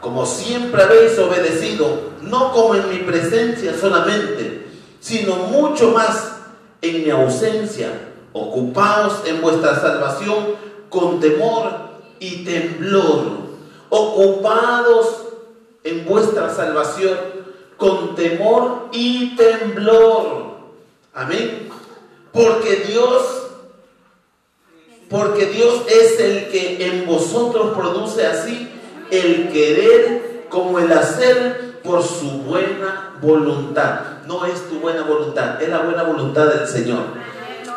como 0.00 0.26
siempre 0.26 0.82
habéis 0.82 1.18
obedecido, 1.18 2.12
no 2.22 2.52
como 2.52 2.74
en 2.74 2.88
mi 2.90 2.98
presencia 2.98 3.72
solamente, 3.78 4.66
sino 5.00 5.36
mucho 5.36 5.92
más 5.92 6.32
en 6.80 7.04
mi 7.04 7.10
ausencia, 7.10 7.88
ocupaos 8.32 9.22
en 9.26 9.40
vuestra 9.40 9.80
salvación 9.80 10.56
con 10.88 11.20
temor 11.20 11.70
y 12.18 12.44
temblor, 12.44 13.22
ocupados 13.88 15.22
en 15.84 16.04
vuestra 16.04 16.52
salvación 16.52 17.16
con 17.76 18.14
temor 18.14 18.88
y 18.92 19.36
temblor. 19.36 20.41
Amén. 21.14 21.68
Porque 22.32 22.84
Dios, 22.88 23.22
porque 25.10 25.46
Dios 25.46 25.82
es 25.88 26.20
el 26.20 26.48
que 26.48 26.86
en 26.86 27.06
vosotros 27.06 27.76
produce 27.76 28.26
así 28.26 28.70
el 29.10 29.50
querer 29.52 30.46
como 30.48 30.78
el 30.78 30.90
hacer 30.90 31.80
por 31.82 32.02
su 32.02 32.30
buena 32.42 33.18
voluntad. 33.20 34.00
No 34.26 34.46
es 34.46 34.68
tu 34.68 34.76
buena 34.76 35.02
voluntad, 35.02 35.60
es 35.62 35.68
la 35.68 35.80
buena 35.80 36.04
voluntad 36.04 36.46
del 36.46 36.66
Señor. 36.66 37.02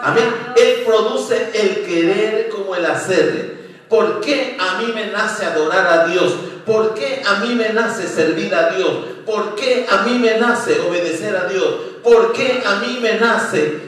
Amén. 0.02 0.26
Él 0.56 0.84
produce 0.86 1.52
el 1.54 1.86
querer 1.86 2.50
como 2.50 2.76
el 2.76 2.86
hacer. 2.86 3.56
¿Por 3.90 4.22
qué 4.22 4.58
a 4.60 4.80
mí 4.80 4.92
me 4.94 5.08
nace 5.08 5.46
adorar 5.46 5.88
a 5.88 6.08
Dios? 6.08 6.34
¿Por 6.66 6.96
qué 6.96 7.22
a 7.26 7.40
mí 7.40 7.54
me 7.54 7.70
nace 7.70 8.08
servir 8.08 8.54
a 8.56 8.72
Dios? 8.72 8.92
¿Por 9.26 9.56
qué 9.56 9.86
a 9.90 10.04
mí 10.04 10.18
me 10.18 10.38
nace 10.40 10.80
obedecer 10.80 11.36
a 11.36 11.48
Dios? 11.48 11.76
¿Por 12.04 12.34
qué 12.34 12.64
a 12.66 12.76
mí 12.80 13.00
me 13.02 13.20
nace 13.20 13.80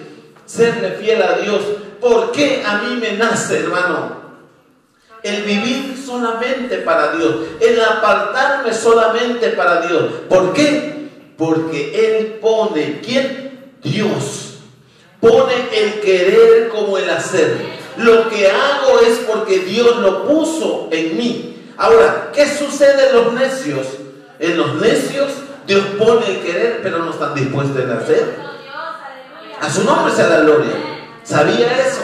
serle 0.45 0.91
fiel 0.91 1.21
a 1.21 1.37
Dios? 1.39 1.61
¿Por 1.99 2.31
qué 2.31 2.63
a 2.65 2.79
mí 2.79 2.95
me 2.97 3.13
nace, 3.13 3.59
hermano? 3.59 4.17
El 5.23 5.43
vivir 5.43 5.97
solamente 6.03 6.77
para 6.77 7.13
Dios, 7.13 7.35
el 7.59 7.81
apartarme 7.81 8.73
solamente 8.73 9.49
para 9.49 9.81
Dios. 9.81 10.03
¿Por 10.29 10.53
qué? 10.53 11.09
Porque 11.35 12.19
Él 12.19 12.37
pone, 12.39 13.01
¿quién? 13.03 13.75
Dios. 13.83 14.59
Pone 15.19 15.53
el 15.73 15.99
querer 15.99 16.69
como 16.69 16.97
el 16.97 17.09
hacer. 17.09 17.57
Lo 17.97 18.29
que 18.29 18.47
hago 18.47 18.99
es 18.99 19.17
porque 19.27 19.59
Dios 19.59 19.97
lo 19.97 20.27
puso 20.27 20.89
en 20.91 21.17
mí. 21.17 21.56
Ahora, 21.77 22.31
¿qué 22.33 22.47
sucede 22.47 23.09
en 23.09 23.15
los 23.15 23.33
necios? 23.33 23.87
En 24.39 24.57
los 24.57 24.75
necios 24.75 25.31
Dios 25.67 25.83
pone 25.97 26.25
el 26.27 26.39
querer, 26.41 26.79
pero 26.81 26.99
no 26.99 27.11
están 27.11 27.35
dispuestos 27.35 27.77
a 27.89 27.97
hacer. 27.97 28.35
A 29.59 29.69
su 29.69 29.83
nombre 29.83 30.13
sea 30.13 30.29
la 30.29 30.39
gloria. 30.39 30.71
¿Sabía 31.23 31.67
eso? 31.85 32.01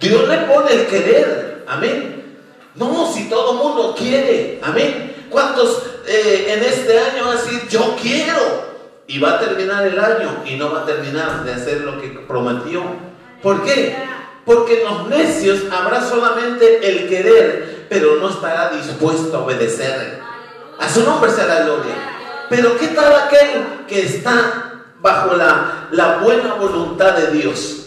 Dios 0.00 0.28
le 0.28 0.38
pone 0.38 0.72
el 0.72 0.86
querer. 0.86 1.64
Amén. 1.68 2.36
No, 2.74 3.10
si 3.12 3.28
todo 3.28 3.52
el 3.52 3.58
mundo 3.58 3.94
quiere. 3.96 4.60
Amén. 4.62 5.26
¿Cuántos 5.30 5.82
eh, 6.06 6.46
en 6.48 6.64
este 6.64 6.98
año 6.98 7.26
van 7.26 7.38
a 7.38 7.40
decir, 7.40 7.68
yo 7.68 7.96
quiero? 8.00 8.74
Y 9.06 9.18
va 9.20 9.34
a 9.34 9.38
terminar 9.38 9.86
el 9.86 9.98
año 9.98 10.42
y 10.44 10.56
no 10.56 10.72
va 10.72 10.82
a 10.82 10.86
terminar 10.86 11.44
de 11.44 11.52
hacer 11.52 11.82
lo 11.82 12.00
que 12.00 12.08
prometió. 12.26 12.82
¿Por 13.42 13.62
qué? 13.62 13.94
Porque 14.44 14.82
en 14.82 14.84
los 14.84 15.08
necios 15.08 15.60
habrá 15.70 16.02
solamente 16.02 16.80
el 16.88 17.08
querer, 17.08 17.83
pero 17.94 18.16
no 18.16 18.28
estará 18.28 18.70
dispuesto 18.70 19.36
a 19.36 19.44
obedecer. 19.44 20.18
A 20.80 20.88
su 20.92 21.04
nombre 21.04 21.30
la 21.30 21.60
gloria. 21.60 21.94
Pero 22.50 22.76
¿qué 22.76 22.88
tal 22.88 23.14
aquel 23.14 23.86
que 23.86 24.00
está 24.00 24.82
bajo 25.00 25.36
la, 25.36 25.86
la 25.92 26.16
buena 26.16 26.54
voluntad 26.54 27.12
de 27.12 27.38
Dios? 27.38 27.86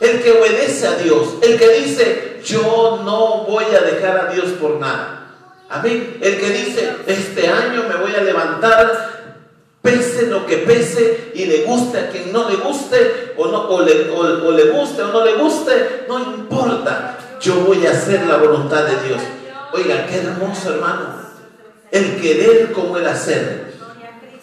El 0.00 0.22
que 0.22 0.30
obedece 0.30 0.86
a 0.86 0.92
Dios, 0.92 1.34
el 1.42 1.58
que 1.58 1.68
dice, 1.80 2.40
yo 2.44 3.00
no 3.04 3.38
voy 3.38 3.64
a 3.74 3.80
dejar 3.80 4.18
a 4.18 4.32
Dios 4.32 4.50
por 4.60 4.78
nada. 4.78 5.32
Amén. 5.68 6.18
El 6.20 6.38
que 6.38 6.50
dice, 6.50 6.98
este 7.08 7.48
año 7.48 7.86
me 7.88 7.96
voy 7.96 8.14
a 8.14 8.22
levantar 8.22 9.40
pese 9.82 10.28
lo 10.28 10.46
que 10.46 10.58
pese 10.58 11.32
y 11.34 11.46
le 11.46 11.64
guste 11.64 11.98
a 11.98 12.08
quien 12.10 12.32
no 12.32 12.48
le 12.48 12.54
guste 12.54 13.34
o, 13.36 13.46
no, 13.46 13.68
o, 13.68 13.82
le, 13.82 14.10
o, 14.10 14.52
le 14.52 14.64
guste 14.70 15.02
o 15.02 15.08
no 15.08 15.24
le 15.24 15.34
guste, 15.34 16.04
no 16.06 16.20
importa. 16.20 17.18
Yo 17.40 17.56
voy 17.56 17.84
a 17.86 17.90
hacer 17.90 18.24
la 18.26 18.36
voluntad 18.36 18.84
de 18.84 19.08
Dios. 19.08 19.20
Oiga, 19.72 20.06
qué 20.06 20.16
hermoso 20.16 20.74
hermano. 20.74 21.30
El 21.90 22.20
querer 22.20 22.72
como 22.72 22.96
el 22.96 23.06
hacer. 23.06 23.72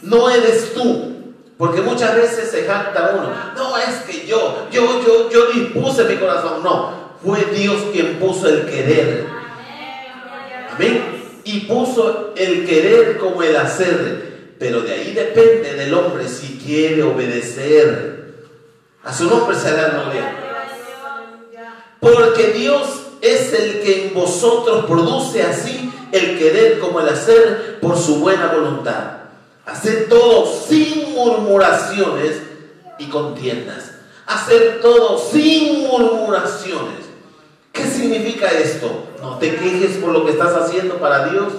No 0.01 0.29
eres 0.29 0.73
tú. 0.73 1.13
Porque 1.57 1.81
muchas 1.81 2.15
veces 2.15 2.51
se 2.51 2.65
jacta 2.65 3.15
uno. 3.17 3.31
No 3.55 3.77
es 3.77 3.95
que 4.07 4.27
yo, 4.27 4.67
yo, 4.71 5.03
yo, 5.03 5.29
yo 5.29 5.45
dispuse 5.47 6.03
mi 6.03 6.15
corazón. 6.17 6.63
No, 6.63 7.15
fue 7.23 7.45
Dios 7.45 7.77
quien 7.91 8.19
puso 8.19 8.47
el 8.47 8.65
querer. 8.65 9.25
Amén. 10.71 11.41
Y 11.43 11.61
puso 11.61 12.33
el 12.35 12.67
querer 12.67 13.17
como 13.17 13.41
el 13.41 13.55
hacer. 13.55 14.55
Pero 14.59 14.81
de 14.81 14.93
ahí 14.93 15.13
depende 15.13 15.73
del 15.73 15.93
hombre 15.93 16.27
si 16.27 16.59
quiere 16.63 17.03
obedecer. 17.03 18.35
A 19.03 19.13
su 19.13 19.25
nombre 19.25 19.55
será 19.55 19.89
gloria. 19.89 20.35
Porque 21.99 22.53
Dios 22.53 23.06
es 23.21 23.53
el 23.53 23.82
que 23.82 24.08
en 24.08 24.13
vosotros 24.13 24.86
produce 24.86 25.43
así 25.43 25.91
el 26.12 26.38
querer 26.38 26.80
como 26.80 26.99
el 26.99 27.10
hacer 27.10 27.80
por 27.82 27.97
su 27.97 28.17
buena 28.17 28.47
voluntad. 28.47 29.17
Hacer 29.65 30.08
todo 30.08 30.45
sin 30.45 31.13
murmuraciones 31.13 32.41
y 32.99 33.06
contiendas. 33.08 33.91
Hacer 34.25 34.80
todo 34.82 35.19
sin 35.32 35.88
murmuraciones. 35.88 37.08
¿Qué 37.71 37.86
significa 37.86 38.47
esto? 38.47 39.06
No 39.21 39.38
te 39.38 39.56
quejes 39.56 39.97
por 39.97 40.12
lo 40.12 40.25
que 40.25 40.32
estás 40.32 40.53
haciendo 40.53 40.95
para 40.95 41.27
Dios. 41.30 41.53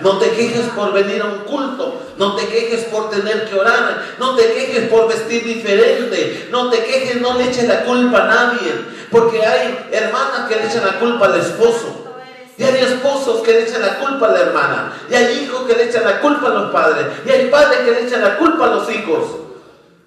No 0.00 0.18
te 0.18 0.30
quejes 0.30 0.66
por 0.74 0.92
venir 0.92 1.20
a 1.22 1.26
un 1.26 1.38
culto. 1.40 2.00
No 2.16 2.36
te 2.36 2.46
quejes 2.46 2.84
por 2.84 3.10
tener 3.10 3.48
que 3.48 3.58
orar. 3.58 4.14
No 4.18 4.34
te 4.36 4.52
quejes 4.52 4.88
por 4.88 5.08
vestir 5.08 5.44
diferente. 5.44 6.48
No 6.50 6.70
te 6.70 6.84
quejes, 6.84 7.20
no 7.20 7.36
le 7.36 7.48
eches 7.48 7.68
la 7.68 7.84
culpa 7.84 8.24
a 8.24 8.26
nadie. 8.26 8.72
Porque 9.10 9.44
hay 9.44 9.88
hermanas 9.92 10.48
que 10.48 10.56
le 10.56 10.66
echan 10.66 10.84
la 10.84 10.98
culpa 10.98 11.26
al 11.26 11.38
esposo. 11.40 12.04
Y 12.56 12.64
hay 12.64 12.76
esposos 12.82 13.42
que 13.42 13.52
le 13.52 13.62
echan 13.68 13.82
la 13.82 13.98
culpa 13.98 14.26
a 14.26 14.32
la 14.32 14.40
hermana. 14.40 14.92
Y 15.10 15.14
hay 15.14 15.44
hijos 15.44 15.62
que 15.62 15.74
le 15.74 15.84
echan 15.84 16.04
la 16.04 16.20
culpa 16.20 16.48
a 16.48 16.50
los 16.50 16.72
padres. 16.72 17.06
Y 17.24 17.30
hay 17.30 17.48
padres 17.48 17.78
que 17.80 17.90
le 17.92 18.06
echan 18.06 18.22
la 18.22 18.36
culpa 18.36 18.64
a 18.64 18.74
los 18.74 18.90
hijos. 18.90 19.24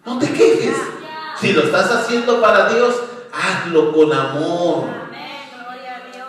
No 0.06 0.20
te 0.20 0.32
quejes. 0.32 0.76
Si 1.40 1.54
lo 1.54 1.64
estás 1.64 1.90
haciendo 1.92 2.42
para 2.42 2.70
Dios, 2.70 2.96
hazlo 3.34 3.94
con 3.94 4.12
amor. 4.12 4.86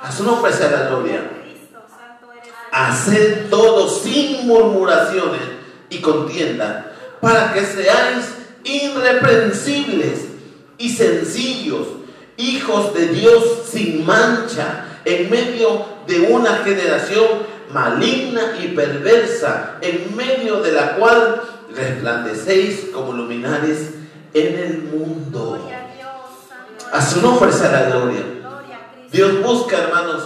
A 0.02 0.10
su 0.10 0.24
nombre 0.24 0.52
sea 0.52 0.70
la 0.70 0.88
gloria. 0.88 1.22
Haced 2.72 3.50
todo 3.50 3.88
sin 3.88 4.46
murmuraciones 4.46 5.42
y 5.90 6.00
contienda, 6.00 6.92
para 7.20 7.52
que 7.52 7.60
seáis 7.66 8.34
irreprensibles 8.64 10.20
y 10.78 10.88
sencillos, 10.88 11.86
hijos 12.42 12.94
de 12.94 13.08
Dios 13.08 13.44
sin 13.70 14.04
mancha, 14.04 14.86
en 15.04 15.30
medio 15.30 15.84
de 16.06 16.20
una 16.20 16.56
generación 16.58 17.26
maligna 17.72 18.58
y 18.62 18.68
perversa, 18.68 19.78
en 19.80 20.14
medio 20.16 20.60
de 20.60 20.72
la 20.72 20.96
cual 20.96 21.42
resplandecéis 21.74 22.90
como 22.92 23.12
luminares 23.12 23.90
en 24.34 24.58
el 24.58 24.82
mundo. 24.82 25.68
A 26.92 27.04
su 27.04 27.22
nombre 27.22 27.52
sea 27.52 27.72
la 27.72 27.82
gloria. 27.90 28.22
Dios 29.10 29.42
busca, 29.42 29.78
hermanos, 29.78 30.22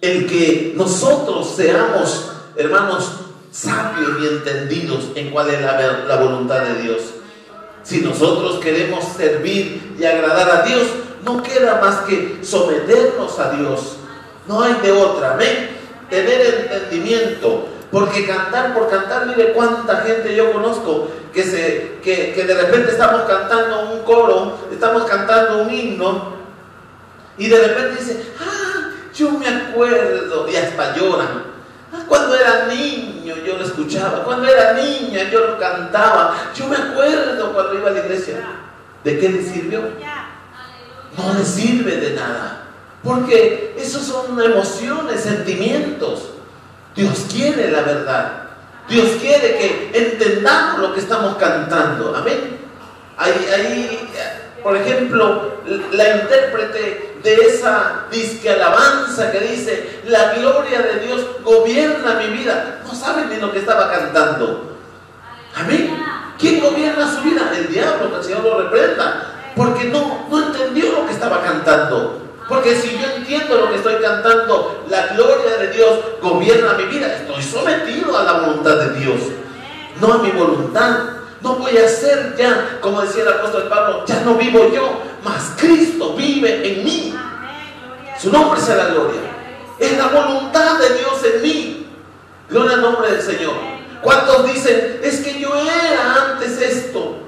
el 0.00 0.26
que 0.26 0.74
nosotros 0.76 1.54
seamos, 1.56 2.32
hermanos, 2.56 3.12
sabios 3.50 4.20
y 4.20 4.26
entendidos 4.26 5.04
en 5.14 5.30
cuál 5.30 5.50
es 5.50 5.60
la, 5.60 6.16
voluntad 6.16 6.62
de 6.62 6.82
Dios. 6.82 7.02
Si 7.82 8.00
nosotros 8.00 8.58
queremos 8.60 9.04
servir 9.16 9.94
y 9.98 10.04
agradar 10.04 10.50
a 10.50 10.62
Dios, 10.62 10.86
no 11.24 11.42
queda 11.42 11.80
más 11.80 12.00
que 12.02 12.40
someternos 12.42 13.38
a 13.38 13.50
Dios. 13.52 13.96
No 14.46 14.62
hay 14.62 14.74
de 14.74 14.92
otra. 14.92 15.34
Amén. 15.34 15.70
Tener 16.10 16.70
entendimiento. 16.70 17.68
Porque 17.90 18.26
cantar 18.26 18.74
por 18.74 18.90
cantar, 18.90 19.26
mire 19.26 19.52
cuánta 19.52 19.98
gente 19.98 20.34
yo 20.34 20.52
conozco 20.52 21.08
que, 21.32 21.44
se, 21.44 21.98
que, 22.02 22.32
que 22.34 22.44
de 22.44 22.54
repente 22.54 22.90
estamos 22.90 23.22
cantando 23.22 23.92
un 23.92 24.02
coro, 24.02 24.58
estamos 24.72 25.04
cantando 25.04 25.62
un 25.62 25.72
himno, 25.72 26.34
y 27.38 27.48
de 27.48 27.58
repente 27.58 28.00
dice, 28.00 28.32
ah, 28.40 28.90
yo 29.14 29.30
me 29.30 29.46
acuerdo, 29.46 30.48
y 30.48 30.56
hasta 30.56 30.96
lloran. 30.96 31.44
Ah, 31.92 32.02
cuando 32.08 32.34
era 32.34 32.66
niño 32.66 33.36
yo 33.46 33.56
lo 33.56 33.64
escuchaba, 33.64 34.24
cuando 34.24 34.48
era 34.48 34.72
niña 34.72 35.30
yo 35.30 35.46
lo 35.46 35.58
cantaba. 35.58 36.34
Yo 36.54 36.66
me 36.66 36.76
acuerdo 36.76 37.52
cuando 37.52 37.74
iba 37.74 37.90
a 37.90 37.92
la 37.92 38.00
iglesia. 38.00 38.40
¿De 39.04 39.18
qué 39.18 39.28
le 39.28 39.42
sirvió? 39.42 39.80
No 41.16 41.34
le 41.34 41.44
sirve 41.44 41.96
de 41.96 42.14
nada. 42.14 42.64
Porque 43.02 43.74
esos 43.78 44.02
son 44.02 44.40
emociones, 44.40 45.20
sentimientos. 45.20 46.30
Dios 46.94 47.26
quiere 47.30 47.70
la 47.70 47.82
verdad. 47.82 48.44
Dios 48.88 49.08
quiere 49.20 49.56
que 49.56 49.90
entendamos 49.94 50.80
lo 50.80 50.94
que 50.94 51.00
estamos 51.00 51.36
cantando. 51.36 52.14
Amén. 52.14 52.58
Ahí, 53.16 53.46
ahí 53.54 54.08
por 54.64 54.74
ejemplo, 54.78 55.58
la 55.92 56.16
intérprete 56.16 57.18
de 57.22 57.34
esa 57.34 58.06
disque 58.10 58.48
alabanza 58.48 59.30
que 59.30 59.40
dice, 59.40 60.00
la 60.06 60.32
gloria 60.32 60.80
de 60.80 61.00
Dios 61.00 61.20
gobierna 61.44 62.14
mi 62.14 62.38
vida. 62.38 62.80
No 62.86 62.94
saben 62.94 63.28
ni 63.28 63.36
lo 63.36 63.52
que 63.52 63.58
estaba 63.58 63.92
cantando. 63.92 64.78
Amén. 65.54 65.94
¿Quién 66.38 66.60
gobierna 66.60 67.14
su 67.14 67.20
vida? 67.20 67.52
El 67.54 67.68
diablo, 67.68 68.10
que 68.10 68.16
el 68.16 68.24
Señor 68.24 68.42
lo 68.42 68.62
reprenda. 68.62 69.33
Porque 69.56 69.84
no, 69.84 70.26
no 70.30 70.46
entendió 70.46 70.92
lo 70.92 71.06
que 71.06 71.12
estaba 71.12 71.42
cantando. 71.42 72.20
Porque 72.48 72.76
si 72.76 72.98
yo 72.98 73.06
entiendo 73.16 73.56
lo 73.56 73.70
que 73.70 73.76
estoy 73.76 73.96
cantando, 73.96 74.84
la 74.88 75.06
gloria 75.08 75.56
de 75.58 75.72
Dios 75.72 75.98
gobierna 76.20 76.74
mi 76.74 76.84
vida. 76.84 77.14
Estoy 77.14 77.42
sometido 77.42 78.16
a 78.18 78.24
la 78.24 78.32
voluntad 78.32 78.76
de 78.76 79.00
Dios, 79.00 79.20
no 80.00 80.12
a 80.12 80.18
mi 80.18 80.30
voluntad. 80.30 80.98
No 81.40 81.56
voy 81.56 81.76
a 81.76 81.86
ser 81.86 82.34
ya, 82.38 82.78
como 82.80 83.02
decía 83.02 83.22
el 83.22 83.28
apóstol 83.28 83.64
Pablo, 83.68 84.04
ya 84.06 84.20
no 84.20 84.34
vivo 84.34 84.66
yo, 84.72 85.02
mas 85.22 85.52
Cristo 85.58 86.14
vive 86.14 86.66
en 86.66 86.84
mí. 86.84 87.14
Su 88.18 88.32
nombre 88.32 88.58
sea 88.60 88.76
la 88.76 88.86
gloria. 88.86 89.20
Es 89.78 89.98
la 89.98 90.08
voluntad 90.08 90.78
de 90.78 90.98
Dios 90.98 91.24
en 91.34 91.42
mí. 91.42 91.86
Gloria 92.48 92.76
al 92.76 92.82
nombre 92.82 93.10
del 93.10 93.20
Señor. 93.22 93.52
¿Cuántos 94.00 94.46
dicen, 94.52 95.00
es 95.02 95.20
que 95.20 95.38
yo 95.38 95.54
era 95.54 96.32
antes 96.32 96.60
esto? 96.60 97.18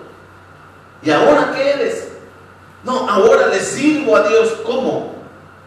¿Y 1.02 1.10
ahora 1.10 1.52
qué 1.54 1.70
eres? 1.72 2.08
No, 2.86 3.10
ahora 3.10 3.48
le 3.48 3.58
sirvo 3.58 4.16
a 4.16 4.28
Dios. 4.28 4.48
¿Cómo? 4.64 5.16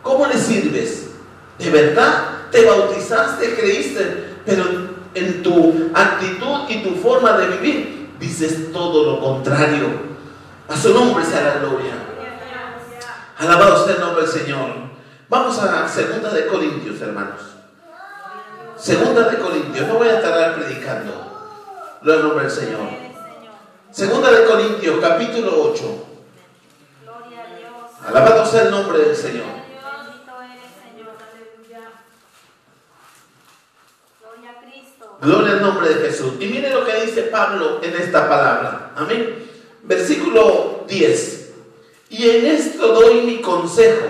¿Cómo 0.01 0.25
le 0.25 0.37
sirves? 0.37 1.09
¿De 1.57 1.69
verdad? 1.69 2.47
¿Te 2.49 2.65
bautizaste, 2.65 3.55
creíste? 3.55 4.37
Pero 4.45 4.63
en 5.13 5.43
tu 5.43 5.91
actitud 5.93 6.61
y 6.69 6.81
tu 6.81 6.95
forma 6.95 7.33
de 7.37 7.47
vivir 7.57 8.09
dices 8.17 8.71
todo 8.71 9.03
lo 9.03 9.19
contrario. 9.19 9.87
A 10.69 10.77
su 10.77 10.93
nombre 10.93 11.25
sea 11.25 11.43
la 11.43 11.59
gloria. 11.59 11.93
Alabado 13.37 13.83
sea 13.83 13.95
el 13.95 14.01
nombre 14.01 14.23
del 14.23 14.31
Señor. 14.31 14.69
Vamos 15.27 15.59
a 15.59 15.87
segunda 15.89 16.29
de 16.29 16.47
Corintios, 16.47 17.01
hermanos. 17.01 17.41
Segunda 18.77 19.29
de 19.29 19.39
Corintios. 19.39 19.87
No 19.89 19.95
voy 19.95 20.07
a 20.07 20.19
estar 20.19 20.55
predicando. 20.55 21.11
Lo 22.01 22.13
el 22.13 22.23
nombre 22.23 22.45
del 22.45 22.51
Señor. 22.51 22.87
Segunda 23.91 24.31
de 24.31 24.45
Corintios, 24.45 24.99
capítulo 25.01 25.71
8. 25.73 26.08
Alabado 28.09 28.45
sea 28.45 28.63
el 28.63 28.71
nombre 28.71 28.99
del 28.99 29.15
Señor. 29.15 29.59
de 35.87 35.95
Jesús. 35.95 36.33
Y 36.39 36.45
mire 36.45 36.71
lo 36.71 36.85
que 36.85 37.05
dice 37.05 37.23
Pablo 37.23 37.79
en 37.81 37.95
esta 37.95 38.27
palabra. 38.27 38.91
Amén. 38.95 39.47
Versículo 39.83 40.85
10. 40.87 41.49
Y 42.09 42.29
en 42.29 42.45
esto 42.47 42.87
doy 42.87 43.21
mi 43.21 43.41
consejo, 43.41 44.07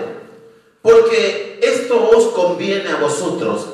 porque 0.82 1.60
esto 1.62 2.08
os 2.10 2.28
conviene 2.28 2.90
a 2.90 2.96
vosotros, 2.96 3.66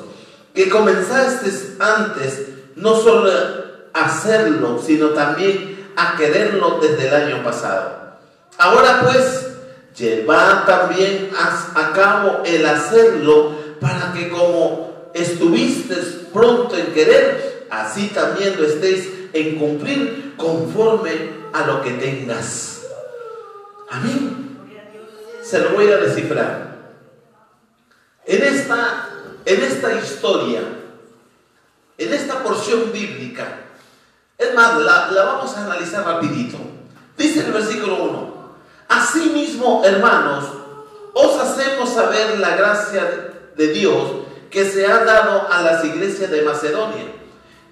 que 0.52 0.68
comenzasteis 0.68 1.74
antes 1.78 2.48
no 2.74 2.96
solo 2.96 3.30
a 3.94 4.04
hacerlo, 4.04 4.82
sino 4.84 5.10
también 5.10 5.92
a 5.96 6.16
quererlo 6.16 6.78
desde 6.80 7.06
el 7.06 7.14
año 7.14 7.44
pasado. 7.44 8.16
Ahora 8.58 9.02
pues, 9.04 9.45
llevad 9.96 10.66
también 10.66 11.30
a, 11.36 11.92
cabo 11.92 12.42
el 12.44 12.64
hacerlo 12.66 13.56
para 13.80 14.12
que 14.12 14.28
como 14.28 15.10
estuvisteis 15.14 16.26
pronto 16.32 16.76
en 16.76 16.92
querer, 16.92 17.66
así 17.70 18.08
también 18.08 18.56
lo 18.60 18.66
estéis 18.66 19.08
en 19.32 19.56
cumplir 19.56 20.34
conforme 20.36 21.30
a 21.52 21.66
lo 21.66 21.82
que 21.82 21.92
tengas. 21.92 22.82
Amén. 23.90 24.58
Se 25.42 25.60
lo 25.60 25.70
voy 25.70 25.88
a 25.88 25.98
descifrar. 25.98 26.76
En 28.26 28.42
esta, 28.42 29.08
en 29.44 29.62
esta 29.62 29.94
historia, 29.94 30.60
en 31.96 32.12
esta 32.12 32.42
porción 32.42 32.92
bíblica, 32.92 33.60
es 34.36 34.52
más, 34.54 34.78
la, 34.80 35.10
la 35.12 35.24
vamos 35.24 35.56
a 35.56 35.64
analizar 35.64 36.04
rapidito. 36.04 36.58
Dice 37.16 37.46
el 37.46 37.52
versículo 37.52 38.02
1. 38.02 38.25
Asimismo, 38.88 39.82
hermanos, 39.84 40.44
os 41.12 41.40
hacemos 41.40 41.90
saber 41.92 42.38
la 42.38 42.56
gracia 42.56 43.32
de 43.56 43.68
Dios 43.68 44.02
que 44.50 44.64
se 44.64 44.86
ha 44.86 45.04
dado 45.04 45.48
a 45.50 45.62
las 45.62 45.84
iglesias 45.84 46.30
de 46.30 46.42
Macedonia, 46.42 47.04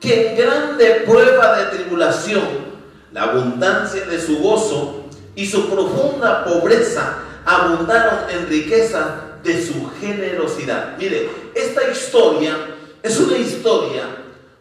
que 0.00 0.30
en 0.30 0.36
grande 0.36 1.04
prueba 1.06 1.58
de 1.58 1.76
tribulación, 1.76 2.74
la 3.12 3.24
abundancia 3.24 4.04
de 4.06 4.20
su 4.20 4.38
gozo 4.38 5.04
y 5.36 5.46
su 5.46 5.68
profunda 5.70 6.44
pobreza 6.44 7.18
abundaron 7.44 8.28
en 8.30 8.48
riqueza 8.48 9.38
de 9.42 9.64
su 9.64 9.90
generosidad. 10.00 10.96
Mire, 10.98 11.30
esta 11.54 11.88
historia 11.90 12.56
es 13.02 13.20
una 13.20 13.36
historia 13.36 14.02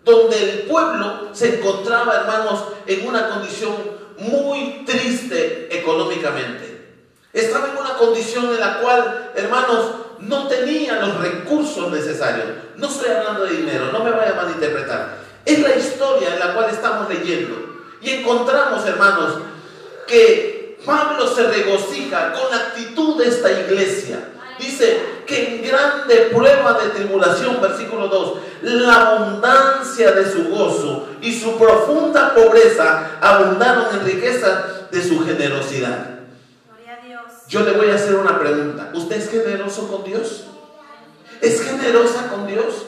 donde 0.04 0.38
el 0.38 0.60
pueblo 0.64 1.30
se 1.32 1.58
encontraba, 1.58 2.16
hermanos, 2.16 2.66
en 2.86 3.08
una 3.08 3.30
condición 3.30 3.74
muy 4.18 4.84
triste 4.86 5.68
económicamente. 5.72 6.74
Estaba 7.32 7.70
en 7.70 7.78
una 7.78 7.96
condición 7.96 8.46
en 8.46 8.60
la 8.60 8.80
cual, 8.80 9.32
hermanos, 9.36 9.92
no 10.20 10.48
tenía 10.48 11.00
los 11.00 11.20
recursos 11.20 11.92
necesarios. 11.92 12.48
No 12.78 12.88
estoy 12.88 13.10
hablando 13.10 13.46
de 13.46 13.58
dinero, 13.58 13.92
no 13.92 14.04
me 14.04 14.12
vaya 14.12 14.32
a 14.32 14.44
malinterpretar. 14.44 15.18
Es 15.46 15.60
la 15.60 15.76
historia 15.76 16.34
en 16.34 16.40
la 16.40 16.54
cual 16.54 16.70
estamos 16.70 17.10
leyendo. 17.10 17.56
Y 18.02 18.12
encontramos, 18.12 18.86
hermanos, 18.86 19.36
que 20.08 20.78
Pablo 20.86 21.28
se 21.28 21.44
regocija 21.44 22.34
con 22.34 22.52
la 22.52 22.58
actitud 22.68 23.18
de 23.22 23.30
esta 23.30 23.52
iglesia. 23.52 24.30
Dice 24.60 25.00
que 25.26 25.56
en 25.56 25.68
grande 25.68 26.30
prueba 26.34 26.80
de 26.80 26.90
tribulación, 26.90 27.62
versículo 27.62 28.08
2, 28.08 28.34
la 28.62 28.96
abundancia 28.96 30.12
de 30.12 30.32
su 30.32 30.50
gozo 30.50 31.08
y 31.22 31.38
su 31.38 31.58
profunda 31.58 32.34
pobreza 32.34 33.18
abundaron 33.22 33.86
en 33.94 34.06
riqueza 34.06 34.66
de 34.92 35.02
su 35.02 35.26
generosidad. 35.26 36.14
Yo 37.48 37.62
le 37.62 37.74
voy 37.74 37.90
a 37.90 37.96
hacer 37.96 38.16
una 38.16 38.40
pregunta. 38.40 38.90
¿Usted 38.94 39.18
es 39.18 39.30
generoso 39.30 39.88
con 39.88 40.04
Dios? 40.04 40.46
¿Es 41.42 41.62
generosa 41.62 42.30
con 42.30 42.48
Dios? 42.48 42.86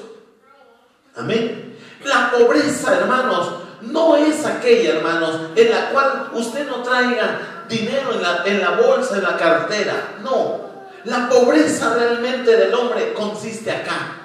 Amén. 1.16 1.78
La 2.04 2.32
pobreza, 2.32 2.98
hermanos, 2.98 3.52
no 3.82 4.16
es 4.16 4.46
aquella, 4.46 4.96
hermanos, 4.96 5.52
en 5.56 5.70
la 5.70 5.90
cual 5.90 6.30
usted 6.34 6.68
no 6.68 6.82
traiga 6.82 7.66
dinero 7.70 8.14
en 8.14 8.22
la, 8.22 8.44
en 8.46 8.62
la 8.62 8.72
bolsa, 8.72 9.18
en 9.18 9.24
la 9.24 9.38
cartera. 9.38 10.16
No. 10.24 10.65
La 11.06 11.30
pobreza 11.30 11.94
realmente 11.94 12.56
del 12.58 12.74
hombre 12.74 13.14
consiste 13.14 13.72
acá. 13.72 14.18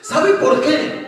¿Sabe 0.00 0.34
por 0.34 0.60
qué? 0.60 1.06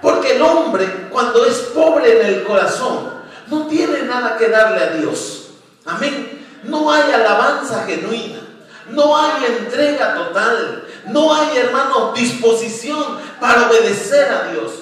Porque 0.00 0.36
el 0.36 0.42
hombre, 0.42 1.08
cuando 1.10 1.44
es 1.46 1.56
pobre 1.74 2.20
en 2.20 2.26
el 2.26 2.44
corazón, 2.44 3.10
no 3.48 3.66
tiene 3.66 4.02
nada 4.02 4.36
que 4.36 4.48
darle 4.48 4.84
a 4.84 4.90
Dios. 4.90 5.48
Amén. 5.84 6.46
No 6.64 6.92
hay 6.92 7.10
alabanza 7.10 7.84
genuina. 7.86 8.40
No 8.90 9.16
hay 9.16 9.44
entrega 9.46 10.14
total. 10.14 10.84
No 11.06 11.34
hay, 11.34 11.56
hermano, 11.58 12.12
disposición 12.12 13.18
para 13.40 13.68
obedecer 13.68 14.30
a 14.30 14.52
Dios. 14.52 14.72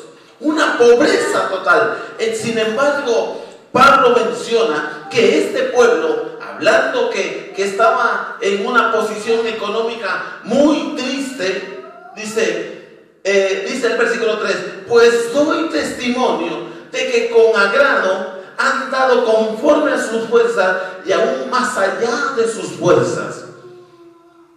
Una 0.40 0.76
pobreza 0.76 1.48
total. 1.48 1.96
Eh, 2.18 2.38
sin 2.40 2.58
embargo, 2.58 3.43
Pablo 3.74 4.14
menciona 4.14 5.08
que 5.10 5.46
este 5.46 5.64
pueblo, 5.64 6.38
hablando 6.40 7.10
que, 7.10 7.52
que 7.56 7.64
estaba 7.64 8.36
en 8.40 8.64
una 8.64 8.92
posición 8.92 9.44
económica 9.48 10.38
muy 10.44 10.94
triste, 10.94 11.82
dice, 12.14 13.08
eh, 13.24 13.66
dice 13.68 13.88
el 13.88 13.98
versículo 13.98 14.38
3, 14.38 14.56
pues 14.86 15.34
doy 15.34 15.68
testimonio 15.70 16.68
de 16.92 17.10
que 17.10 17.30
con 17.30 17.60
agrado 17.60 18.44
han 18.56 18.92
dado 18.92 19.24
conforme 19.24 19.90
a 19.90 19.98
sus 19.98 20.28
fuerzas 20.28 20.76
y 21.04 21.10
aún 21.10 21.50
más 21.50 21.76
allá 21.76 22.34
de 22.36 22.46
sus 22.46 22.76
fuerzas. 22.78 23.46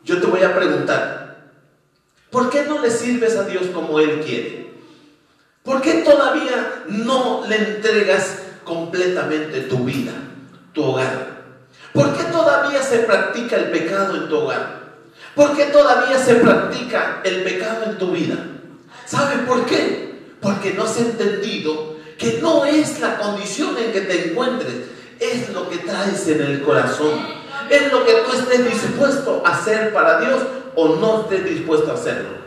Yo 0.03 0.21
te 0.21 0.27
voy 0.27 0.43
a 0.43 0.55
preguntar, 0.55 1.49
¿por 2.29 2.51
qué 2.51 2.65
no 2.65 2.83
le 2.83 2.91
sirves 2.91 3.35
a 3.35 3.45
Dios 3.45 3.63
como 3.73 3.99
Él 3.99 4.21
quiere? 4.23 4.75
¿Por 5.63 5.81
qué 5.81 6.03
todavía 6.03 6.83
no 6.85 7.43
le 7.47 7.55
entregas 7.55 8.43
completamente 8.67 9.61
tu 9.61 9.79
vida, 9.79 10.11
tu 10.73 10.83
hogar? 10.83 11.37
¿Por 11.93 12.15
qué 12.15 12.25
todavía 12.25 12.83
se 12.83 12.99
practica 12.99 13.55
el 13.55 13.71
pecado 13.71 14.15
en 14.15 14.29
tu 14.29 14.37
hogar? 14.37 14.77
¿Por 15.33 15.55
qué 15.55 15.65
todavía 15.65 16.19
se 16.19 16.35
practica 16.35 17.21
el 17.23 17.43
pecado 17.43 17.85
en 17.85 17.97
tu 17.97 18.11
vida? 18.11 18.35
¿Sabes 19.05 19.39
por 19.47 19.65
qué? 19.65 20.19
Porque 20.41 20.73
no 20.73 20.83
has 20.83 20.97
entendido 20.99 21.95
que 22.17 22.39
no 22.41 22.65
es 22.65 22.99
la 22.99 23.17
condición 23.17 23.77
en 23.77 23.91
que 23.91 24.01
te 24.01 24.29
encuentres, 24.29 24.73
es 25.19 25.49
lo 25.49 25.69
que 25.69 25.77
traes 25.77 26.27
en 26.27 26.41
el 26.41 26.63
corazón. 26.63 27.37
Es 27.69 27.91
lo 27.91 28.05
que 28.05 28.13
tú 28.25 28.37
estés 28.37 28.65
dispuesto 28.65 29.43
a 29.45 29.49
hacer 29.51 29.93
para 29.93 30.19
Dios 30.19 30.41
o 30.75 30.95
no 30.95 31.21
estés 31.21 31.45
dispuesto 31.45 31.91
a 31.91 31.95
hacerlo. 31.95 32.37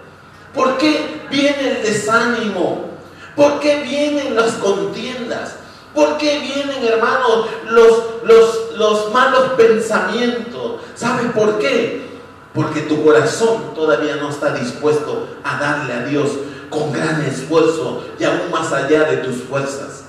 ¿Por 0.55 0.79
qué 0.79 1.23
viene 1.31 1.77
el 1.77 1.83
desánimo? 1.83 2.91
¿Por 3.37 3.61
qué 3.61 3.83
vienen 3.83 4.35
las 4.35 4.53
contiendas? 4.55 5.57
¿Por 5.95 6.19
qué 6.19 6.39
vienen, 6.39 6.85
hermanos, 6.85 7.47
los, 7.69 8.05
los, 8.25 8.77
los 8.77 9.13
malos 9.13 9.53
pensamientos? 9.57 10.81
¿Sabes 10.95 11.33
por 11.33 11.59
qué? 11.59 12.09
Porque 12.55 12.83
tu 12.83 13.05
corazón 13.05 13.75
todavía 13.75 14.17
no 14.17 14.31
está 14.31 14.55
dispuesto 14.55 15.29
a 15.43 15.59
darle 15.59 15.93
a 15.93 16.05
Dios 16.05 16.31
con 16.69 16.93
gran 16.93 17.23
esfuerzo 17.23 18.05
y 18.19 18.25
aún 18.25 18.51
más 18.51 18.73
allá 18.73 19.05
de 19.05 19.19
tus 19.19 19.43
fuerzas. 19.43 20.05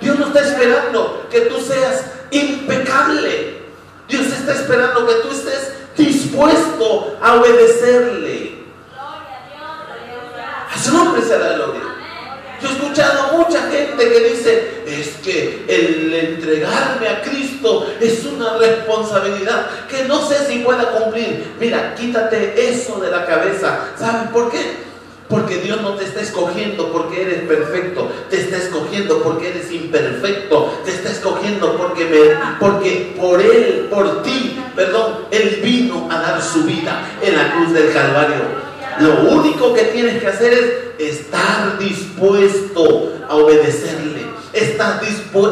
Dios 0.00 0.18
no 0.18 0.26
está 0.26 0.40
esperando 0.40 1.26
que 1.30 1.42
tú 1.42 1.60
seas 1.60 2.04
impecable. 2.30 3.62
Dios 4.08 4.26
está 4.26 4.52
esperando 4.52 5.06
que 5.06 5.14
tú 5.14 5.30
estés 5.30 5.72
dispuesto 5.96 7.16
a 7.20 7.34
obedecerle. 7.34 8.64
A 10.72 10.78
su 10.78 10.92
nombre 10.92 11.22
será 11.22 11.54
gloria. 11.54 11.87
Yo 12.60 12.68
he 12.68 12.72
escuchado 12.72 13.38
mucha 13.38 13.62
gente 13.70 13.96
que 13.96 14.20
dice, 14.30 14.82
es 14.86 15.08
que 15.22 15.64
el 15.68 16.12
entregarme 16.12 17.08
a 17.08 17.22
Cristo 17.22 17.86
es 18.00 18.24
una 18.24 18.58
responsabilidad 18.58 19.66
que 19.88 20.04
no 20.04 20.26
sé 20.26 20.46
si 20.46 20.58
pueda 20.60 20.90
cumplir. 20.90 21.54
Mira, 21.60 21.94
quítate 21.94 22.70
eso 22.70 22.98
de 22.98 23.10
la 23.10 23.26
cabeza. 23.26 23.90
¿Sabes 23.96 24.30
por 24.30 24.50
qué? 24.50 24.88
Porque 25.28 25.56
Dios 25.58 25.82
no 25.82 25.94
te 25.94 26.04
está 26.04 26.22
escogiendo 26.22 26.90
porque 26.90 27.20
eres 27.20 27.42
perfecto, 27.42 28.10
te 28.30 28.40
está 28.40 28.56
escogiendo 28.56 29.22
porque 29.22 29.50
eres 29.50 29.70
imperfecto, 29.70 30.80
te 30.84 30.90
está 30.90 31.10
escogiendo 31.10 31.76
porque, 31.76 32.06
me, 32.06 32.56
porque 32.58 33.14
por 33.20 33.40
Él, 33.40 33.88
por 33.90 34.22
ti, 34.22 34.58
perdón, 34.74 35.26
Él 35.30 35.60
vino 35.62 36.08
a 36.10 36.18
dar 36.18 36.42
su 36.42 36.64
vida 36.64 37.06
en 37.20 37.36
la 37.36 37.52
cruz 37.52 37.74
del 37.74 37.92
Calvario. 37.92 38.67
Lo 39.00 39.30
único 39.30 39.74
que 39.74 39.82
tienes 39.84 40.20
que 40.20 40.26
hacer 40.26 40.94
es 40.98 41.16
estar 41.16 41.78
dispuesto 41.78 43.12
a 43.28 43.36
obedecerle, 43.36 44.26
estar, 44.52 45.00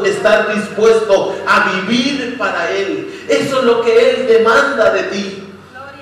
estar 0.04 0.54
dispuesto 0.54 1.34
a 1.46 1.72
vivir 1.72 2.36
para 2.38 2.70
Él. 2.72 3.24
Eso 3.28 3.58
es 3.58 3.64
lo 3.64 3.82
que 3.82 4.10
Él 4.10 4.26
demanda 4.26 4.90
de 4.90 5.02
ti. 5.04 5.42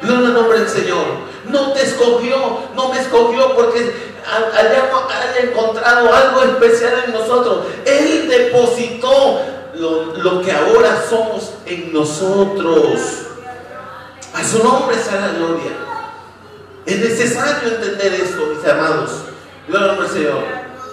Gloria 0.01 0.29
al 0.29 0.35
nombre 0.35 0.61
del 0.61 0.69
Señor 0.69 1.35
no 1.51 1.73
te 1.73 1.83
escogió, 1.83 2.37
no 2.75 2.89
me 2.89 3.01
escogió 3.01 3.55
porque 3.55 3.93
haya, 4.55 4.91
encontrado 5.43 6.15
algo 6.15 6.43
especial 6.43 7.05
en 7.07 7.13
nosotros. 7.13 7.67
Él 7.85 8.29
depositó 8.29 9.41
lo, 9.75 10.17
lo, 10.17 10.43
que 10.43 10.53
ahora 10.53 11.03
somos 11.09 11.53
en 11.67 11.93
nosotros. 11.93 13.01
A 14.33 14.45
su 14.45 14.63
nombre 14.63 14.97
será 14.97 15.29
gloria. 15.37 15.94
Es 16.87 16.99
necesario 16.99 17.69
entender 17.69 18.13
esto, 18.15 18.47
mis 18.47 18.67
amados. 18.69 19.11
Gloria 19.69 19.93
al 19.93 20.09
Señor. 20.09 20.45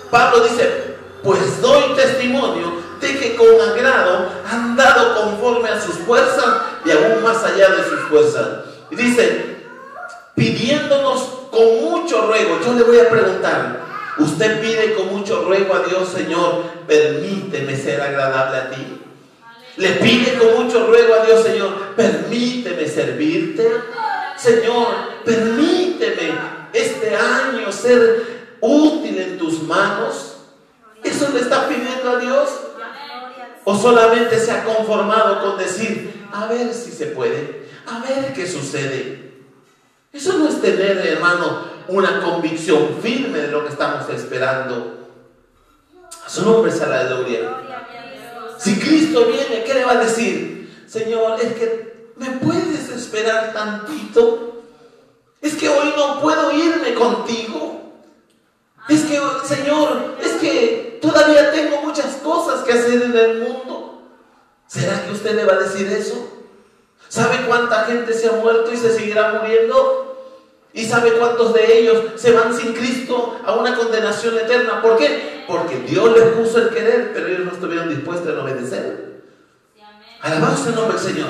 Pablo 0.10 0.44
dice, 0.44 0.96
pues 1.24 1.62
doy 1.62 1.96
testimonio 1.96 2.82
de 3.02 3.20
que 3.20 3.36
con 3.36 3.48
agrado 3.60 4.30
han 4.50 4.76
dado 4.76 5.22
conforme 5.22 5.70
a 5.70 5.82
sus 5.82 5.96
fuerzas 5.96 6.62
y 6.86 6.92
aún 6.92 7.24
más 7.24 7.44
allá 7.44 7.70
de 7.70 7.84
sus 7.84 8.00
fuerzas. 8.10 8.48
Y 8.89 8.96
dice, 8.96 9.66
pidiéndonos 10.36 11.22
con 11.52 11.82
mucho 11.82 12.28
ruego, 12.28 12.60
yo 12.66 12.74
le 12.74 12.84
voy 12.84 13.00
a 13.00 13.10
preguntar, 13.10 13.80
usted 14.18 14.62
pide 14.62 14.94
con 14.94 15.08
mucho 15.08 15.44
ruego 15.44 15.76
a 15.76 15.80
Dios, 15.80 16.10
Señor, 16.10 16.64
permíteme 16.88 17.76
ser 17.76 18.02
agradable 18.02 18.58
a 18.58 18.70
ti. 18.70 19.02
Le 19.78 19.89
pide 19.94 20.38
con 20.38 20.64
mucho 20.64 20.88
ruego 20.88 21.16
a 21.16 21.26
Dios, 21.26 21.44
Señor, 21.44 21.96
permíteme 21.96 22.88
servirte. 22.88 23.68
Señor, 24.38 25.11
permíteme 25.24 26.34
este 26.74 27.16
año 27.16 27.72
ser 27.72 28.56
útil 28.62 29.18
en 29.18 29.38
tus 29.38 29.64
manos. 29.64 30.38
¿Eso 31.04 31.30
le 31.34 31.40
está 31.40 31.68
pidiendo 31.68 32.12
a 32.12 32.20
Dios? 32.20 32.50
¿O 33.64 33.76
solamente 33.76 34.40
se 34.40 34.52
ha 34.52 34.64
conformado 34.64 35.42
con 35.42 35.58
decir, 35.58 36.28
a 36.32 36.48
ver 36.48 36.74
si 36.74 36.92
se 36.92 37.08
puede, 37.08 37.68
a 37.86 38.00
ver 38.00 38.34
qué 38.34 38.48
sucede? 38.48 39.32
Eso 40.14 40.38
no 40.38 40.48
es 40.48 40.62
tener, 40.62 40.98
hermano, 40.98 41.64
una 41.88 42.22
convicción 42.22 42.98
firme 43.02 43.40
de 43.40 43.48
lo 43.48 43.64
que 43.64 43.70
estamos 43.70 44.10
esperando. 44.10 45.10
A 46.26 46.30
su 46.30 46.44
nombre 46.44 46.72
sea 46.72 46.88
la 46.88 47.04
gloria. 47.06 47.58
Si 48.58 48.80
Cristo 48.80 49.26
viene, 49.26 49.64
¿qué 49.64 49.74
le 49.74 49.86
va 49.86 49.94
a 49.94 50.04
decir? 50.04 50.84
Señor, 50.88 51.40
es 51.42 51.54
que 51.54 52.12
me 52.18 52.32
puedes 52.32 52.90
esperar 52.90 53.54
tantito. 53.54 54.51
Es 55.42 55.56
que 55.56 55.68
hoy 55.70 55.94
no 55.98 56.22
puedo 56.22 56.52
irme 56.52 56.94
contigo. 56.94 57.82
Es 58.88 59.02
que, 59.04 59.20
Señor, 59.46 60.16
es 60.22 60.34
que 60.34 61.00
todavía 61.02 61.52
tengo 61.52 61.82
muchas 61.82 62.18
cosas 62.18 62.64
que 62.64 62.74
hacer 62.74 63.02
en 63.02 63.16
el 63.16 63.39
mundo. 63.39 64.04
¿Será 64.68 65.04
que 65.06 65.12
usted 65.12 65.36
le 65.36 65.46
va 65.46 65.54
a 65.54 65.60
decir 65.60 65.88
eso? 65.92 66.28
¿Sabe 67.10 67.46
cuánta 67.48 67.86
gente 67.86 68.14
se 68.14 68.30
ha 68.30 68.34
muerto 68.34 68.72
y 68.72 68.78
se 68.78 68.94
seguirá 68.94 69.34
muriendo? 69.34 70.12
¿Y 70.74 70.86
sabe 70.86 71.14
cuántos 71.14 71.54
de 71.54 71.80
ellos 71.80 72.06
se 72.16 72.32
van 72.32 72.56
sin 72.56 72.74
Cristo 72.74 73.38
a 73.46 73.56
una 73.56 73.76
condenación 73.76 74.38
eterna? 74.38 74.82
¿Por 74.82 74.98
qué? 74.98 75.44
Porque 75.48 75.80
Dios 75.80 76.18
les 76.18 76.30
puso 76.30 76.60
el 76.60 76.70
querer, 76.70 77.12
pero 77.14 77.28
ellos 77.28 77.46
no 77.46 77.52
estuvieron 77.52 77.89
dispuestos 77.89 78.38
a 78.38 78.42
obedecer. 78.42 79.24
Alabado 80.22 80.56
el 80.68 80.76
nombre 80.76 80.98
del 80.98 81.06
Señor. 81.06 81.30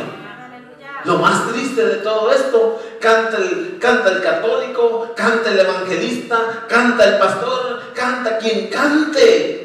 Lo 1.06 1.18
más 1.18 1.52
triste 1.52 1.84
de 1.84 1.98
todo 1.98 2.32
esto, 2.32 2.82
canta 3.00 3.38
el, 3.38 3.78
canta 3.80 4.12
el 4.12 4.22
católico, 4.22 5.12
canta 5.16 5.52
el 5.52 5.60
evangelista, 5.60 6.66
canta 6.68 7.06
el 7.06 7.18
pastor, 7.18 7.82
canta 7.94 8.38
quien 8.38 8.68
cante. 8.70 9.62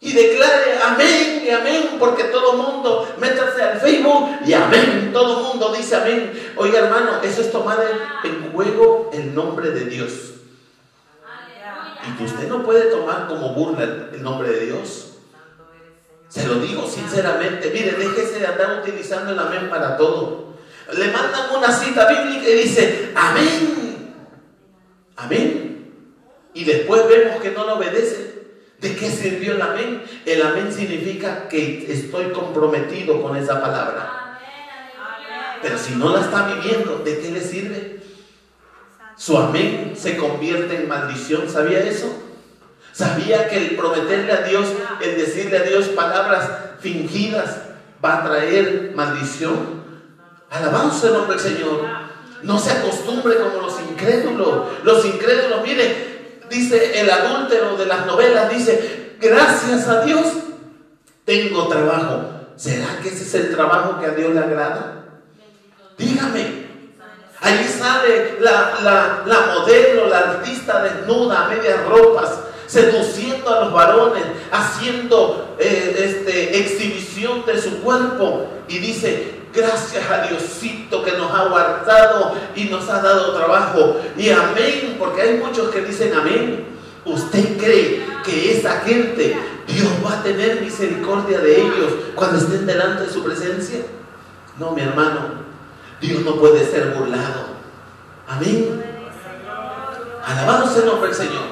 Y 0.00 0.12
declare 0.12 0.78
amén 0.84 1.42
y 1.46 1.50
amén, 1.50 1.96
porque 1.98 2.24
todo 2.24 2.54
mundo, 2.54 3.08
métase 3.18 3.62
al 3.62 3.80
Facebook 3.80 4.30
y 4.44 4.52
amén, 4.52 5.10
todo 5.12 5.44
mundo 5.44 5.72
dice 5.76 5.94
amén. 5.96 6.52
Oiga 6.56 6.80
hermano, 6.80 7.20
eso 7.22 7.40
es 7.40 7.52
tomar 7.52 7.78
en 8.24 8.52
juego 8.52 9.10
el 9.12 9.34
nombre 9.34 9.70
de 9.70 9.84
Dios. 9.84 10.12
Y 12.08 12.16
que 12.16 12.24
usted 12.24 12.48
no 12.48 12.64
puede 12.64 12.90
tomar 12.90 13.28
como 13.28 13.50
burla 13.50 13.84
el 14.12 14.22
nombre 14.22 14.48
de 14.50 14.66
Dios. 14.66 15.11
Se 16.32 16.46
lo 16.46 16.54
digo 16.54 16.88
sinceramente, 16.88 17.70
mire, 17.74 17.92
déjese 17.92 18.38
de 18.38 18.46
andar 18.46 18.80
utilizando 18.80 19.32
el 19.32 19.38
amén 19.38 19.68
para 19.68 19.98
todo. 19.98 20.54
Le 20.96 21.08
mandan 21.08 21.54
una 21.54 21.70
cita 21.70 22.08
bíblica 22.08 22.48
y 22.48 22.54
dice, 22.54 23.12
amén, 23.14 24.14
amén. 25.16 25.92
Y 26.54 26.64
después 26.64 27.06
vemos 27.06 27.42
que 27.42 27.50
no 27.50 27.66
lo 27.66 27.74
obedece. 27.74 28.32
¿De 28.80 28.96
qué 28.96 29.10
sirvió 29.10 29.52
el 29.56 29.60
amén? 29.60 30.02
El 30.24 30.40
amén 30.40 30.72
significa 30.72 31.48
que 31.48 31.92
estoy 31.92 32.32
comprometido 32.32 33.20
con 33.20 33.36
esa 33.36 33.60
palabra. 33.60 34.40
Pero 35.60 35.76
si 35.76 35.96
no 35.96 36.16
la 36.16 36.22
está 36.22 36.46
viviendo, 36.46 37.02
¿de 37.04 37.18
qué 37.18 37.30
le 37.30 37.42
sirve? 37.42 38.00
Su 39.18 39.36
amén 39.36 39.92
se 39.98 40.16
convierte 40.16 40.76
en 40.76 40.88
maldición. 40.88 41.50
¿Sabía 41.50 41.80
eso? 41.80 42.31
Sabía 42.92 43.48
que 43.48 43.56
el 43.56 43.76
prometerle 43.76 44.32
a 44.32 44.42
Dios, 44.42 44.66
el 45.00 45.16
decirle 45.16 45.58
a 45.58 45.62
Dios 45.62 45.88
palabras 45.88 46.48
fingidas, 46.80 47.56
va 48.04 48.18
a 48.18 48.24
traer 48.24 48.92
maldición. 48.94 49.82
Alabamos 50.50 51.02
el 51.04 51.14
nombre 51.14 51.36
del 51.36 51.40
Señor. 51.40 51.80
No 52.42 52.58
se 52.58 52.72
acostumbre 52.72 53.36
como 53.36 53.66
los 53.66 53.80
incrédulos. 53.80 54.84
Los 54.84 55.04
incrédulos, 55.06 55.62
mire, 55.62 56.40
dice 56.50 57.00
el 57.00 57.10
adúltero 57.10 57.76
de 57.76 57.86
las 57.86 58.04
novelas, 58.04 58.50
dice, 58.50 59.16
gracias 59.20 59.88
a 59.88 60.02
Dios 60.02 60.26
tengo 61.24 61.68
trabajo. 61.68 62.24
¿Será 62.56 62.98
que 63.02 63.08
ese 63.08 63.22
es 63.22 63.34
el 63.34 63.54
trabajo 63.54 63.98
que 64.00 64.06
a 64.06 64.10
Dios 64.10 64.34
le 64.34 64.40
agrada? 64.40 65.04
Dígame. 65.96 66.62
Ahí 67.40 67.64
sale 67.64 68.38
la, 68.40 68.74
la, 68.84 69.22
la 69.26 69.54
modelo, 69.54 70.08
la 70.08 70.18
artista 70.18 70.82
desnuda, 70.82 71.46
a 71.46 71.48
medias 71.48 71.84
ropas, 71.86 72.38
seduciendo 72.72 73.54
a 73.54 73.64
los 73.64 73.72
varones, 73.74 74.22
haciendo 74.50 75.56
eh, 75.58 75.94
este, 75.98 76.58
exhibición 76.58 77.44
de 77.44 77.60
su 77.60 77.82
cuerpo. 77.82 78.48
Y 78.66 78.78
dice, 78.78 79.42
gracias 79.54 80.10
a 80.10 80.26
Diosito 80.26 81.04
que 81.04 81.12
nos 81.12 81.30
ha 81.32 81.48
guardado 81.48 82.34
y 82.56 82.64
nos 82.64 82.88
ha 82.88 83.02
dado 83.02 83.34
trabajo. 83.36 84.00
Y 84.16 84.30
amén, 84.30 84.96
porque 84.98 85.20
hay 85.20 85.34
muchos 85.36 85.68
que 85.68 85.82
dicen 85.82 86.14
amén. 86.14 86.66
¿Usted 87.04 87.58
cree 87.58 88.06
que 88.24 88.56
esa 88.56 88.80
gente, 88.80 89.36
Dios 89.66 89.88
va 90.04 90.20
a 90.20 90.22
tener 90.22 90.62
misericordia 90.62 91.40
de 91.40 91.60
ellos 91.60 91.92
cuando 92.14 92.38
estén 92.38 92.64
delante 92.64 93.02
de 93.02 93.10
su 93.10 93.22
presencia? 93.22 93.80
No, 94.58 94.70
mi 94.70 94.80
hermano, 94.80 95.42
Dios 96.00 96.22
no 96.22 96.36
puede 96.36 96.64
ser 96.64 96.94
burlado. 96.96 97.52
Amén. 98.26 98.82
Alabado 100.24 100.68
sea 100.68 100.84
el 100.84 100.86
nombre 100.86 101.08
del 101.08 101.16
Señor. 101.16 101.51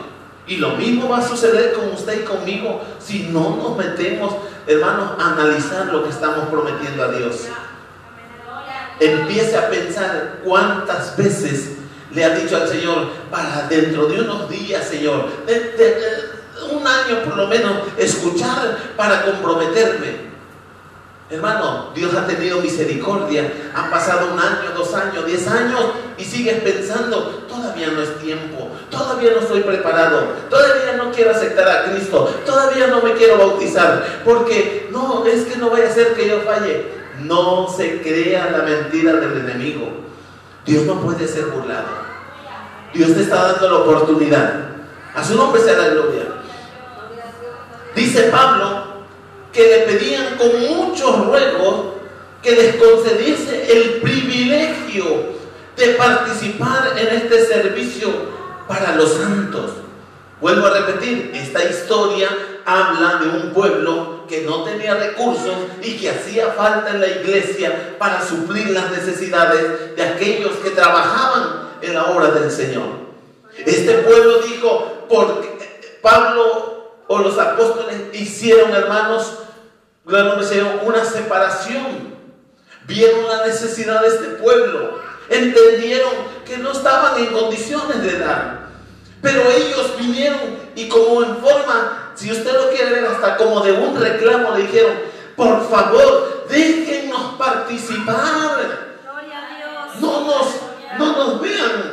Y 0.50 0.56
lo 0.56 0.70
mismo 0.70 1.08
va 1.08 1.18
a 1.18 1.28
suceder 1.28 1.74
con 1.74 1.90
usted 1.92 2.22
y 2.22 2.24
conmigo 2.24 2.82
si 2.98 3.28
no 3.28 3.56
nos 3.56 3.76
metemos, 3.76 4.34
hermanos, 4.66 5.12
a 5.16 5.34
analizar 5.34 5.86
lo 5.86 6.02
que 6.02 6.10
estamos 6.10 6.48
prometiendo 6.48 7.04
a 7.04 7.12
Dios. 7.12 7.44
Empiece 8.98 9.56
a 9.56 9.70
pensar 9.70 10.40
cuántas 10.44 11.16
veces 11.16 11.76
le 12.12 12.24
ha 12.24 12.30
dicho 12.30 12.56
al 12.56 12.66
Señor, 12.66 13.10
para 13.30 13.68
dentro 13.68 14.06
de 14.06 14.22
unos 14.22 14.50
días, 14.50 14.88
Señor, 14.88 15.28
un 16.72 16.84
año 16.84 17.22
por 17.24 17.36
lo 17.36 17.46
menos, 17.46 17.72
escuchar 17.96 18.76
para 18.96 19.26
comprometerme. 19.26 20.29
Hermano, 21.30 21.90
Dios 21.94 22.12
ha 22.14 22.26
tenido 22.26 22.60
misericordia. 22.60 23.52
Han 23.72 23.88
pasado 23.88 24.32
un 24.32 24.38
año, 24.38 24.72
dos 24.76 24.92
años, 24.94 25.24
diez 25.26 25.46
años 25.46 25.80
y 26.18 26.24
sigues 26.24 26.60
pensando, 26.60 27.44
todavía 27.48 27.86
no 27.92 28.02
es 28.02 28.18
tiempo, 28.18 28.68
todavía 28.90 29.30
no 29.34 29.40
estoy 29.40 29.60
preparado, 29.60 30.24
todavía 30.50 30.94
no 30.96 31.12
quiero 31.12 31.30
aceptar 31.30 31.68
a 31.68 31.84
Cristo, 31.84 32.42
todavía 32.44 32.88
no 32.88 33.00
me 33.00 33.12
quiero 33.14 33.38
bautizar, 33.38 34.22
porque 34.24 34.88
no, 34.90 35.24
es 35.24 35.44
que 35.44 35.56
no 35.56 35.70
vaya 35.70 35.88
a 35.88 35.94
ser 35.94 36.14
que 36.14 36.28
yo 36.28 36.40
falle. 36.40 36.98
No 37.22 37.68
se 37.68 38.00
crea 38.00 38.50
la 38.50 38.62
mentira 38.64 39.12
del 39.12 39.38
enemigo. 39.38 39.88
Dios 40.64 40.84
no 40.84 41.00
puede 41.00 41.28
ser 41.28 41.44
burlado. 41.46 41.88
Dios 42.94 43.14
te 43.14 43.22
está 43.22 43.52
dando 43.52 43.68
la 43.68 43.76
oportunidad. 43.76 44.54
A 45.14 45.22
su 45.22 45.36
nombre 45.36 45.60
sea 45.60 45.76
la 45.76 45.88
gloria. 45.88 46.24
Dice 47.94 48.22
Pablo 48.32 48.89
que 49.52 49.62
le 49.62 49.78
pedían 49.80 50.36
con 50.36 50.60
muchos 50.60 51.26
ruegos 51.26 51.94
que 52.42 52.52
les 52.52 52.76
concediese 52.76 53.72
el 53.72 54.00
privilegio 54.00 55.04
de 55.76 55.86
participar 55.94 56.94
en 56.96 57.08
este 57.08 57.44
servicio 57.44 58.08
para 58.66 58.94
los 58.96 59.14
santos. 59.14 59.72
Vuelvo 60.40 60.66
a 60.66 60.70
repetir, 60.70 61.32
esta 61.34 61.62
historia 61.64 62.28
habla 62.64 63.20
de 63.22 63.28
un 63.28 63.52
pueblo 63.52 64.24
que 64.26 64.42
no 64.42 64.62
tenía 64.64 64.94
recursos 64.94 65.54
y 65.82 65.98
que 65.98 66.10
hacía 66.10 66.52
falta 66.52 66.90
en 66.90 67.00
la 67.00 67.08
iglesia 67.08 67.96
para 67.98 68.24
suplir 68.24 68.70
las 68.70 68.90
necesidades 68.90 69.96
de 69.96 70.02
aquellos 70.02 70.52
que 70.62 70.70
trabajaban 70.70 71.68
en 71.82 71.94
la 71.94 72.04
obra 72.04 72.30
del 72.30 72.50
Señor. 72.50 73.00
Este 73.66 73.94
pueblo 73.98 74.38
dijo, 74.42 75.06
porque 75.08 75.98
Pablo 76.00 76.79
o 77.12 77.18
los 77.18 77.36
apóstoles 77.38 77.96
hicieron, 78.12 78.72
hermanos, 78.72 79.38
una 80.04 81.04
separación. 81.04 82.14
Vieron 82.86 83.26
la 83.26 83.46
necesidad 83.46 84.00
de 84.02 84.06
este 84.06 84.26
pueblo. 84.40 85.00
Entendieron 85.28 86.12
que 86.46 86.56
no 86.58 86.70
estaban 86.70 87.18
en 87.18 87.32
condiciones 87.32 88.00
de 88.00 88.16
dar. 88.16 88.68
Pero 89.20 89.42
ellos 89.50 89.90
vinieron 89.98 90.38
y 90.76 90.88
como 90.88 91.24
en 91.24 91.38
forma, 91.38 92.12
si 92.14 92.30
usted 92.30 92.52
lo 92.52 92.70
quiere 92.70 92.92
ver, 92.92 93.06
hasta 93.06 93.36
como 93.36 93.60
de 93.60 93.72
un 93.72 94.00
reclamo 94.00 94.54
le 94.54 94.62
dijeron, 94.62 94.92
por 95.34 95.68
favor, 95.68 96.46
déjennos 96.48 97.34
participar. 97.34 98.56
No 99.98 100.20
nos, 100.20 100.46
no 100.96 101.16
nos 101.16 101.40
vean 101.40 101.92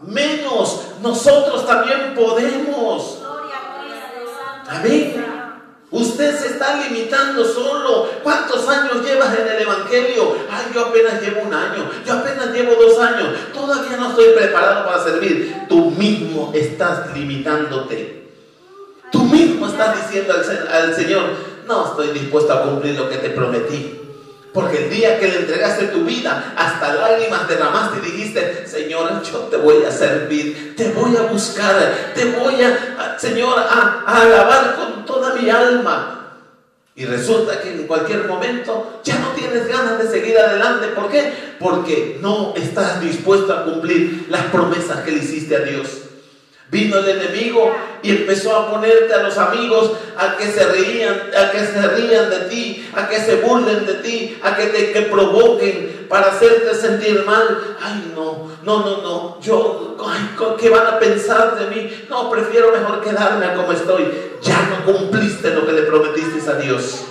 menos. 0.00 0.80
Nosotros 1.00 1.64
también 1.64 2.16
podemos. 2.16 3.22
Amén. 4.68 5.24
Usted 5.90 6.36
se 6.36 6.46
está 6.48 6.82
limitando 6.82 7.44
solo. 7.44 8.10
¿Cuántos 8.22 8.68
años 8.68 9.04
llevas 9.04 9.38
en 9.38 9.46
el 9.46 9.62
Evangelio? 9.62 10.36
Ay, 10.50 10.66
yo 10.74 10.86
apenas 10.86 11.22
llevo 11.22 11.42
un 11.42 11.54
año, 11.54 11.88
yo 12.04 12.12
apenas 12.12 12.52
llevo 12.52 12.74
dos 12.74 12.98
años, 12.98 13.28
todavía 13.54 13.96
no 13.96 14.10
estoy 14.10 14.34
preparado 14.34 14.84
para 14.84 15.04
servir. 15.04 15.66
Tú 15.68 15.92
mismo 15.92 16.50
estás 16.54 17.14
limitándote. 17.14 18.26
Tú 19.12 19.22
mismo 19.22 19.68
estás 19.68 20.04
diciendo 20.04 20.34
al, 20.34 20.68
al 20.68 20.94
Señor, 20.94 21.22
no 21.66 21.86
estoy 21.86 22.08
dispuesto 22.08 22.52
a 22.52 22.62
cumplir 22.62 22.96
lo 22.96 23.08
que 23.08 23.16
te 23.18 23.30
prometí. 23.30 23.95
Porque 24.56 24.84
el 24.84 24.90
día 24.90 25.20
que 25.20 25.28
le 25.28 25.40
entregaste 25.40 25.88
tu 25.88 26.02
vida, 26.06 26.54
hasta 26.56 26.94
lágrimas 26.94 27.46
derramaste 27.46 27.98
y 27.98 28.10
dijiste, 28.10 28.66
Señor, 28.66 29.22
yo 29.22 29.40
te 29.50 29.58
voy 29.58 29.84
a 29.84 29.90
servir, 29.90 30.74
te 30.74 30.92
voy 30.92 31.14
a 31.14 31.30
buscar, 31.30 32.12
te 32.14 32.24
voy 32.30 32.62
a, 32.62 33.18
Señor, 33.18 33.58
a, 33.58 34.02
alabar 34.06 34.76
con 34.76 35.04
toda 35.04 35.34
mi 35.34 35.50
alma. 35.50 36.38
Y 36.94 37.04
resulta 37.04 37.60
que 37.60 37.72
en 37.72 37.86
cualquier 37.86 38.26
momento 38.26 39.02
ya 39.04 39.18
no 39.18 39.32
tienes 39.32 39.68
ganas 39.68 40.02
de 40.02 40.08
seguir 40.08 40.38
adelante. 40.38 40.86
¿Por 40.86 41.10
qué? 41.10 41.30
Porque 41.60 42.18
no 42.22 42.54
estás 42.56 43.02
dispuesto 43.02 43.52
a 43.52 43.64
cumplir 43.64 44.24
las 44.30 44.46
promesas 44.46 45.00
que 45.04 45.10
le 45.10 45.18
hiciste 45.18 45.54
a 45.54 45.60
Dios. 45.60 46.05
Vino 46.68 46.98
el 46.98 47.08
enemigo 47.08 47.72
y 48.02 48.10
empezó 48.10 48.56
a 48.56 48.70
ponerte 48.70 49.14
a 49.14 49.22
los 49.22 49.38
amigos 49.38 49.92
a 50.16 50.36
que 50.36 50.50
se 50.50 50.66
rían, 50.66 51.30
a 51.36 51.52
que 51.52 51.60
se 51.60 51.88
rían 51.88 52.28
de 52.28 52.40
ti, 52.50 52.90
a 52.92 53.08
que 53.08 53.20
se 53.20 53.36
burlen 53.36 53.86
de 53.86 53.94
ti, 53.94 54.38
a 54.42 54.56
que 54.56 54.66
te 54.66 54.92
que 54.92 55.02
provoquen 55.02 56.06
para 56.08 56.28
hacerte 56.28 56.74
sentir 56.74 57.24
mal. 57.24 57.76
Ay, 57.80 58.12
no, 58.16 58.50
no, 58.64 58.80
no, 58.80 59.02
no. 59.02 59.40
Yo, 59.40 59.96
ay, 60.08 60.34
¿qué 60.58 60.68
van 60.68 60.88
a 60.88 60.98
pensar 60.98 61.56
de 61.56 61.66
mí? 61.66 62.04
No, 62.08 62.28
prefiero 62.30 62.72
mejor 62.72 63.00
quedarme 63.00 63.54
como 63.54 63.70
estoy. 63.70 64.12
Ya 64.42 64.68
no 64.68 64.92
cumpliste 64.92 65.50
lo 65.50 65.64
que 65.66 65.72
le 65.72 65.82
prometiste 65.82 66.50
a 66.50 66.54
Dios. 66.54 67.04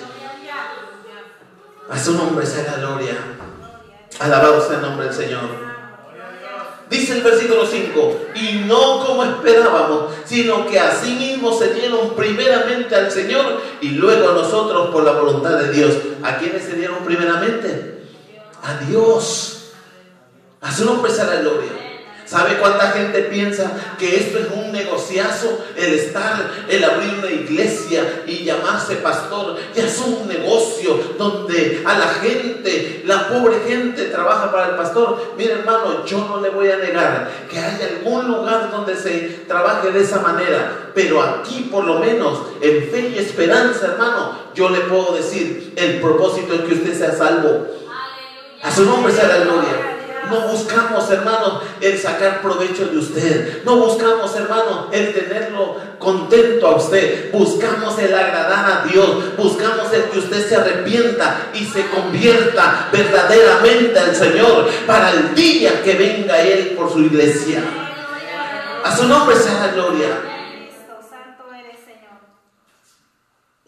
A 1.90 1.98
su 1.98 2.14
nombre 2.14 2.46
sea 2.46 2.64
la 2.64 2.86
gloria. 2.86 3.16
Alabado 4.20 4.66
sea 4.66 4.78
el 4.78 4.82
nombre 4.82 5.06
del 5.06 5.16
Señor. 5.16 5.65
Dice 6.90 7.14
el 7.14 7.24
versículo 7.24 7.66
5, 7.66 8.18
y 8.36 8.66
no 8.68 9.04
como 9.06 9.24
esperábamos, 9.24 10.14
sino 10.26 10.68
que 10.68 10.80
así 10.80 11.16
mismo 11.16 11.52
se 11.58 11.74
dieron 11.74 12.16
primeramente 12.16 12.96
al 12.96 13.12
Señor 13.12 13.60
y 13.82 13.90
luego 13.90 14.30
a 14.30 14.34
nosotros 14.34 14.92
por 14.92 15.04
la 15.04 15.14
voluntad 15.14 15.58
de 15.58 15.72
Dios. 15.72 15.94
¿A 16.22 16.38
quiénes 16.38 16.64
se 16.64 16.76
dieron 16.76 17.04
primeramente? 17.04 18.04
A 18.62 18.76
Dios. 18.86 19.72
A 20.62 20.72
su 20.72 20.86
nombre 20.86 21.12
la 21.12 21.36
gloria. 21.42 21.85
¿Sabe 22.26 22.58
cuánta 22.58 22.88
gente 22.90 23.22
piensa 23.24 23.72
que 24.00 24.16
esto 24.16 24.40
es 24.40 24.48
un 24.52 24.72
negociazo? 24.72 25.64
El 25.76 25.94
estar, 25.94 26.66
el 26.68 26.84
abrir 26.84 27.20
una 27.20 27.30
iglesia 27.30 28.24
y 28.26 28.44
llamarse 28.44 28.96
pastor, 28.96 29.58
ya 29.76 29.86
es 29.86 30.00
un 30.00 30.28
negocio 30.28 31.00
donde 31.20 31.84
a 31.86 32.00
la 32.00 32.08
gente, 32.08 33.04
la 33.06 33.28
pobre 33.28 33.60
gente 33.68 34.06
trabaja 34.06 34.52
para 34.52 34.70
el 34.70 34.76
pastor. 34.76 35.36
Mire 35.38 35.54
hermano, 35.54 36.04
yo 36.06 36.18
no 36.28 36.42
le 36.42 36.50
voy 36.50 36.72
a 36.72 36.78
negar 36.78 37.30
que 37.50 37.60
hay 37.60 37.80
algún 37.82 38.28
lugar 38.28 38.72
donde 38.72 38.96
se 38.96 39.44
trabaje 39.48 39.92
de 39.92 40.02
esa 40.02 40.20
manera, 40.20 40.92
pero 40.96 41.22
aquí 41.22 41.70
por 41.72 41.84
lo 41.84 42.00
menos 42.00 42.40
en 42.60 42.90
fe 42.90 43.14
y 43.16 43.20
esperanza, 43.20 43.86
hermano, 43.86 44.40
yo 44.56 44.70
le 44.70 44.80
puedo 44.82 45.16
decir, 45.16 45.74
el 45.76 46.02
propósito 46.02 46.56
es 46.56 46.62
que 46.62 46.74
usted 46.74 46.98
sea 46.98 47.12
salvo. 47.12 47.68
A 48.64 48.72
su 48.72 48.84
nombre 48.84 49.14
sea 49.14 49.28
la 49.28 49.38
gloria. 49.44 49.95
No 50.30 50.48
buscamos, 50.48 51.10
hermanos, 51.10 51.64
el 51.82 51.98
sacar 52.00 52.42
provecho 52.42 52.88
de 52.88 52.98
usted. 52.98 53.64
No 53.64 53.78
buscamos, 53.78 54.36
hermanos, 54.36 54.88
el 54.92 55.14
tenerlo 55.14 55.78
contento 56.00 56.68
a 56.68 56.76
usted. 56.76 57.32
Buscamos 57.32 57.98
el 58.00 58.14
agradar 58.14 58.66
a 58.66 58.88
Dios. 58.88 59.38
Buscamos 59.38 59.92
el 59.94 60.04
que 60.06 60.20
usted 60.20 60.48
se 60.48 60.56
arrepienta 60.56 61.50
y 61.54 61.66
se 61.66 61.88
convierta 61.88 62.90
verdaderamente 62.92 64.00
al 64.00 64.16
Señor 64.16 64.70
para 64.86 65.12
el 65.12 65.36
día 65.36 65.82
que 65.84 65.96
venga 65.96 66.42
Él 66.42 66.76
por 66.78 66.92
su 66.92 67.02
iglesia. 67.02 67.64
A 68.84 68.96
su 68.96 69.08
nombre 69.08 69.36
sea 69.36 69.68
la 69.68 69.74
gloria. 69.74 70.08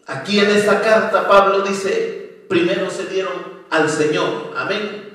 Aquí 0.06 0.40
en 0.40 0.50
esta 0.50 0.80
carta 0.80 1.28
Pablo 1.28 1.60
dice, 1.60 2.46
primero 2.48 2.90
se 2.90 3.06
dieron 3.06 3.34
al 3.70 3.90
Señor. 3.90 4.54
Amén. 4.56 5.07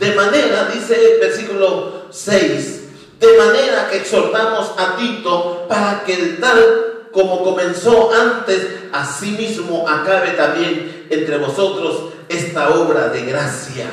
De 0.00 0.14
manera, 0.14 0.70
dice 0.72 0.94
el 0.94 1.20
versículo 1.20 2.06
6, 2.10 2.80
de 3.20 3.36
manera 3.36 3.88
que 3.90 3.98
exhortamos 3.98 4.72
a 4.78 4.96
Tito 4.96 5.66
para 5.68 6.04
que 6.04 6.14
el 6.14 6.40
tal 6.40 7.08
como 7.12 7.44
comenzó 7.44 8.10
antes, 8.14 8.66
asimismo 8.92 9.86
acabe 9.86 10.30
también 10.30 11.06
entre 11.10 11.36
vosotros 11.36 12.14
esta 12.30 12.70
obra 12.70 13.08
de 13.10 13.26
gracia. 13.26 13.90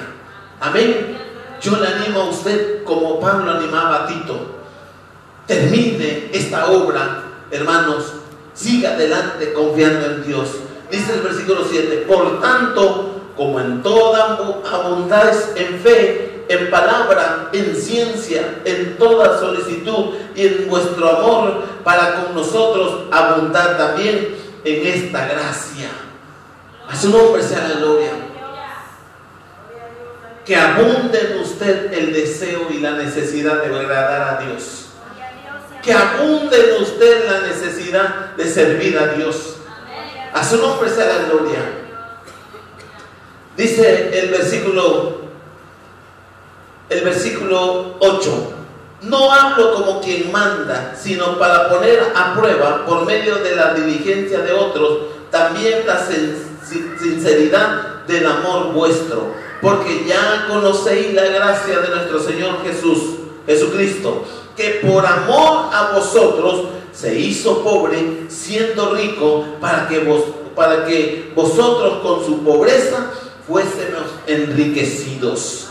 Amén. 0.61 1.17
Yo 1.59 1.75
le 1.75 1.87
animo 1.87 2.21
a 2.21 2.29
usted 2.29 2.85
como 2.85 3.19
Pablo 3.19 3.51
animaba 3.51 4.03
a 4.03 4.07
Tito. 4.07 4.55
Termine 5.45 6.29
esta 6.31 6.71
obra, 6.71 7.23
hermanos. 7.51 8.13
Siga 8.53 8.93
adelante 8.93 9.51
confiando 9.51 10.05
en 10.05 10.25
Dios. 10.25 10.51
Dice 10.89 11.15
el 11.15 11.21
versículo 11.21 11.65
7, 11.69 12.05
por 12.07 12.39
tanto, 12.39 13.16
como 13.37 13.59
en 13.59 13.83
toda 13.83 14.39
abundáis 14.69 15.51
en 15.55 15.79
fe, 15.79 16.45
en 16.49 16.71
palabra, 16.71 17.49
en 17.53 17.75
ciencia, 17.75 18.61
en 18.65 18.97
toda 18.97 19.39
solicitud 19.39 20.15
y 20.35 20.47
en 20.47 20.67
vuestro 20.67 21.17
amor 21.17 21.63
para 21.83 22.15
con 22.15 22.33
nosotros 22.33 23.03
abundar 23.11 23.77
también 23.77 24.35
en 24.63 24.87
esta 24.87 25.27
gracia. 25.27 25.89
A 26.89 26.95
su 26.95 27.09
nombre 27.09 27.43
sea 27.43 27.67
la 27.67 27.75
gloria. 27.75 28.11
Que 30.43 30.55
abunde 30.55 31.19
en 31.19 31.39
usted 31.41 31.93
el 31.93 32.13
deseo 32.13 32.67
y 32.71 32.79
la 32.79 32.91
necesidad 32.91 33.61
de 33.61 33.77
agradar 33.77 34.21
a 34.21 34.45
Dios. 34.45 34.87
Que 35.83 35.93
abunde 35.93 36.57
en 36.57 36.81
usted 36.81 37.29
la 37.29 37.41
necesidad 37.41 38.35
de 38.35 38.49
servir 38.49 38.97
a 38.97 39.07
Dios. 39.07 39.57
A 40.33 40.43
su 40.43 40.57
nombre 40.57 40.89
sea 40.89 41.05
la 41.05 41.25
gloria. 41.25 41.86
Dice 43.57 44.11
el 44.19 44.29
versículo 44.29 45.17
el 46.89 47.01
versículo 47.01 47.95
8. 47.99 48.53
No 49.01 49.31
hablo 49.31 49.73
como 49.73 50.01
quien 50.01 50.31
manda, 50.31 50.95
sino 50.97 51.37
para 51.37 51.69
poner 51.69 51.99
a 52.15 52.33
prueba 52.33 52.85
por 52.85 53.05
medio 53.05 53.35
de 53.35 53.55
la 53.55 53.73
diligencia 53.73 54.39
de 54.39 54.53
otros 54.53 54.99
también 55.29 55.85
la 55.85 55.99
sinceridad 56.97 58.05
del 58.07 58.25
amor 58.25 58.71
vuestro, 58.73 59.33
porque 59.61 60.05
ya 60.07 60.45
conocéis 60.47 61.13
la 61.13 61.25
gracia 61.25 61.79
de 61.79 61.89
nuestro 61.89 62.19
Señor 62.19 62.63
Jesús, 62.63 62.99
Jesucristo, 63.45 64.23
que 64.55 64.81
por 64.87 65.05
amor 65.05 65.69
a 65.73 65.91
vosotros 65.93 66.69
se 66.93 67.19
hizo 67.19 67.61
pobre, 67.63 68.25
siendo 68.29 68.93
rico, 68.93 69.45
para 69.59 69.87
que 69.87 69.99
vos 69.99 70.23
para 70.55 70.85
que 70.85 71.31
vosotros 71.35 71.99
con 72.01 72.25
su 72.25 72.43
pobreza 72.43 73.11
fuésemos 73.47 74.03
enriquecidos. 74.27 75.69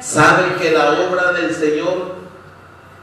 Sabe 0.00 0.56
que 0.60 0.70
la 0.70 1.00
obra 1.08 1.32
del 1.32 1.54
Señor 1.54 2.16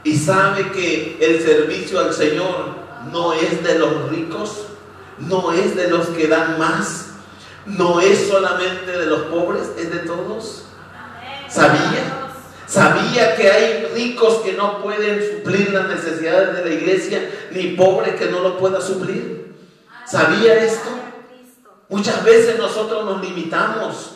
y 0.04 0.16
sabe 0.16 0.70
que 0.70 1.18
el 1.20 1.42
servicio 1.42 1.98
al 1.98 2.14
Señor 2.14 2.76
no 3.12 3.32
es 3.32 3.62
de 3.64 3.78
los 3.78 4.08
ricos, 4.10 4.66
no 5.18 5.52
es 5.52 5.74
de 5.74 5.88
los 5.88 6.08
que 6.08 6.28
dan 6.28 6.58
más, 6.58 7.06
no 7.66 8.00
es 8.00 8.28
solamente 8.28 8.90
de 8.92 9.06
los 9.06 9.22
pobres, 9.22 9.70
es 9.76 9.90
de 9.90 9.98
todos. 10.00 10.64
¿Sabía? 11.48 12.28
¿Sabía 12.66 13.36
que 13.36 13.50
hay 13.50 13.86
ricos 13.94 14.36
que 14.36 14.54
no 14.54 14.80
pueden 14.80 15.20
suplir 15.20 15.72
las 15.72 15.88
necesidades 15.88 16.56
de 16.56 16.64
la 16.64 16.74
iglesia, 16.74 17.30
ni 17.50 17.74
pobres 17.76 18.14
que 18.14 18.26
no 18.26 18.40
lo 18.40 18.58
puedan 18.58 18.80
suplir? 18.80 19.54
¿Sabía 20.06 20.54
esto? 20.54 21.01
Muchas 21.92 22.24
veces 22.24 22.58
nosotros 22.58 23.04
nos 23.04 23.20
limitamos. 23.20 24.12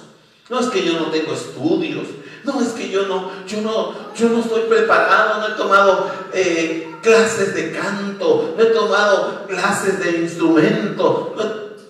No 0.49 0.61
es 0.61 0.66
que 0.68 0.83
yo 0.83 0.99
no 0.99 1.07
tengo 1.07 1.35
estudios, 1.35 2.07
no 2.43 2.59
es 2.61 2.68
que 2.68 2.89
yo 2.89 3.07
no, 3.07 3.31
yo 3.47 3.61
no, 3.61 3.93
yo 4.14 4.31
no 4.31 4.39
estoy 4.39 4.62
preparado, 4.62 5.41
no 5.41 5.49
he 5.49 5.59
tomado 5.59 6.11
eh, 6.33 6.97
clases 7.03 7.55
de 7.55 7.72
canto, 7.72 8.55
no 8.57 8.62
he 8.62 8.66
tomado 8.66 9.47
clases 9.47 9.99
de 10.03 10.22
instrumento. 10.22 11.35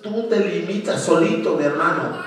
Tú 0.03 0.27
te 0.29 0.41
limitas 0.41 1.05
solito, 1.05 1.55
mi 1.55 1.65
hermano. 1.65 2.19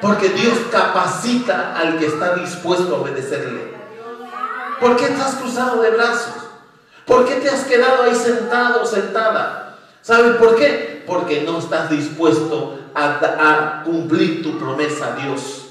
Porque 0.00 0.30
Dios 0.30 0.54
capacita 0.72 1.76
al 1.76 1.98
que 1.98 2.06
está 2.06 2.34
dispuesto 2.34 2.96
a 2.96 2.98
obedecerle. 2.98 3.74
¿Por 4.80 4.96
qué 4.96 5.04
estás 5.04 5.36
cruzado 5.36 5.80
de 5.82 5.90
brazos? 5.90 6.34
¿Por 7.06 7.26
qué 7.26 7.36
te 7.36 7.48
has 7.48 7.62
quedado 7.64 8.02
ahí 8.02 8.14
sentado, 8.16 8.84
sentada? 8.84 9.76
¿Sabes 10.02 10.36
por 10.36 10.56
qué? 10.56 10.93
Porque 11.06 11.42
no 11.42 11.58
estás 11.58 11.90
dispuesto 11.90 12.78
a, 12.94 13.82
cumplir 13.84 14.42
tu 14.42 14.58
promesa 14.58 15.14
a 15.14 15.16
Dios. 15.16 15.66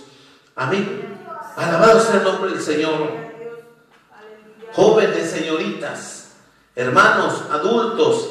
Amén. 0.56 1.18
Alabado 1.56 2.00
sea 2.00 2.16
el 2.18 2.24
nombre 2.24 2.52
del 2.52 2.62
Señor. 2.62 3.24
Jóvenes, 4.74 5.30
señoritas, 5.30 6.32
hermanos, 6.76 7.44
adultos, 7.52 8.30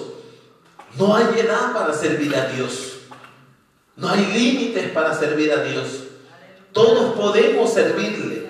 No 0.99 1.17
hay 1.17 1.25
edad 1.39 1.73
para 1.73 1.95
servir 1.95 2.37
a 2.37 2.49
Dios. 2.49 2.99
No 3.97 4.09
hay 4.09 4.27
límites 4.27 4.91
para 4.91 5.15
servir 5.15 5.51
a 5.53 5.63
Dios. 5.63 6.05
Todos 6.73 7.15
podemos 7.15 7.73
servirle. 7.73 8.43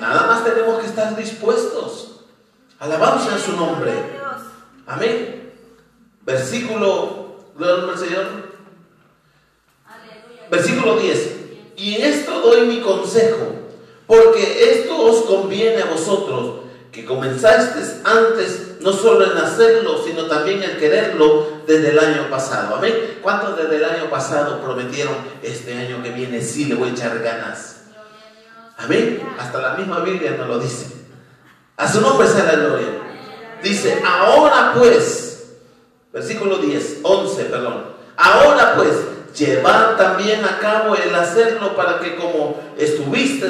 Nada 0.00 0.26
más 0.26 0.44
tenemos 0.44 0.80
que 0.80 0.86
estar 0.86 1.14
dispuestos. 1.14 2.22
Alabamos 2.78 3.28
a 3.28 3.38
su 3.38 3.52
nombre. 3.52 3.92
Amén. 4.86 5.52
Versículo, 6.22 7.29
gloria 7.66 7.92
al 7.92 7.98
Señor. 7.98 8.26
Versículo 10.50 10.96
10. 10.96 11.36
Y 11.76 11.96
en 11.96 12.02
esto 12.12 12.40
doy 12.40 12.66
mi 12.66 12.80
consejo, 12.80 13.54
porque 14.06 14.72
esto 14.72 14.98
os 14.98 15.22
conviene 15.22 15.82
a 15.82 15.86
vosotros, 15.86 16.60
que 16.90 17.04
comenzasteis 17.04 18.00
antes 18.04 18.70
no 18.80 18.92
solo 18.92 19.30
en 19.30 19.38
hacerlo, 19.38 20.02
sino 20.04 20.24
también 20.26 20.62
en 20.62 20.76
quererlo 20.78 21.62
desde 21.66 21.90
el 21.90 21.98
año 21.98 22.28
pasado. 22.30 22.76
Amén. 22.76 23.18
¿Cuántos 23.22 23.56
desde 23.56 23.76
el 23.76 23.84
año 23.84 24.10
pasado 24.10 24.60
prometieron 24.60 25.14
este 25.42 25.74
año 25.74 26.02
que 26.02 26.10
viene 26.10 26.40
sí 26.42 26.64
le 26.64 26.74
voy 26.74 26.88
a 26.88 26.92
echar 26.92 27.18
ganas? 27.20 27.82
Amén. 28.78 29.22
Hasta 29.38 29.60
la 29.60 29.74
misma 29.74 30.00
Biblia 30.00 30.32
nos 30.32 30.48
lo 30.48 30.58
dice. 30.58 30.86
A 31.76 31.90
su 31.90 32.00
nombre 32.00 32.26
sea 32.26 32.44
la 32.44 32.56
gloria. 32.56 32.88
Dice, 33.62 34.02
ahora 34.04 34.72
pues, 34.76 35.29
versículo 36.12 36.58
10, 36.58 37.00
11, 37.02 37.44
perdón. 37.44 37.84
Ahora 38.16 38.74
pues, 38.76 38.92
llevad 39.36 39.96
también 39.96 40.44
a 40.44 40.58
cabo 40.58 40.94
el 40.94 41.14
hacerlo 41.14 41.74
para 41.74 42.00
que 42.00 42.16
como 42.16 42.58
estuviste 42.76 43.48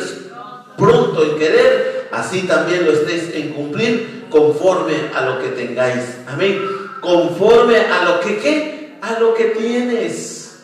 pronto 0.77 1.23
en 1.23 1.39
querer, 1.39 2.09
así 2.13 2.43
también 2.43 2.87
lo 2.87 2.93
estéis 2.93 3.35
en 3.35 3.53
cumplir 3.53 4.27
conforme 4.31 4.95
a 5.15 5.23
lo 5.23 5.41
que 5.41 5.49
tengáis. 5.49 6.19
Amén. 6.27 6.61
Conforme 7.01 7.77
a 7.79 8.05
lo 8.05 8.21
que 8.21 8.39
qué? 8.39 8.99
A 9.03 9.19
lo 9.19 9.35
que 9.35 9.47
tienes. 9.47 10.61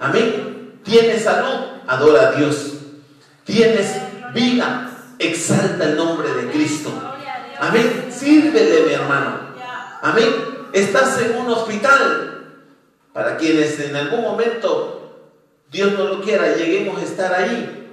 Amén. 0.00 0.80
Tienes 0.84 1.24
salud, 1.24 1.66
adora 1.86 2.28
a 2.28 2.32
Dios. 2.32 2.74
Tienes 3.44 3.94
vida, 4.34 4.90
exalta 5.18 5.84
el 5.84 5.96
nombre 5.96 6.28
de 6.34 6.50
Cristo. 6.50 6.90
Amén. 7.60 8.08
Sírvele, 8.10 8.86
mi 8.86 8.92
hermano. 8.92 9.38
Amén. 10.02 10.57
Estás 10.72 11.20
en 11.20 11.36
un 11.38 11.48
hospital. 11.48 12.34
Para 13.12 13.36
quienes 13.36 13.80
en 13.80 13.96
algún 13.96 14.22
momento, 14.22 15.32
Dios 15.70 15.92
no 15.92 16.04
lo 16.04 16.20
quiera, 16.22 16.54
lleguemos 16.54 17.00
a 17.00 17.04
estar 17.04 17.34
ahí. 17.34 17.88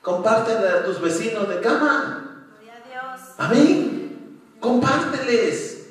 Compártele 0.00 0.68
a 0.68 0.84
tus 0.84 1.00
vecinos 1.00 1.48
de 1.48 1.60
cama. 1.60 2.48
Amén. 3.38 4.40
Compárteles. 4.58 5.88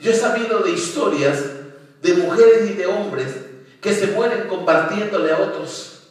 Yo 0.00 0.10
he 0.10 0.14
sabido 0.14 0.58
de 0.60 0.72
historias 0.72 1.42
de 2.02 2.14
mujeres 2.14 2.70
y 2.70 2.74
de 2.74 2.86
hombres 2.86 3.34
que 3.80 3.94
se 3.94 4.08
mueren 4.08 4.48
compartiéndole 4.48 5.32
a 5.32 5.38
otros. 5.38 6.10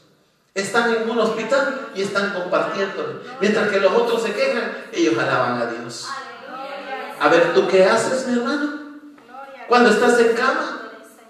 Están 0.55 0.93
en 0.95 1.09
un 1.09 1.19
hospital 1.19 1.89
y 1.95 2.01
están 2.01 2.33
compartiéndole. 2.33 3.19
Mientras 3.39 3.69
que 3.69 3.79
los 3.79 3.91
otros 3.91 4.23
se 4.23 4.33
quejan, 4.33 4.85
ellos 4.91 5.17
alaban 5.17 5.61
a 5.61 5.65
Dios. 5.67 6.07
A 7.23 7.29
ver, 7.29 7.53
¿tú 7.53 7.65
qué 7.69 7.85
haces, 7.85 8.27
mi 8.27 8.37
hermano? 8.37 8.69
Cuando 9.69 9.89
estás 9.89 10.19
en 10.19 10.35
cama, 10.35 10.89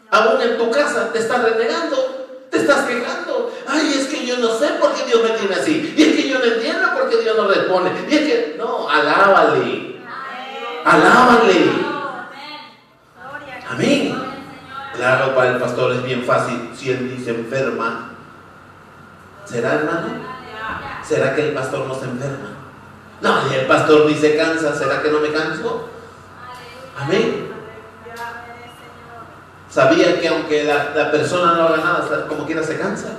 aún 0.10 0.42
en 0.42 0.58
tu 0.58 0.72
casa, 0.72 1.14
te 1.14 1.20
estás 1.20 1.44
renegando, 1.44 2.48
te 2.50 2.58
estás 2.58 2.86
quejando. 2.86 3.54
Ay, 3.68 3.94
es 4.00 4.08
que 4.08 4.26
yo 4.26 4.40
no 4.40 4.58
sé 4.58 4.70
por 4.82 4.92
qué 4.96 5.06
Dios 5.06 5.22
me 5.22 5.38
tiene 5.38 5.54
así. 5.54 5.94
Y 5.96 6.02
es 6.02 6.16
que 6.16 6.30
yo 6.30 6.40
no 6.40 6.46
entiendo 6.46 6.94
por 6.94 7.10
qué 7.10 7.18
Dios 7.18 7.38
no 7.38 7.48
responde. 7.48 7.92
Y 8.10 8.16
es 8.16 8.22
que, 8.22 8.56
no, 8.58 8.90
alábale. 8.90 10.02
Alábale. 10.84 11.72
Amén. 13.70 14.16
Claro, 14.96 15.36
para 15.36 15.52
el 15.52 15.58
pastor 15.60 15.92
es 15.92 16.04
bien 16.04 16.24
fácil. 16.24 16.72
Si 16.76 16.90
él 16.90 17.16
dice 17.16 17.30
enferma, 17.30 18.14
¿será 19.46 19.76
hermano? 19.76 20.08
¿Será 21.04 21.36
que 21.36 21.50
el 21.50 21.54
pastor 21.54 21.86
no 21.86 21.94
se 21.94 22.06
enferma? 22.06 22.63
No, 23.22 23.52
el 23.52 23.66
pastor 23.68 24.06
ni 24.06 24.16
se 24.16 24.36
cansa, 24.36 24.76
¿será 24.76 25.02
que 25.02 25.10
no 25.10 25.20
me 25.20 25.32
canso? 25.32 25.90
Amén. 26.98 27.54
Sabía 29.70 30.20
que 30.20 30.28
aunque 30.28 30.66
la, 30.66 31.12
persona 31.12 31.54
no 31.54 31.64
haga 31.64 31.78
nada, 31.78 32.28
como 32.28 32.46
quiera 32.46 32.62
se 32.62 32.78
cansa. 32.78 33.18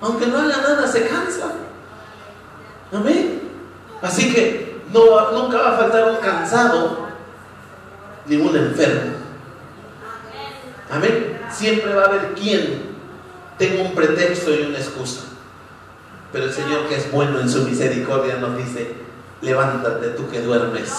Aunque 0.00 0.26
no 0.26 0.38
haga 0.38 0.56
nada, 0.56 0.86
se 0.88 1.06
cansa. 1.06 1.52
Amén. 2.92 3.42
Así 4.02 4.34
que 4.34 4.82
no, 4.92 5.30
nunca 5.30 5.58
va 5.58 5.74
a 5.74 5.78
faltar 5.78 6.10
un 6.10 6.16
cansado 6.16 7.08
ni 8.26 8.36
un 8.36 8.56
enfermo. 8.56 9.12
Amén. 10.90 11.40
Siempre 11.52 11.94
va 11.94 12.02
a 12.02 12.06
haber 12.06 12.34
quien 12.34 12.90
tenga 13.58 13.82
un 13.82 13.94
pretexto 13.94 14.52
y 14.52 14.62
una 14.62 14.78
excusa. 14.78 15.29
Pero 16.32 16.44
el 16.44 16.52
Señor 16.52 16.86
que 16.88 16.96
es 16.96 17.10
bueno 17.10 17.40
en 17.40 17.48
su 17.50 17.62
misericordia 17.62 18.36
nos 18.36 18.56
dice, 18.56 18.94
levántate 19.40 20.08
tú 20.10 20.30
que 20.30 20.40
duermes. 20.40 20.92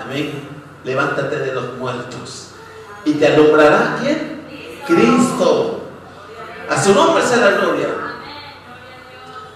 Amén. 0.00 0.48
Levántate 0.84 1.38
de 1.38 1.54
los 1.54 1.74
muertos. 1.78 2.50
¿Y 3.04 3.14
te 3.14 3.26
alumbrará 3.26 3.98
quién? 4.00 4.42
Cristo. 4.86 5.84
A 6.68 6.82
su 6.82 6.94
nombre 6.94 7.24
sea 7.24 7.38
la 7.38 7.50
gloria. 7.52 7.88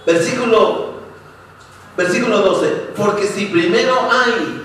Versículo, 0.05 0.93
versículo 1.95 2.39
12. 2.39 2.67
Porque 2.95 3.27
si 3.27 3.47
primero 3.47 4.09
hay 4.09 4.63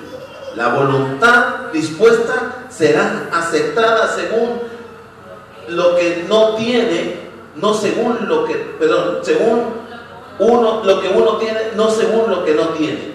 la 0.54 0.68
voluntad 0.68 1.72
dispuesta, 1.72 2.66
será 2.70 3.28
aceptada 3.32 4.08
según 4.08 4.60
lo 5.68 5.96
que 5.96 6.24
no 6.28 6.54
tiene, 6.56 7.21
no 7.56 7.74
según 7.74 8.28
lo 8.28 8.44
que, 8.44 8.54
perdón, 8.54 9.18
según 9.22 9.82
uno, 10.38 10.82
lo 10.84 11.00
que 11.00 11.08
uno 11.08 11.36
tiene, 11.36 11.60
no 11.76 11.90
según 11.90 12.30
lo 12.30 12.44
que 12.44 12.54
no 12.54 12.68
tiene. 12.70 13.12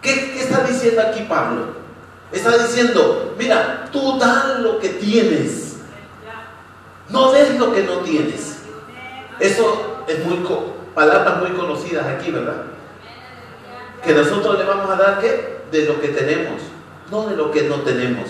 ¿Qué, 0.00 0.32
qué 0.32 0.40
está 0.40 0.64
diciendo 0.64 1.02
aquí 1.02 1.22
Pablo? 1.28 1.82
Está 2.32 2.56
diciendo, 2.58 3.34
mira, 3.38 3.88
tú 3.92 4.18
da 4.18 4.58
lo 4.58 4.78
que 4.78 4.88
tienes. 4.88 5.76
No 7.10 7.30
des 7.30 7.58
lo 7.58 7.72
que 7.72 7.82
no 7.82 7.98
tienes. 7.98 8.62
Eso 9.38 10.04
es 10.06 10.24
muy 10.24 10.38
palabras 10.94 11.40
muy 11.40 11.50
conocidas 11.50 12.06
aquí, 12.06 12.30
¿verdad? 12.30 12.64
Que 14.04 14.14
nosotros 14.14 14.58
le 14.58 14.64
vamos 14.64 14.90
a 14.90 14.96
dar 14.96 15.20
qué? 15.20 15.62
De 15.70 15.86
lo 15.86 16.00
que 16.00 16.08
tenemos, 16.08 16.60
no 17.10 17.26
de 17.26 17.36
lo 17.36 17.50
que 17.50 17.62
no 17.62 17.76
tenemos. 17.76 18.28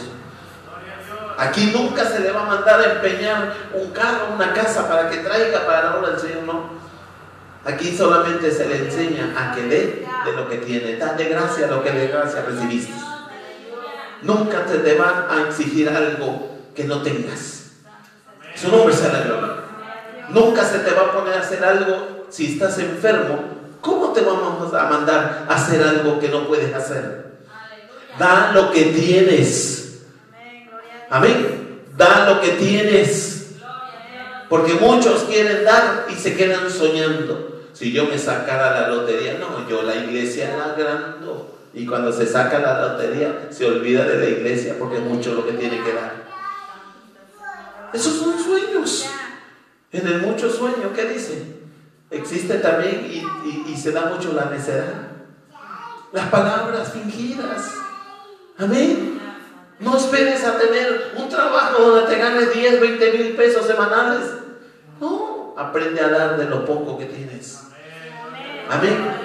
Aquí 1.39 1.71
nunca 1.73 2.05
se 2.05 2.21
le 2.21 2.33
va 2.33 2.43
a 2.43 2.47
mandar 2.47 2.81
a 2.81 2.93
empeñar 2.95 3.55
un 3.75 3.91
carro, 3.91 4.35
una 4.35 4.53
casa 4.53 4.89
para 4.89 5.11
que 5.11 5.19
traiga 5.19 5.67
para 5.67 5.85
la 5.85 5.97
obra 5.97 6.11
del 6.11 6.21
Señor, 6.21 6.43
no. 6.45 6.83
Aquí 7.65 7.97
solamente 7.97 8.51
se 8.51 8.67
le 8.67 8.79
enseña 8.79 9.33
a 9.37 9.55
que 9.55 9.63
dé 9.63 10.07
de 10.25 10.33
lo 10.35 10.49
que 10.49 10.59
tiene. 10.59 10.97
Da 10.97 11.15
de 11.15 11.25
gracia 11.27 11.69
lo 11.69 11.83
que 11.83 11.93
de 11.93 12.09
gracia 12.09 12.45
recibiste. 12.47 12.93
Nunca 14.23 14.65
te, 14.65 14.79
te 14.79 14.95
van 14.95 15.27
a 15.31 15.49
exigir 15.49 15.89
algo 15.89 16.51
que 16.75 16.85
no 16.85 17.03
tengas. 17.03 17.71
Su 18.55 18.69
nombre 18.69 18.95
la 18.95 19.21
gloria. 19.21 19.55
Nunca 20.31 20.65
se 20.65 20.79
te 20.81 20.91
va 20.93 21.03
a 21.03 21.13
poner 21.13 21.35
a 21.35 21.41
hacer 21.41 21.65
algo 21.65 22.27
si 22.31 22.53
estás 22.53 22.79
enfermo. 22.79 23.39
¿Cómo 23.81 24.13
te 24.13 24.21
vamos 24.21 24.73
a 24.73 24.85
mandar 24.87 25.47
a 25.49 25.55
hacer 25.55 25.83
algo 25.83 26.19
que 26.19 26.29
no 26.29 26.47
puedes 26.47 26.75
hacer? 26.75 27.33
Da 28.19 28.53
lo 28.53 28.71
que 28.71 28.85
tienes. 28.85 29.82
Amén. 31.13 31.83
Da 31.95 32.27
lo 32.27 32.41
que 32.41 32.53
tienes. 32.53 33.57
Porque 34.49 34.75
muchos 34.75 35.25
quieren 35.25 35.63
dar 35.63 36.07
y 36.11 36.15
se 36.15 36.35
quedan 36.35 36.71
soñando. 36.71 37.65
Si 37.75 37.93
yo 37.93 38.07
me 38.07 38.19
sacara 38.19 38.81
la 38.81 38.89
lotería, 38.89 39.35
no, 39.35 39.69
yo 39.69 39.83
la 39.83 39.95
iglesia 39.95 40.57
la 40.57 40.73
agrando. 40.73 41.59
Y 41.75 41.85
cuando 41.87 42.13
se 42.13 42.27
saca 42.27 42.61
la 42.61 42.81
lotería, 42.81 43.49
se 43.51 43.67
olvida 43.67 44.05
de 44.05 44.19
la 44.19 44.27
iglesia 44.27 44.77
porque 44.79 44.97
es 44.97 45.03
mucho 45.03 45.35
lo 45.35 45.47
que 45.47 45.53
tiene 45.53 45.83
que 45.83 45.93
dar. 45.93 46.23
Esos 47.93 48.15
son 48.15 48.43
sueños. 48.43 49.07
En 49.91 50.07
el 50.07 50.23
mucho 50.23 50.51
sueño, 50.51 50.93
¿qué 50.95 51.05
dice? 51.05 51.57
Existe 52.11 52.55
también 52.55 53.11
y, 53.67 53.77
se 53.77 53.93
da 53.93 54.07
mucho 54.07 54.33
la 54.33 54.47
necedad. 54.47 55.09
Las 56.13 56.29
palabras 56.29 56.93
fingidas. 56.93 57.71
Amén. 58.59 59.22
No 59.83 59.97
esperes 59.97 60.45
a 60.45 60.59
tener 60.59 61.13
un 61.17 61.29
trabajo 61.29 61.83
donde 61.83 62.07
te 62.07 62.21
ganes 62.21 62.55
10, 62.55 62.81
20 62.81 63.13
mil 63.13 63.37
pesos 63.37 63.67
semanales. 63.67 64.31
No, 65.01 65.55
aprende 65.57 66.01
a 66.01 66.09
dar 66.09 66.37
de 66.37 66.47
lo 66.47 66.65
poco 66.65 66.97
que 66.97 67.07
tienes. 67.07 67.65
Amén. 68.71 69.23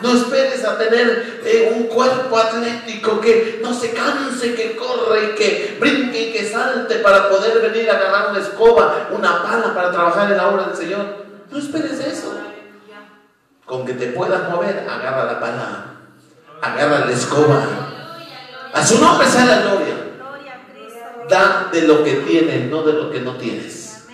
No 0.00 0.14
esperes 0.14 0.64
a 0.64 0.78
tener 0.78 1.40
eh, 1.44 1.72
un 1.76 1.84
cuerpo 1.84 2.38
atlético 2.38 3.20
que 3.20 3.60
no 3.62 3.72
se 3.74 3.92
canse, 3.92 4.54
que 4.54 4.74
corre 4.74 5.32
y 5.32 5.34
que 5.34 5.76
brinque 5.78 6.22
y 6.22 6.32
que 6.32 6.50
salte 6.50 6.96
para 6.96 7.28
poder 7.28 7.60
venir 7.60 7.90
a 7.90 7.96
agarrar 7.96 8.30
una 8.30 8.40
escoba, 8.40 9.08
una 9.10 9.42
pala 9.42 9.74
para 9.74 9.92
trabajar 9.92 10.30
en 10.30 10.38
la 10.38 10.48
obra 10.48 10.64
del 10.64 10.76
Señor. 10.76 11.26
No 11.50 11.58
esperes 11.58 12.00
eso. 12.00 12.34
Con 13.66 13.86
que 13.86 13.92
te 13.92 14.08
puedas 14.08 14.48
mover, 14.48 14.86
agarra 14.88 15.32
la 15.32 15.38
pala, 15.38 15.84
agarra 16.60 17.04
la 17.04 17.12
escoba, 17.12 17.62
A 18.72 18.84
su 18.84 19.00
nombre 19.00 19.28
sea 19.28 19.44
la 19.44 19.60
gloria. 19.60 19.99
Da 21.30 21.70
de 21.72 21.82
lo 21.82 22.02
que 22.02 22.14
tienes, 22.16 22.68
no 22.68 22.82
de 22.82 22.92
lo 22.92 23.10
que 23.10 23.20
no 23.20 23.36
tienes. 23.36 24.06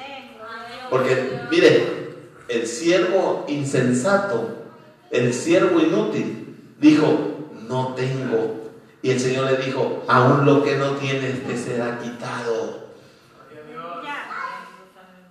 Porque, 0.90 1.40
mire, 1.50 2.14
el 2.48 2.66
siervo 2.66 3.44
insensato, 3.48 4.66
el 5.10 5.32
siervo 5.32 5.80
inútil, 5.80 6.74
dijo, 6.78 7.48
no 7.68 7.94
tengo. 7.94 8.70
Y 9.02 9.10
el 9.10 9.20
Señor 9.20 9.50
le 9.50 9.56
dijo, 9.56 10.04
aún 10.06 10.44
lo 10.44 10.62
que 10.62 10.76
no 10.76 10.92
tienes 10.92 11.46
te 11.46 11.56
será 11.56 11.98
quitado. 11.98 12.86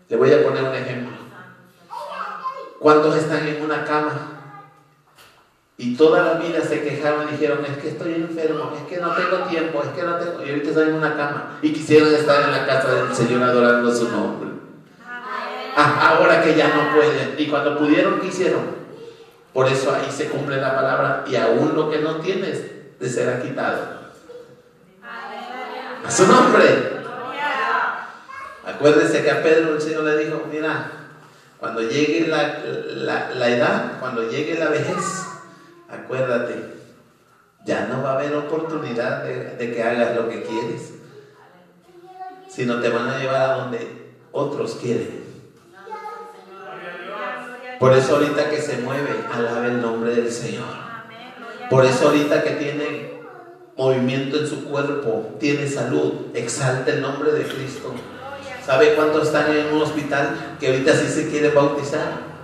Le 0.09 0.17
voy 0.17 0.33
a 0.33 0.43
poner 0.43 0.63
un 0.63 0.75
ejemplo. 0.75 1.15
¿Cuántos 2.79 3.15
están 3.15 3.47
en 3.47 3.63
una 3.63 3.83
cama? 3.85 4.34
Y 5.77 5.95
toda 5.97 6.23
la 6.23 6.33
vida 6.39 6.61
se 6.61 6.81
quejaron 6.81 7.27
y 7.27 7.31
dijeron, 7.33 7.65
es 7.65 7.77
que 7.77 7.89
estoy 7.89 8.13
enfermo, 8.13 8.71
es 8.77 8.83
que 8.87 9.01
no 9.01 9.13
tengo 9.13 9.39
tiempo, 9.49 9.83
es 9.83 9.89
que 9.89 10.03
no 10.03 10.15
tengo... 10.15 10.41
Y 10.45 10.49
ahorita 10.49 10.69
están 10.69 10.87
en 10.87 10.95
una 10.95 11.17
cama 11.17 11.59
y 11.61 11.73
quisieron 11.73 12.15
estar 12.15 12.43
en 12.43 12.51
la 12.51 12.65
casa 12.65 12.93
del 12.93 13.13
Señor 13.13 13.43
adorando 13.43 13.93
su 13.93 14.09
nombre. 14.09 14.51
Ah, 15.75 16.15
ahora 16.15 16.41
que 16.41 16.55
ya 16.55 16.69
no 16.69 16.95
pueden. 16.95 17.35
Y 17.37 17.47
cuando 17.47 17.77
pudieron, 17.77 18.21
¿qué 18.21 18.27
hicieron? 18.27 18.63
Por 19.53 19.67
eso 19.67 19.93
ahí 19.93 20.09
se 20.09 20.29
cumple 20.29 20.61
la 20.61 20.75
palabra 20.75 21.25
y 21.27 21.35
aún 21.35 21.73
lo 21.75 21.89
que 21.89 21.99
no 21.99 22.17
tienes 22.17 22.63
te 22.97 23.09
será 23.09 23.41
quitado. 23.41 24.05
A 26.05 26.11
su 26.11 26.25
nombre. 26.25 26.95
Acuérdense 28.65 29.23
que 29.23 29.31
a 29.31 29.43
Pedro 29.43 29.75
el 29.75 29.81
Señor 29.81 30.03
le 30.05 30.23
dijo, 30.23 30.45
mira, 30.49 30.89
cuando 31.59 31.81
llegue 31.81 32.27
la, 32.27 32.59
la 33.33 33.49
edad, 33.49 33.99
cuando 33.99 34.29
llegue 34.29 34.57
la 34.57 34.69
vejez, 34.69 35.34
acuérdate, 35.89 36.55
ya 37.65 37.87
no 37.87 38.03
va 38.03 38.11
a 38.11 38.13
haber 38.15 38.35
oportunidad 38.35 39.23
de, 39.23 39.73
que 39.73 39.83
hagas 39.83 40.15
lo 40.15 40.29
que 40.29 40.43
quieres, 40.43 40.93
sino 42.47 42.79
te 42.79 42.89
van 42.89 43.09
a 43.09 43.19
llevar 43.19 43.41
a 43.41 43.55
donde 43.55 44.13
otros 44.31 44.75
quieren. 44.75 45.25
Por 47.79 47.93
eso 47.93 48.15
ahorita 48.15 48.49
que 48.49 48.61
se 48.61 48.77
mueve, 48.77 49.09
alabe 49.33 49.67
el 49.67 49.81
nombre 49.81 50.15
del 50.15 50.31
Señor. 50.31 50.65
Por 51.69 51.85
eso 51.85 52.07
ahorita 52.07 52.43
que 52.43 52.51
tiene 52.51 53.15
movimiento 53.75 54.37
en 54.37 54.47
su 54.47 54.65
cuerpo, 54.65 55.35
tiene 55.39 55.67
salud, 55.67 56.27
exalta 56.33 56.91
el 56.91 57.01
nombre 57.01 57.31
de 57.31 57.43
Cristo. 57.43 57.93
¿Sabe 58.65 58.95
cuántos 58.95 59.27
están 59.27 59.51
en 59.51 59.73
un 59.73 59.81
hospital 59.81 60.55
que 60.59 60.67
ahorita 60.67 60.93
sí 60.93 61.07
se 61.07 61.29
quiere 61.29 61.49
bautizar? 61.49 62.34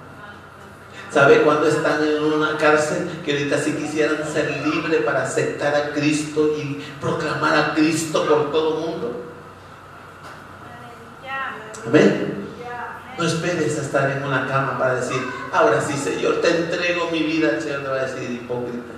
¿Sabe 1.14 1.42
cuándo 1.42 1.68
están 1.68 2.02
en 2.08 2.24
una 2.24 2.58
cárcel 2.58 3.22
que 3.26 3.34
ahorita 3.34 3.58
sí 3.58 3.74
quisieran 3.74 4.26
ser 4.32 4.66
libres 4.66 5.02
para 5.04 5.24
aceptar 5.24 5.76
a 5.76 5.90
Cristo 5.92 6.56
y 6.58 6.82
proclamar 7.02 7.58
a 7.58 7.74
Cristo 7.74 8.26
por 8.26 8.52
todo 8.52 8.80
mundo? 8.80 9.26
Amén. 11.86 12.48
No 13.18 13.28
esperes 13.28 13.78
a 13.78 13.82
estar 13.82 14.10
en 14.10 14.24
una 14.24 14.48
cama 14.48 14.78
para 14.80 14.96
decir, 14.96 15.22
ahora 15.52 15.82
sí, 15.82 15.98
Señor, 15.98 16.40
te 16.42 16.50
entrego 16.50 17.12
mi 17.12 17.24
vida. 17.24 17.50
El 17.50 17.62
Señor 17.62 17.82
te 17.82 17.90
va 17.90 17.96
a 17.98 18.06
decir, 18.06 18.32
hipócrita. 18.32 18.94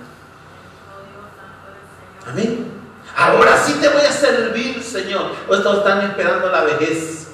Amén. 2.30 2.70
Ahora 3.16 3.58
sí 3.58 3.74
te 3.80 3.88
voy 3.88 4.02
a 4.02 4.12
servir, 4.12 4.82
Señor. 4.82 5.32
O 5.48 5.54
están 5.54 6.00
esperando 6.02 6.48
la 6.48 6.62
vejez. 6.62 7.33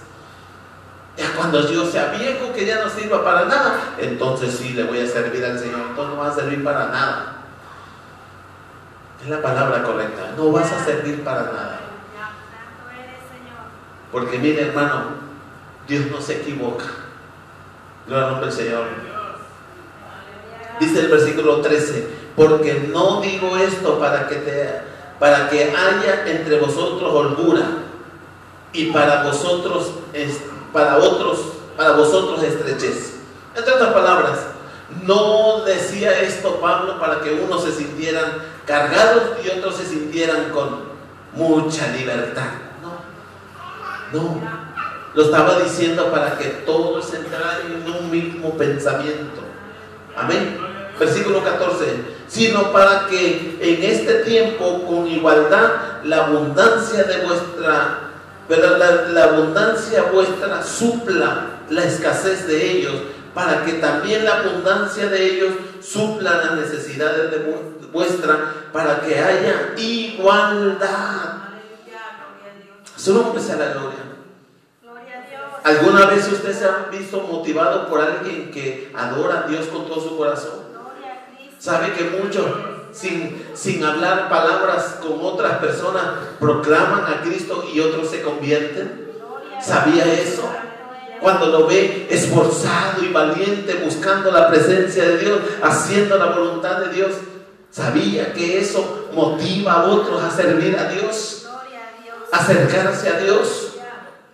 Cuando 1.41 1.73
yo 1.73 1.91
sea 1.91 2.13
viejo, 2.19 2.53
que 2.53 2.67
ya 2.67 2.85
no 2.85 2.91
sirva 2.91 3.25
para 3.25 3.47
nada, 3.47 3.95
entonces 3.99 4.55
sí 4.55 4.75
le 4.75 4.85
voy 4.85 5.01
a 5.01 5.07
servir 5.07 5.43
al 5.43 5.59
Señor. 5.59 5.81
Entonces 5.89 6.15
no 6.15 6.21
va 6.21 6.29
a 6.29 6.35
servir 6.35 6.63
para 6.63 6.89
nada. 6.89 7.37
Es 9.23 9.29
la 9.31 9.41
palabra 9.41 9.83
correcta. 9.83 10.35
No 10.37 10.53
vas 10.53 10.71
a 10.71 10.85
servir 10.85 11.25
para 11.25 11.45
nada. 11.45 11.81
Porque 14.13 14.39
mire, 14.39 14.69
hermano, 14.69 15.15
Dios 15.89 16.09
no 16.11 16.21
se 16.21 16.43
equivoca. 16.43 16.85
Gloria 18.07 18.27
al 18.27 18.33
nombre 18.33 18.51
del 18.51 18.59
Señor. 18.59 18.85
Dice 20.79 21.01
el 21.01 21.09
versículo 21.09 21.63
13, 21.63 22.07
porque 22.37 22.87
no 22.93 23.23
digo 23.23 23.57
esto 23.57 23.99
para 23.99 24.29
que 24.29 24.35
te 24.37 24.91
para 25.19 25.49
que 25.49 25.75
haya 25.75 26.27
entre 26.27 26.59
vosotros 26.59 27.11
holgura 27.15 27.63
y 28.75 28.87
para 28.87 29.23
vosotros 29.23 29.93
para 30.73 30.99
otros, 30.99 31.39
para 31.77 31.93
vosotros 31.93 32.43
estrechez. 32.43 33.15
Entre 33.55 33.73
otras 33.73 33.93
palabras, 33.93 34.39
no 35.05 35.65
decía 35.65 36.21
esto 36.21 36.61
Pablo 36.61 36.99
para 36.99 37.21
que 37.21 37.33
unos 37.33 37.65
se 37.65 37.73
sintieran 37.73 38.43
cargados 38.67 39.23
y 39.45 39.49
otros 39.59 39.77
se 39.77 39.87
sintieran 39.87 40.51
con 40.51 40.91
mucha 41.33 41.89
libertad. 41.89 42.51
No, 42.83 44.19
no. 44.19 44.61
Lo 45.15 45.25
estaba 45.25 45.59
diciendo 45.61 46.11
para 46.11 46.39
que 46.39 46.47
todos 46.67 47.13
entraran 47.15 47.59
en 47.67 47.93
un 47.93 48.11
mismo 48.11 48.57
pensamiento. 48.57 49.41
Amén. 50.17 50.59
Versículo 50.99 51.43
14. 51.43 52.21
Sino 52.29 52.71
para 52.73 53.07
que 53.09 53.59
en 53.61 53.83
este 53.83 54.21
tiempo 54.21 54.85
con 54.87 55.09
igualdad 55.09 56.03
la 56.05 56.27
abundancia 56.27 57.05
de 57.05 57.25
vuestra 57.25 58.10
pero 58.51 58.79
la, 58.79 59.23
abundancia 59.23 60.11
vuestra 60.13 60.61
supla 60.65 61.61
la 61.71 61.85
escasez 61.85 62.49
de 62.49 62.73
ellos, 62.73 62.95
para 63.33 63.65
que 63.65 63.75
también 63.75 64.25
la 64.25 64.41
abundancia 64.41 65.07
de 65.07 65.25
ellos 65.25 65.53
supla 65.81 66.37
las 66.37 66.57
necesidades 66.57 67.31
de 67.31 67.89
vuestra, 67.93 68.53
para 68.73 69.03
que 69.03 69.21
haya 69.21 69.73
igualdad. 69.77 71.45
Su 72.97 73.15
nombre 73.15 73.41
sea 73.41 73.55
la 73.55 73.69
gloria. 73.69 74.01
¿Alguna 75.63 76.07
vez 76.07 76.27
usted 76.27 76.53
se 76.53 76.65
ha 76.65 76.89
visto 76.91 77.21
motivado 77.21 77.87
por 77.89 78.01
alguien 78.01 78.51
que 78.51 78.93
adora 78.97 79.45
a 79.45 79.47
Dios 79.47 79.67
con 79.67 79.87
todo 79.87 80.01
su 80.01 80.17
corazón? 80.17 80.65
Sabe 81.61 81.93
que 81.93 82.19
muchos 82.21 82.47
sin, 83.01 83.47
sin 83.55 83.83
hablar 83.83 84.29
palabras 84.29 84.99
con 85.01 85.19
otras 85.23 85.59
personas, 85.59 86.05
proclaman 86.39 87.05
a 87.07 87.23
Cristo 87.23 87.65
y 87.73 87.81
otros 87.81 88.11
se 88.11 88.23
convierten. 88.23 89.11
¿Sabía 89.63 90.05
eso? 90.13 90.43
Cuando 91.21 91.47
lo 91.47 91.67
ve 91.67 92.07
esforzado 92.11 93.03
y 93.03 93.13
valiente 93.13 93.75
buscando 93.85 94.31
la 94.31 94.49
presencia 94.49 95.05
de 95.05 95.19
Dios, 95.19 95.39
haciendo 95.63 96.17
la 96.17 96.27
voluntad 96.27 96.79
de 96.79 96.95
Dios, 96.95 97.13
sabía 97.71 98.33
que 98.33 98.59
eso 98.59 99.09
motiva 99.15 99.73
a 99.73 99.85
otros 99.85 100.23
a 100.23 100.31
servir 100.31 100.77
a 100.77 100.89
Dios, 100.91 101.49
acercarse 102.33 103.09
a 103.09 103.19
Dios. 103.19 103.67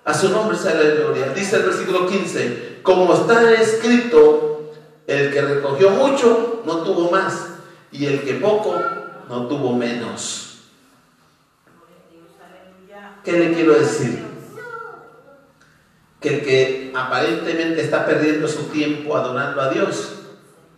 A 0.05 0.14
su 0.14 0.29
nombre 0.31 0.57
sea 0.57 0.75
la 0.75 0.89
gloria. 0.95 1.31
Dice 1.35 1.57
el 1.57 1.64
versículo 1.64 2.07
15, 2.07 2.79
como 2.85 3.12
está 3.12 3.53
escrito, 3.55 4.71
el 5.09 5.33
que 5.33 5.41
recogió 5.41 5.91
mucho 5.91 6.62
no 6.64 6.77
tuvo 6.85 7.11
más 7.11 7.55
y 7.93 8.07
el 8.07 8.22
que 8.22 8.34
poco 8.34 8.74
no 9.28 9.47
tuvo 9.47 9.72
menos. 9.74 10.59
¿Qué 13.24 13.32
le 13.32 13.55
quiero 13.55 13.74
decir? 13.74 14.24
Que 16.20 16.28
el 16.28 16.45
que 16.45 16.93
aparentemente 16.95 17.82
está 17.82 18.07
perdiendo 18.07 18.49
su 18.49 18.64
tiempo 18.64 19.16
adorando 19.16 19.61
a 19.61 19.70
Dios, 19.70 20.12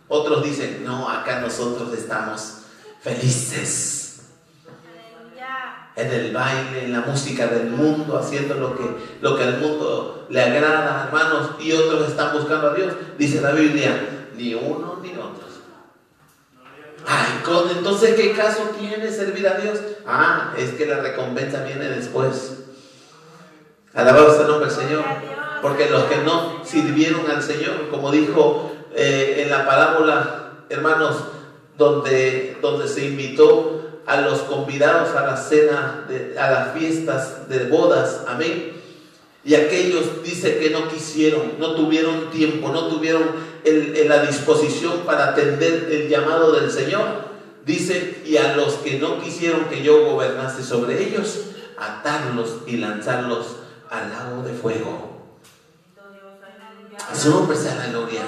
otros 0.07 0.43
dicen, 0.43 0.83
no, 0.83 1.09
acá 1.09 1.39
nosotros 1.41 1.93
estamos 1.93 2.61
felices. 3.01 3.95
En 5.95 6.11
el 6.13 6.33
baile, 6.33 6.85
en 6.85 6.93
la 6.93 7.01
música 7.01 7.47
del 7.47 7.71
mundo, 7.71 8.17
haciendo 8.17 8.55
lo 8.55 8.77
que, 8.77 8.85
lo 9.21 9.35
que 9.35 9.43
al 9.43 9.59
mundo 9.59 10.27
le 10.29 10.41
agrada, 10.41 11.05
hermanos, 11.05 11.51
y 11.59 11.73
otros 11.73 12.07
están 12.07 12.31
buscando 12.31 12.69
a 12.69 12.73
Dios. 12.73 12.93
Dice 13.17 13.41
la 13.41 13.51
Biblia, 13.51 14.27
ni 14.35 14.53
uno 14.53 14.97
ni. 15.03 15.18
Ay, 17.11 17.41
entonces, 17.75 18.13
¿qué 18.13 18.33
caso 18.33 18.69
tiene 18.79 19.11
servir 19.11 19.47
a 19.47 19.55
Dios? 19.55 19.79
Ah, 20.05 20.53
es 20.55 20.73
que 20.73 20.85
la 20.85 20.99
recompensa 20.99 21.63
viene 21.63 21.89
después. 21.89 22.59
Alabado 23.95 24.31
sea 24.31 24.43
el 24.43 24.47
nombre 24.47 24.69
del 24.69 24.77
Señor. 24.77 25.03
Porque 25.63 25.89
los 25.89 26.03
que 26.03 26.17
no 26.17 26.63
sirvieron 26.63 27.29
al 27.29 27.41
Señor, 27.41 27.89
como 27.89 28.11
dijo 28.11 28.71
eh, 28.93 29.41
en 29.43 29.49
la 29.49 29.65
parábola, 29.65 30.51
hermanos, 30.69 31.15
donde, 31.79 32.57
donde 32.61 32.87
se 32.87 33.07
invitó 33.07 34.01
a 34.05 34.21
los 34.21 34.41
convidados 34.41 35.15
a 35.15 35.25
la 35.25 35.35
cena, 35.35 36.05
a 36.39 36.51
las 36.51 36.73
fiestas 36.73 37.49
de 37.49 37.69
bodas, 37.69 38.21
amén. 38.27 38.73
Y 39.43 39.55
aquellos 39.55 40.21
dice 40.23 40.59
que 40.59 40.69
no 40.69 40.87
quisieron, 40.87 41.53
no 41.57 41.73
tuvieron 41.73 42.29
tiempo, 42.29 42.69
no 42.69 42.87
tuvieron 42.87 43.23
la 43.63 44.23
disposición 44.23 44.99
para 45.05 45.29
atender 45.29 45.89
el 45.91 46.09
llamado 46.09 46.51
del 46.53 46.71
Señor. 46.71 47.29
Dice, 47.65 48.21
y 48.25 48.37
a 48.37 48.55
los 48.55 48.75
que 48.75 48.99
no 48.99 49.21
quisieron 49.21 49.65
que 49.65 49.83
yo 49.83 50.05
gobernase 50.05 50.63
sobre 50.63 51.03
ellos, 51.03 51.41
atarlos 51.77 52.57
y 52.65 52.77
lanzarlos 52.77 53.57
al 53.89 54.09
lago 54.09 54.43
de 54.43 54.53
fuego. 54.53 55.19
A 57.09 57.15
su 57.15 57.29
nombre 57.31 57.57
sea 57.57 57.75
la 57.75 57.87
gloria. 57.87 58.21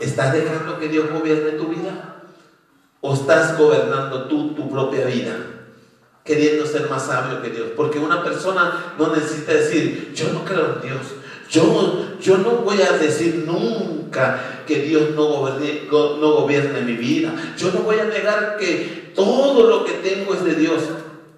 ¿Estás 0.00 0.32
dejando 0.32 0.78
que 0.78 0.88
Dios 0.88 1.10
gobierne 1.10 1.52
tu 1.52 1.68
vida? 1.68 2.22
¿O 3.00 3.14
estás 3.14 3.58
gobernando 3.58 4.28
tú 4.28 4.54
tu 4.54 4.70
propia 4.70 5.06
vida? 5.06 5.36
Queriendo 6.24 6.66
ser 6.66 6.88
más 6.88 7.06
sabio 7.06 7.42
que 7.42 7.50
Dios. 7.50 7.68
Porque 7.76 7.98
una 7.98 8.22
persona 8.22 8.94
no 8.98 9.14
necesita 9.14 9.52
decir, 9.52 10.12
yo 10.14 10.32
no 10.32 10.44
creo 10.44 10.74
en 10.74 10.82
Dios. 10.82 11.00
Yo, 11.50 12.18
yo 12.20 12.38
no 12.38 12.50
voy 12.56 12.82
a 12.82 12.92
decir 12.98 13.44
nunca 13.46 14.62
que 14.66 14.82
Dios 14.82 15.10
no 15.14 15.24
gobierne, 15.24 15.88
no 15.90 16.32
gobierne 16.32 16.82
mi 16.82 16.92
vida. 16.92 17.32
Yo 17.56 17.70
no 17.72 17.80
voy 17.80 17.98
a 17.98 18.04
negar 18.04 18.58
que 18.58 19.12
todo 19.14 19.68
lo 19.68 19.84
que 19.84 19.92
tengo 19.92 20.34
es 20.34 20.44
de 20.44 20.54
Dios. 20.54 20.82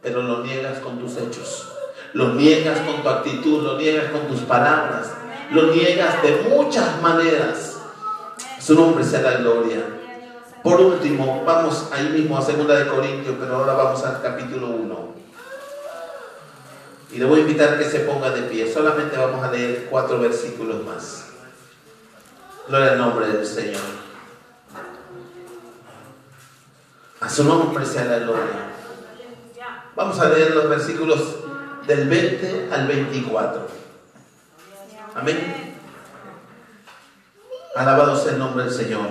Pero 0.03 0.23
lo 0.23 0.43
niegas 0.43 0.79
con 0.81 0.99
tus 0.99 1.17
hechos. 1.17 1.69
Lo 2.13 2.35
niegas 2.35 2.81
con 2.81 3.03
tu 3.03 3.09
actitud. 3.09 3.63
Lo 3.63 3.79
niegas 3.79 4.11
con 4.11 4.27
tus 4.27 4.41
palabras. 4.41 5.13
Lo 5.53 5.73
niegas 5.75 6.23
de 6.23 6.49
muchas 6.49 7.01
maneras. 7.01 7.79
Su 8.59 8.75
nombre 8.75 9.05
la 9.05 9.33
gloria. 9.39 9.85
Por 10.63 10.81
último, 10.81 11.43
vamos 11.47 11.89
ahí 11.91 12.09
mismo 12.11 12.37
a 12.37 12.43
Segunda 12.43 12.75
de 12.75 12.87
Corintios, 12.87 13.37
pero 13.41 13.57
ahora 13.57 13.73
vamos 13.73 14.05
al 14.05 14.21
capítulo 14.21 14.67
1. 14.69 15.20
Y 17.13 17.19
le 17.19 17.25
voy 17.25 17.41
a 17.41 17.43
invitar 17.43 17.79
que 17.79 17.85
se 17.85 18.01
ponga 18.01 18.31
de 18.31 18.43
pie. 18.43 18.73
Solamente 18.73 19.17
vamos 19.17 19.45
a 19.45 19.51
leer 19.51 19.89
cuatro 19.91 20.21
versículos 20.21 20.85
más. 20.85 21.27
Gloria 22.69 22.93
al 22.93 22.99
nombre 22.99 23.27
del 23.27 23.47
Señor. 23.47 23.83
A 27.21 27.29
su 27.29 27.45
nombre 27.45 27.85
sea 27.85 28.05
la 28.05 28.19
gloria. 28.21 28.71
Vamos 29.97 30.19
a 30.21 30.29
leer 30.29 30.55
los 30.55 30.69
versículos 30.69 31.37
del 31.87 32.09
20 32.09 32.69
al 32.73 32.87
24. 32.87 33.67
Amén. 35.15 35.77
Alabado 37.75 38.17
sea 38.17 38.33
el 38.33 38.39
nombre 38.39 38.65
del 38.65 38.73
Señor. 38.73 39.09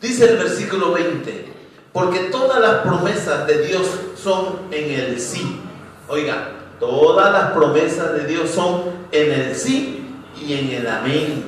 Dice 0.00 0.30
el 0.30 0.38
versículo 0.38 0.92
20, 0.92 1.52
porque 1.92 2.20
todas 2.30 2.60
las 2.60 2.82
promesas 2.82 3.46
de 3.46 3.66
Dios 3.66 3.86
son 4.16 4.68
en 4.70 5.00
el 5.00 5.20
sí. 5.20 5.60
Oiga, 6.08 6.57
todas 6.78 7.32
las 7.32 7.52
promesas 7.52 8.14
de 8.14 8.26
Dios 8.26 8.50
son 8.50 8.84
en 9.10 9.32
el 9.32 9.54
sí 9.54 10.14
y 10.40 10.54
en 10.54 10.70
el 10.70 10.86
amén. 10.86 11.44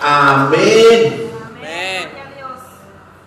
Amén. 0.00 1.30
amén. 1.60 2.12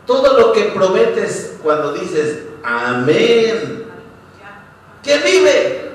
Todo 0.06 0.40
lo 0.40 0.54
que 0.54 0.64
prometes 0.66 1.58
cuando 1.62 1.94
dices 1.94 2.44
amén. 2.64 3.86
¿Qué 5.04 5.18
vive? 5.18 5.92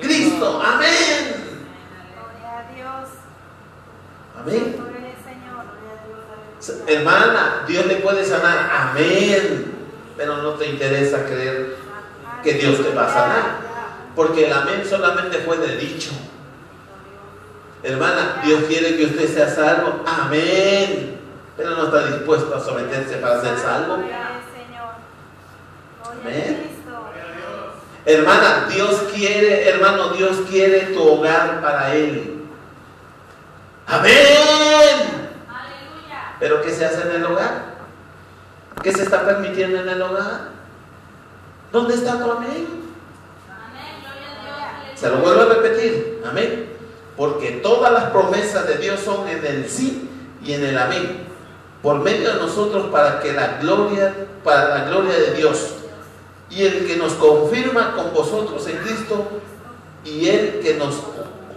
Cristo. 0.00 0.60
Amén. 0.62 1.36
Amén. 4.38 4.76
Hermana, 6.86 7.64
Dios 7.66 7.86
le 7.86 7.96
puede 7.96 8.24
sanar. 8.24 8.70
Amén. 8.72 9.74
Pero 10.16 10.38
no 10.38 10.54
te 10.54 10.68
interesa 10.68 11.26
creer 11.26 11.85
que 12.46 12.54
Dios 12.54 12.80
te 12.80 12.94
va 12.94 13.06
a 13.06 13.12
sanar. 13.12 13.66
Porque 14.14 14.46
el 14.46 14.52
amén 14.52 14.84
solamente 14.88 15.38
fue 15.38 15.58
de 15.58 15.76
dicho. 15.76 16.12
Hermana, 17.82 18.40
Dios 18.44 18.64
quiere 18.68 18.96
que 18.96 19.06
usted 19.06 19.28
sea 19.28 19.50
salvo. 19.50 20.04
Amén. 20.06 21.20
Pero 21.56 21.70
no 21.70 21.84
está 21.86 22.06
dispuesto 22.06 22.54
a 22.54 22.60
someterse 22.60 23.16
para 23.16 23.40
ser 23.40 23.58
salvo. 23.58 23.94
Amén. 26.22 26.70
Hermana, 28.04 28.68
Dios 28.72 29.02
quiere, 29.12 29.68
hermano, 29.68 30.10
Dios 30.10 30.36
quiere 30.48 30.94
tu 30.94 31.02
hogar 31.02 31.60
para 31.60 31.92
Él. 31.94 32.44
Amén. 33.88 35.30
Pero 36.38 36.62
¿qué 36.62 36.70
se 36.70 36.84
hace 36.84 37.02
en 37.02 37.16
el 37.16 37.24
hogar? 37.24 37.76
¿Qué 38.82 38.92
se 38.92 39.02
está 39.02 39.24
permitiendo 39.24 39.80
en 39.80 39.88
el 39.88 40.00
hogar? 40.00 40.55
¿Dónde 41.72 41.94
está 41.94 42.22
tu 42.22 42.30
amén? 42.30 42.86
Se 44.94 45.10
lo 45.10 45.18
vuelvo 45.18 45.42
a 45.42 45.44
repetir, 45.46 46.22
amén. 46.28 46.66
Porque 47.16 47.60
todas 47.62 47.92
las 47.92 48.04
promesas 48.10 48.66
de 48.66 48.78
Dios 48.78 49.00
son 49.00 49.28
en 49.28 49.44
el 49.44 49.68
sí 49.68 50.08
y 50.42 50.52
en 50.52 50.64
el 50.64 50.78
amén. 50.78 51.26
Por 51.82 52.00
medio 52.00 52.32
de 52.32 52.40
nosotros 52.40 52.86
para 52.86 53.20
que 53.20 53.32
la 53.32 53.58
gloria, 53.58 54.14
para 54.42 54.68
la 54.70 54.84
gloria 54.88 55.14
de 55.14 55.34
Dios. 55.34 55.74
Y 56.50 56.62
el 56.62 56.86
que 56.86 56.96
nos 56.96 57.12
confirma 57.14 57.94
con 57.94 58.12
vosotros 58.14 58.66
en 58.68 58.78
Cristo 58.78 59.26
y 60.04 60.28
el 60.28 60.60
que 60.60 60.74
nos 60.74 60.94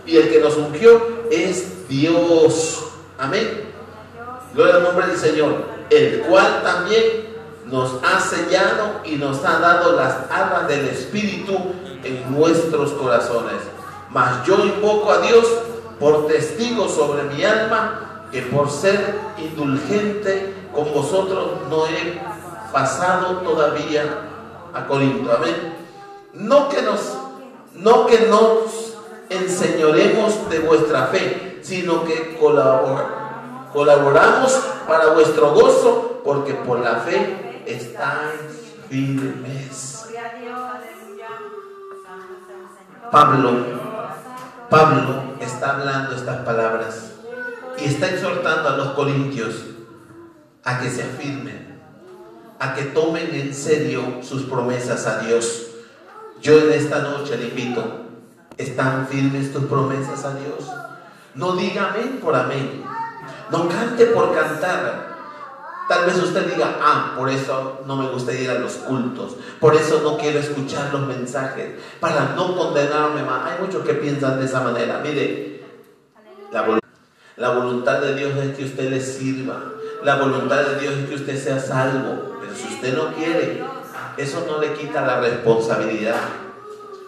y 0.05 0.17
el 0.17 0.29
que 0.29 0.39
nos 0.39 0.57
ungió 0.57 1.23
es 1.29 1.87
Dios. 1.87 2.83
Amén. 3.17 3.69
Gloria 4.53 4.75
al 4.75 4.83
nombre 4.83 5.07
del 5.07 5.17
Señor, 5.17 5.65
el 5.89 6.21
cual 6.21 6.63
también 6.63 7.28
nos 7.71 7.91
ha 8.03 8.19
sellado 8.19 9.01
y 9.03 9.15
nos 9.15 9.43
ha 9.45 9.59
dado 9.59 9.93
las 9.93 10.15
armas 10.31 10.67
del 10.67 10.87
Espíritu 10.87 11.53
en 12.03 12.37
nuestros 12.37 12.91
corazones. 12.93 13.57
Mas 14.09 14.45
yo 14.45 14.63
invoco 14.65 15.11
a 15.11 15.19
Dios 15.19 15.45
por 15.99 16.27
testigo 16.27 16.87
sobre 16.87 17.23
mi 17.23 17.43
alma 17.43 18.27
que 18.31 18.41
por 18.43 18.69
ser 18.69 19.19
indulgente 19.37 20.53
con 20.73 20.93
vosotros 20.93 21.49
no 21.69 21.85
he 21.87 22.19
pasado 22.71 23.37
todavía 23.37 24.03
a 24.73 24.85
Corinto. 24.85 25.31
Amén. 25.31 25.75
No 26.33 26.69
que 26.69 26.81
nos, 26.81 26.99
no 27.73 28.05
que 28.05 28.27
nos 28.27 28.97
enseñoremos 29.29 30.49
de 30.49 30.59
vuestra 30.59 31.07
fe, 31.07 31.59
sino 31.61 32.03
que 32.03 32.37
colaboramos 32.39 33.19
Colaboramos 33.73 34.51
para 34.87 35.13
vuestro 35.13 35.53
gozo 35.53 36.21
porque 36.23 36.53
por 36.53 36.79
la 36.79 36.95
fe 36.95 37.48
estáis 37.65 38.75
firmes. 38.89 40.05
Pablo, 43.11 43.51
Pablo 44.69 45.23
está 45.39 45.71
hablando 45.71 46.15
estas 46.15 46.45
palabras 46.45 47.11
y 47.79 47.85
está 47.85 48.09
exhortando 48.09 48.69
a 48.69 48.77
los 48.77 48.89
corintios 48.89 49.65
a 50.63 50.79
que 50.79 50.89
se 50.89 51.03
afirmen, 51.03 51.79
a 52.59 52.75
que 52.75 52.83
tomen 52.83 53.33
en 53.33 53.53
serio 53.53 54.19
sus 54.21 54.43
promesas 54.43 55.07
a 55.07 55.19
Dios. 55.19 55.67
Yo 56.41 56.57
en 56.59 56.73
esta 56.73 56.99
noche 56.99 57.37
le 57.37 57.47
invito, 57.47 58.05
¿están 58.57 59.07
firmes 59.07 59.51
tus 59.51 59.65
promesas 59.65 60.23
a 60.25 60.35
Dios? 60.35 60.69
No 61.35 61.55
diga 61.55 61.89
amén 61.89 62.19
por 62.21 62.35
amén. 62.35 62.83
No 63.51 63.67
cante 63.67 64.05
por 64.07 64.33
cantar. 64.35 65.08
Tal 65.89 66.05
vez 66.05 66.17
usted 66.17 66.53
diga, 66.53 66.77
ah, 66.79 67.15
por 67.17 67.29
eso 67.29 67.81
no 67.87 67.95
me 67.95 68.07
gusta 68.09 68.31
ir 68.31 68.47
a 68.51 68.59
los 68.59 68.73
cultos, 68.73 69.35
por 69.59 69.75
eso 69.75 70.01
no 70.03 70.17
quiero 70.17 70.37
escuchar 70.37 70.93
los 70.93 71.01
mensajes, 71.07 71.79
para 71.99 72.33
no 72.35 72.55
condenarme 72.55 73.23
más. 73.23 73.51
Hay 73.51 73.65
muchos 73.65 73.83
que 73.83 73.95
piensan 73.95 74.39
de 74.39 74.45
esa 74.45 74.61
manera. 74.61 75.01
Mire, 75.03 75.63
la, 76.51 76.79
la 77.37 77.49
voluntad 77.49 78.01
de 78.01 78.13
Dios 78.13 78.37
es 78.37 78.55
que 78.55 78.65
usted 78.65 78.91
le 78.91 79.01
sirva, 79.01 79.63
la 80.03 80.17
voluntad 80.17 80.61
de 80.61 80.79
Dios 80.79 80.93
es 80.93 81.09
que 81.09 81.15
usted 81.15 81.43
sea 81.43 81.59
salvo, 81.59 82.35
pero 82.39 82.53
si 82.55 82.67
usted 82.71 82.95
no 82.95 83.15
quiere, 83.15 83.63
eso 84.17 84.45
no 84.47 84.59
le 84.61 84.73
quita 84.73 85.01
la 85.01 85.19
responsabilidad, 85.19 86.21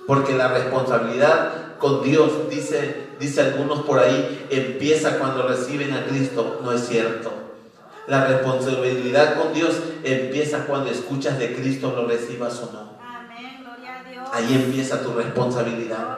porque 0.08 0.36
la 0.36 0.48
responsabilidad 0.48 1.78
con 1.78 2.02
Dios, 2.02 2.50
dice 2.50 3.12
dice 3.22 3.42
algunos 3.42 3.84
por 3.84 4.00
ahí, 4.00 4.48
empieza 4.50 5.20
cuando 5.20 5.48
reciben 5.48 5.94
a 5.94 6.06
Cristo. 6.06 6.60
No 6.64 6.72
es 6.74 6.88
cierto. 6.88 7.31
La 8.12 8.26
responsabilidad 8.26 9.41
con 9.41 9.53
Dios 9.53 9.82
empieza 10.03 10.66
cuando 10.66 10.91
escuchas 10.91 11.39
de 11.39 11.55
Cristo, 11.55 11.93
lo 11.95 12.05
recibas 12.05 12.59
o 12.59 12.70
no. 12.74 12.89
Ahí 14.34 14.53
empieza 14.53 15.01
tu 15.01 15.14
responsabilidad. 15.14 16.18